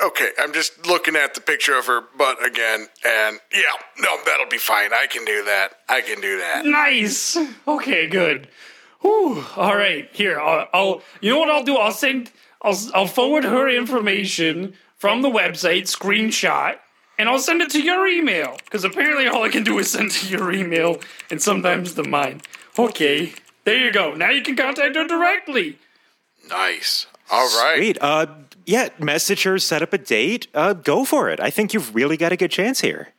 Okay, 0.03 0.29
I'm 0.37 0.53
just 0.53 0.85
looking 0.85 1.15
at 1.15 1.33
the 1.33 1.41
picture 1.41 1.75
of 1.75 1.87
her 1.87 2.01
butt 2.15 2.45
again, 2.45 2.87
and 3.03 3.39
yeah, 3.51 3.61
no, 3.99 4.15
that'll 4.25 4.47
be 4.47 4.59
fine. 4.59 4.91
I 4.93 5.07
can 5.07 5.25
do 5.25 5.43
that. 5.45 5.73
I 5.89 6.01
can 6.01 6.21
do 6.21 6.37
that. 6.37 6.65
Nice. 6.65 7.35
Okay, 7.67 8.07
good. 8.07 8.47
Whew. 9.01 9.43
All 9.55 9.75
right, 9.75 10.07
here. 10.13 10.39
I'll, 10.39 10.67
I'll. 10.73 11.01
You 11.19 11.31
know 11.31 11.39
what 11.39 11.49
I'll 11.49 11.63
do? 11.63 11.77
I'll 11.77 11.91
send. 11.91 12.31
I'll 12.61 12.77
I'll 12.93 13.07
forward 13.07 13.43
her 13.43 13.69
information 13.69 14.75
from 14.97 15.21
the 15.21 15.29
website, 15.29 15.83
screenshot, 15.83 16.77
and 17.17 17.29
I'll 17.29 17.39
send 17.39 17.61
it 17.61 17.69
to 17.71 17.81
your 17.81 18.07
email. 18.07 18.57
Because 18.65 18.83
apparently 18.83 19.27
all 19.27 19.43
I 19.43 19.49
can 19.49 19.63
do 19.63 19.79
is 19.79 19.91
send 19.91 20.11
to 20.11 20.27
your 20.27 20.51
email 20.51 20.99
and 21.29 21.41
sometimes 21.41 21.93
to 21.93 22.03
mine. 22.03 22.41
Okay, 22.77 23.33
there 23.63 23.77
you 23.77 23.91
go. 23.91 24.13
Now 24.13 24.29
you 24.29 24.41
can 24.41 24.55
contact 24.55 24.95
her 24.95 25.07
directly. 25.07 25.77
Nice. 26.49 27.07
All 27.29 27.47
right. 27.61 27.77
Sweet. 27.77 27.97
Uh, 27.99 28.27
yeah, 28.65 28.89
message 28.99 29.43
her, 29.43 29.57
set 29.59 29.81
up 29.81 29.93
a 29.93 29.97
date. 29.97 30.47
Uh, 30.53 30.73
go 30.73 31.05
for 31.05 31.29
it. 31.29 31.39
I 31.39 31.49
think 31.49 31.73
you've 31.73 31.95
really 31.95 32.17
got 32.17 32.31
a 32.31 32.37
good 32.37 32.51
chance 32.51 32.81
here. 32.81 33.13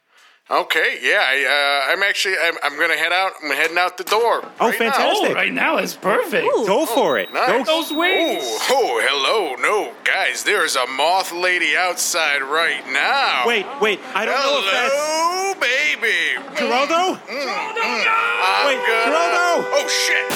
Okay. 0.51 0.99
Yeah. 1.03 1.23
I, 1.23 1.45
uh, 1.45 1.93
I'm 1.93 2.03
actually. 2.03 2.37
I'm, 2.43 2.55
I'm 2.63 2.79
gonna 2.79 2.97
head 2.97 3.13
out. 3.13 3.33
I'm 3.43 3.51
heading 3.51 3.77
out 3.79 3.99
the 3.99 4.05
door. 4.05 4.43
Oh, 4.61 4.69
right 4.71 4.81
now. 4.81 4.93
fantastic. 4.93 5.31
Oh, 5.31 5.35
right 5.35 5.53
now 5.53 5.79
is 5.79 5.95
perfect. 5.95 6.47
Go 6.47 6.83
oh, 6.83 6.87
for 6.87 7.19
it. 7.19 7.33
Nice. 7.33 7.67
Go. 7.67 7.81
Those 7.83 7.93
wings. 7.93 8.45
Oh, 8.45 8.69
oh, 8.71 9.01
hello. 9.07 9.57
No, 9.61 9.93
guys, 10.05 10.45
there 10.45 10.65
is 10.65 10.77
a 10.77 10.87
moth 10.87 11.33
lady 11.33 11.77
outside 11.77 12.43
right 12.43 12.83
now. 12.91 13.45
Wait, 13.47 13.67
wait. 13.81 14.01
I 14.15 14.25
don't 14.25 14.35
know 14.35 14.59
if 14.65 14.73
that's 14.73 14.95
Hello, 14.95 15.55
baby. 15.61 16.39
Geraldo. 16.57 17.19
Mm, 17.19 17.29
mm, 17.29 17.75
mm. 17.75 18.05
I'm 18.41 18.67
Wait, 18.67 18.87
gonna- 18.87 19.13
Geraldo! 19.13 19.65
Oh 19.75 19.89
shit. 19.89 20.27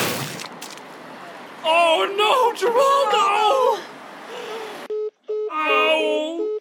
Oh 1.65 2.05
no, 2.17 2.53
Geraldo! 2.59 3.81
Oh, 5.55 6.59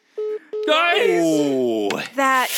guys, 0.67 1.23
Ooh. 1.23 1.89
That 2.15 2.49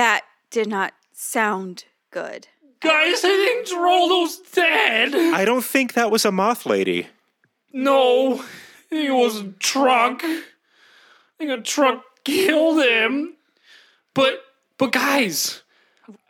that 0.00 0.22
did 0.50 0.66
not 0.66 0.94
sound 1.12 1.84
good. 2.10 2.48
guys, 2.80 3.22
I 3.22 3.28
think 3.28 3.68
Geraldo's 3.68 4.38
dead. 4.52 5.14
I 5.34 5.44
don't 5.44 5.62
think 5.64 5.92
that 5.92 6.10
was 6.10 6.24
a 6.24 6.32
moth 6.32 6.64
lady. 6.64 7.08
No, 7.72 8.42
he 8.88 9.10
was 9.10 9.40
a 9.42 9.48
truck. 9.58 10.22
I 10.24 10.42
think 11.38 11.50
a 11.50 11.60
truck 11.60 12.02
killed 12.24 12.82
him. 12.82 13.34
But, 14.14 14.40
but 14.78 14.90
guys, 14.92 15.62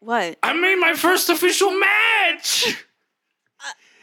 What? 0.01 0.37
I 0.43 0.53
made 0.53 0.77
my 0.77 0.95
first 0.95 1.29
official 1.31 1.71
match. 1.71 2.77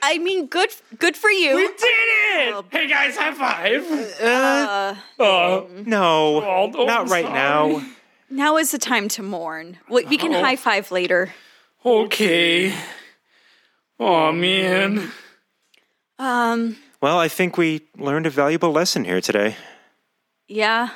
I 0.02 0.20
mean, 0.20 0.46
good 0.48 0.70
good 1.00 1.18
for 1.18 1.30
you. 1.30 1.56
We 1.56 1.62
you. 1.64 1.76
did 1.76 2.56
it! 2.56 2.66
Hey 2.72 2.88
guys, 2.88 3.18
high 3.18 3.34
five. 3.34 3.84
Uh, 4.22 4.96
Uh, 5.22 5.62
No, 5.86 6.42
Geraldo, 6.42 6.86
not 6.88 7.02
I'm 7.02 7.08
right 7.08 7.26
sorry. 7.26 7.34
now. 7.34 7.86
Now 8.30 8.58
is 8.58 8.72
the 8.72 8.78
time 8.78 9.08
to 9.10 9.24
mourn. 9.24 9.78
We, 9.90 10.06
we 10.06 10.18
can 10.18 10.34
Oh. 10.34 10.42
high 10.44 10.56
five 10.56 10.92
later. 10.92 11.34
Okay. 11.86 12.74
Oh 14.00 14.32
man. 14.32 15.12
Um, 16.20 16.78
Well, 17.02 17.20
I 17.20 17.28
think 17.28 17.58
we 17.58 17.82
learned 17.98 18.26
a 18.26 18.30
valuable 18.30 18.72
lesson 18.72 19.06
here 19.06 19.22
today. 19.22 19.56
yeah. 20.48 20.90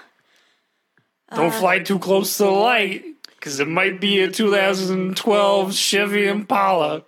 Don't 1.34 1.54
fly 1.54 1.80
too 1.80 1.98
close 1.98 2.36
to 2.38 2.44
the 2.44 2.50
light, 2.52 3.06
because 3.40 3.62
it 3.62 3.68
might 3.70 4.02
be 4.02 4.20
a 4.20 4.30
2012 4.30 5.74
Chevy 5.74 6.28
Impala. 6.28 7.04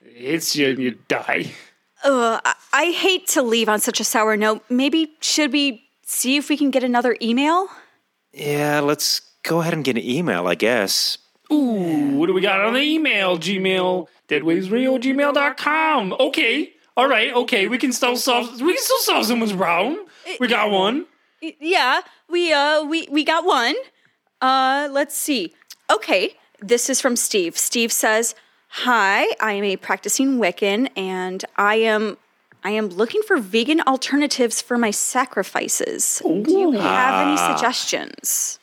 It 0.00 0.16
hits 0.16 0.56
you 0.56 0.70
and 0.70 0.78
you 0.78 0.90
die. 1.08 1.52
Uh, 2.02 2.40
I, 2.42 2.54
I 2.72 2.84
hate 2.92 3.26
to 3.36 3.42
leave 3.42 3.68
on 3.68 3.78
such 3.78 4.00
a 4.00 4.04
sour 4.04 4.34
note. 4.34 4.64
Maybe 4.70 5.12
should 5.20 5.52
we 5.52 5.84
see 6.06 6.38
if 6.38 6.48
we 6.48 6.56
can 6.56 6.70
get 6.70 6.82
another 6.82 7.18
email? 7.20 7.68
Yeah, 8.32 8.80
let's 8.80 9.20
go 9.50 9.60
ahead 9.60 9.74
and 9.74 9.82
get 9.84 9.96
an 9.96 10.04
email, 10.04 10.46
I 10.46 10.54
guess. 10.54 11.18
Ooh, 11.52 12.16
what 12.16 12.28
do 12.28 12.32
we 12.32 12.40
got 12.40 12.60
on 12.60 12.74
the 12.74 12.80
email? 12.80 13.36
Gmail, 13.36 14.06
deadwavesradio, 14.28 15.02
gmail.com. 15.02 16.14
Okay. 16.20 16.72
All 16.96 17.08
right, 17.08 17.34
okay. 17.34 17.66
We 17.66 17.76
can 17.76 17.92
still 17.92 18.16
solve 18.16 18.60
we 18.60 18.74
can 18.74 18.82
still 18.82 18.98
solve 19.00 19.26
someone's 19.26 19.52
problem. 19.52 20.06
We 20.38 20.46
got 20.46 20.70
one. 20.70 21.06
Yeah, 21.40 22.02
we 22.28 22.52
uh 22.52 22.84
we 22.84 23.08
we 23.10 23.24
got 23.24 23.44
one. 23.44 23.74
Uh 24.40 24.88
let's 24.92 25.16
see. 25.16 25.52
Okay, 25.92 26.36
this 26.60 26.88
is 26.88 27.00
from 27.00 27.16
Steve. 27.16 27.58
Steve 27.58 27.90
says, 27.90 28.36
"Hi, 28.84 29.26
I 29.40 29.54
am 29.54 29.64
a 29.64 29.76
practicing 29.76 30.38
Wiccan 30.38 30.90
and 30.96 31.44
I 31.56 31.76
am 31.76 32.18
I 32.62 32.70
am 32.70 32.88
looking 32.88 33.22
for 33.22 33.38
vegan 33.38 33.80
alternatives 33.80 34.62
for 34.62 34.78
my 34.78 34.92
sacrifices. 34.92 36.22
Do 36.24 36.44
you 36.46 36.72
have 36.72 37.26
any 37.26 37.36
suggestions?" 37.36 38.59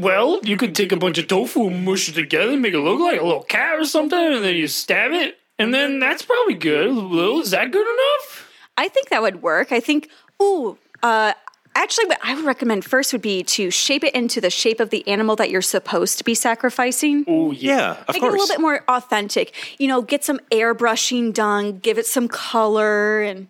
Well, 0.00 0.40
you 0.42 0.56
could 0.56 0.74
take 0.74 0.92
a 0.92 0.96
bunch 0.96 1.18
of 1.18 1.28
tofu 1.28 1.68
and 1.68 1.84
mush 1.84 2.08
it 2.08 2.12
together 2.12 2.52
and 2.52 2.62
make 2.62 2.74
it 2.74 2.78
look 2.78 3.00
like 3.00 3.20
a 3.20 3.24
little 3.24 3.42
cat 3.42 3.78
or 3.78 3.84
something, 3.84 4.18
and 4.18 4.42
then 4.44 4.56
you 4.56 4.66
stab 4.66 5.12
it, 5.12 5.38
and 5.58 5.74
then 5.74 5.98
that's 5.98 6.22
probably 6.22 6.54
good. 6.54 6.94
Well, 6.94 7.40
is 7.40 7.50
that 7.50 7.70
good 7.70 7.86
enough? 7.86 8.50
I 8.76 8.88
think 8.88 9.10
that 9.10 9.20
would 9.20 9.42
work. 9.42 9.72
I 9.72 9.80
think 9.80 10.08
ooh, 10.42 10.78
uh 11.02 11.34
Actually, 11.76 12.06
what 12.06 12.18
I 12.22 12.34
would 12.34 12.44
recommend 12.44 12.84
first 12.84 13.12
would 13.12 13.22
be 13.22 13.44
to 13.44 13.70
shape 13.70 14.02
it 14.02 14.12
into 14.12 14.40
the 14.40 14.50
shape 14.50 14.80
of 14.80 14.90
the 14.90 15.06
animal 15.06 15.36
that 15.36 15.50
you're 15.50 15.62
supposed 15.62 16.18
to 16.18 16.24
be 16.24 16.34
sacrificing. 16.34 17.24
Oh 17.28 17.52
yeah. 17.52 17.70
Yeah, 17.70 17.90
of 18.08 18.14
Make 18.14 18.22
it 18.24 18.26
a 18.26 18.30
little 18.30 18.46
bit 18.48 18.60
more 18.60 18.84
authentic. 18.88 19.54
You 19.78 19.86
know, 19.86 20.02
get 20.02 20.24
some 20.24 20.40
airbrushing 20.50 21.32
done, 21.32 21.78
give 21.78 21.96
it 21.96 22.06
some 22.06 22.26
color, 22.26 23.22
and 23.22 23.46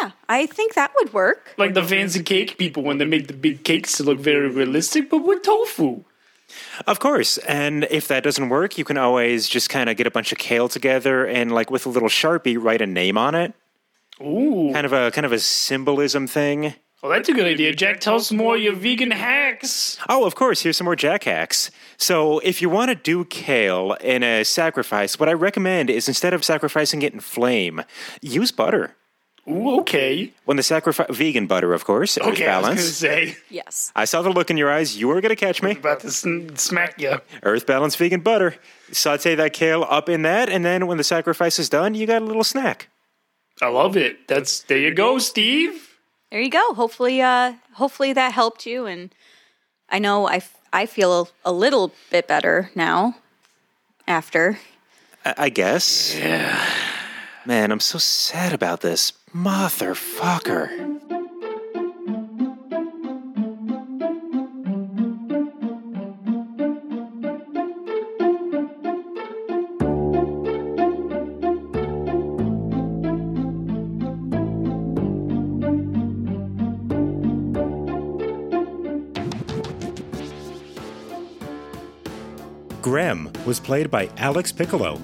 yeah, 0.00 0.12
I 0.28 0.46
think 0.46 0.74
that 0.74 0.92
would 0.96 1.12
work. 1.12 1.54
Like 1.56 1.74
the 1.74 1.82
fancy 1.82 2.22
cake 2.22 2.58
people 2.58 2.82
when 2.82 2.98
they 2.98 3.04
make 3.04 3.26
the 3.26 3.34
big 3.34 3.64
cakes 3.64 3.96
to 3.98 4.02
look 4.02 4.18
very 4.18 4.48
realistic, 4.48 5.10
but 5.10 5.24
with 5.24 5.42
tofu. 5.42 6.04
Of 6.86 6.98
course. 7.00 7.38
And 7.38 7.84
if 7.90 8.08
that 8.08 8.22
doesn't 8.22 8.48
work, 8.48 8.78
you 8.78 8.84
can 8.84 8.96
always 8.96 9.48
just 9.48 9.70
kind 9.70 9.88
of 9.88 9.96
get 9.96 10.06
a 10.06 10.10
bunch 10.10 10.32
of 10.32 10.38
kale 10.38 10.68
together 10.68 11.26
and 11.26 11.52
like 11.52 11.70
with 11.70 11.86
a 11.86 11.88
little 11.88 12.08
Sharpie 12.08 12.56
write 12.60 12.82
a 12.82 12.86
name 12.86 13.18
on 13.18 13.34
it. 13.34 13.54
Ooh. 14.20 14.70
Kind 14.72 14.86
of 14.86 14.92
a 14.92 15.10
kind 15.10 15.26
of 15.26 15.32
a 15.32 15.38
symbolism 15.38 16.26
thing. 16.26 16.74
Well, 17.02 17.12
that's 17.12 17.28
a 17.28 17.34
good 17.34 17.46
idea. 17.46 17.74
Jack, 17.74 18.00
tell 18.00 18.14
us 18.14 18.32
more 18.32 18.56
of 18.56 18.62
your 18.62 18.72
vegan 18.72 19.10
hacks. 19.10 19.98
Oh, 20.08 20.24
of 20.24 20.34
course, 20.34 20.62
here's 20.62 20.78
some 20.78 20.86
more 20.86 20.96
jack 20.96 21.24
hacks. 21.24 21.70
So, 21.98 22.38
if 22.38 22.62
you 22.62 22.70
want 22.70 22.88
to 22.88 22.94
do 22.94 23.26
kale 23.26 23.92
in 24.00 24.22
a 24.22 24.42
sacrifice, 24.42 25.20
what 25.20 25.28
I 25.28 25.34
recommend 25.34 25.90
is 25.90 26.08
instead 26.08 26.32
of 26.32 26.42
sacrificing 26.42 27.02
it 27.02 27.12
in 27.12 27.20
flame, 27.20 27.82
use 28.22 28.52
butter. 28.52 28.96
Ooh, 29.46 29.80
okay. 29.80 30.32
When 30.46 30.56
the 30.56 30.62
sacrifice 30.62 31.06
vegan 31.10 31.46
butter, 31.46 31.74
of 31.74 31.84
course, 31.84 32.16
Earth 32.16 32.28
Okay, 32.28 32.46
I 32.46 32.58
was 32.58 32.64
balance. 32.66 32.80
gonna 32.80 32.92
say 32.92 33.36
Yes. 33.50 33.92
I 33.94 34.06
saw 34.06 34.22
the 34.22 34.30
look 34.30 34.50
in 34.50 34.56
your 34.56 34.70
eyes. 34.72 34.96
You 34.96 35.08
were 35.08 35.20
going 35.20 35.30
to 35.30 35.36
catch 35.36 35.62
me. 35.62 35.72
about 35.72 36.00
to 36.00 36.10
sn- 36.10 36.56
smack 36.56 36.98
you. 36.98 37.20
Earth 37.42 37.66
Balance 37.66 37.94
vegan 37.96 38.20
butter. 38.20 38.56
Saute 38.92 39.34
that 39.34 39.52
kale 39.52 39.84
up 39.88 40.08
in 40.08 40.22
that, 40.22 40.48
and 40.48 40.64
then 40.64 40.86
when 40.86 40.96
the 40.96 41.04
sacrifice 41.04 41.58
is 41.58 41.68
done, 41.68 41.94
you 41.94 42.06
got 42.06 42.22
a 42.22 42.24
little 42.24 42.44
snack. 42.44 42.88
I 43.60 43.68
love 43.68 43.96
it. 43.98 44.26
That's 44.28 44.60
there 44.62 44.78
you 44.78 44.94
go, 44.94 45.18
Steve. 45.18 45.90
There 46.30 46.40
you 46.40 46.50
go. 46.50 46.72
Hopefully, 46.74 47.20
uh, 47.20 47.52
hopefully 47.74 48.12
that 48.14 48.32
helped 48.32 48.64
you. 48.66 48.86
And 48.86 49.14
I 49.90 49.98
know 49.98 50.26
I, 50.26 50.36
f- 50.36 50.56
I 50.72 50.86
feel 50.86 51.28
a 51.44 51.52
little 51.52 51.92
bit 52.10 52.26
better 52.26 52.70
now. 52.74 53.16
After 54.08 54.58
I, 55.24 55.34
I 55.38 55.48
guess. 55.50 56.14
Yeah. 56.16 56.58
Man, 57.46 57.70
I'm 57.72 57.80
so 57.80 57.98
sad 57.98 58.52
about 58.52 58.80
this. 58.80 59.12
Motherfucker. 59.34 60.70
Graham 82.80 83.32
was 83.44 83.58
played 83.58 83.90
by 83.90 84.08
Alex 84.16 84.52
Piccolo. 84.52 85.00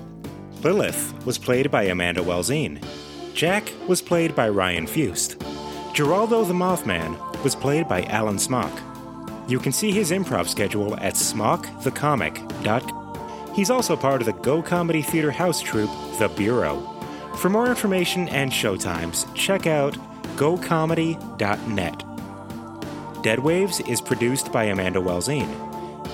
Lilith 0.63 1.27
was 1.27 1.37
played 1.37 1.73
by 1.73 1.83
Amanda 1.85 2.21
Welzine. 2.21 2.81
Jack 3.35 3.73
was 3.89 4.03
played 4.03 4.35
by 4.35 4.49
Ryan 4.49 4.87
Fust. 4.87 5.39
Geraldo 5.95 6.47
the 6.47 6.55
Mothman 6.55 7.17
was 7.43 7.55
played 7.55 7.89
by 7.89 8.03
Alan 8.05 8.39
Smock. 8.39 8.73
You 9.49 9.59
can 9.59 9.73
see 9.73 9.91
his 9.93 10.11
improv 10.11 10.49
schedule 10.49 10.97
at 10.97 11.15
smockthecomic.com. 11.15 13.01
He's 13.55 13.71
also 13.71 13.97
part 13.97 14.23
of 14.23 14.27
the 14.27 14.33
Go 14.33 14.63
Comedy 14.63 15.03
Theater 15.03 15.31
house 15.33 15.61
troupe, 15.61 15.91
The 16.19 16.29
Bureau. 16.29 16.81
For 17.37 17.49
more 17.49 17.67
information 17.67 18.29
and 18.29 18.53
showtimes, 18.53 19.27
check 19.35 19.67
out 19.67 19.95
gocomedy.net. 20.37 22.05
Dead 23.23 23.39
Waves 23.39 23.81
is 23.81 24.01
produced 24.01 24.53
by 24.53 24.65
Amanda 24.65 25.01
Welzine. 25.01 25.53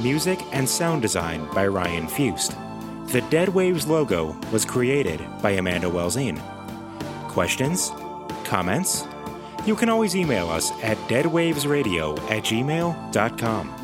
Music 0.02 0.40
and 0.52 0.68
sound 0.68 1.02
design 1.02 1.46
by 1.54 1.66
Ryan 1.66 2.08
Fust. 2.08 2.56
The 3.12 3.20
Dead 3.30 3.50
Waves 3.50 3.86
logo 3.86 4.36
was 4.50 4.64
created 4.64 5.20
by 5.42 5.50
Amanda 5.52 5.88
Welzine. 5.88 6.40
Questions? 7.36 7.92
Comments? 8.44 9.04
You 9.66 9.76
can 9.76 9.90
always 9.90 10.16
email 10.16 10.48
us 10.48 10.72
at 10.82 10.96
deadwavesradio 11.06 12.18
at 12.30 12.44
gmail.com. 12.44 13.74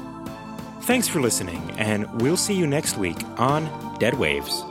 Thanks 0.80 1.06
for 1.06 1.20
listening, 1.20 1.60
and 1.76 2.10
we'll 2.22 2.38
see 2.38 2.54
you 2.54 2.66
next 2.66 2.96
week 2.96 3.18
on 3.36 3.68
Dead 3.98 4.14
Waves. 4.14 4.64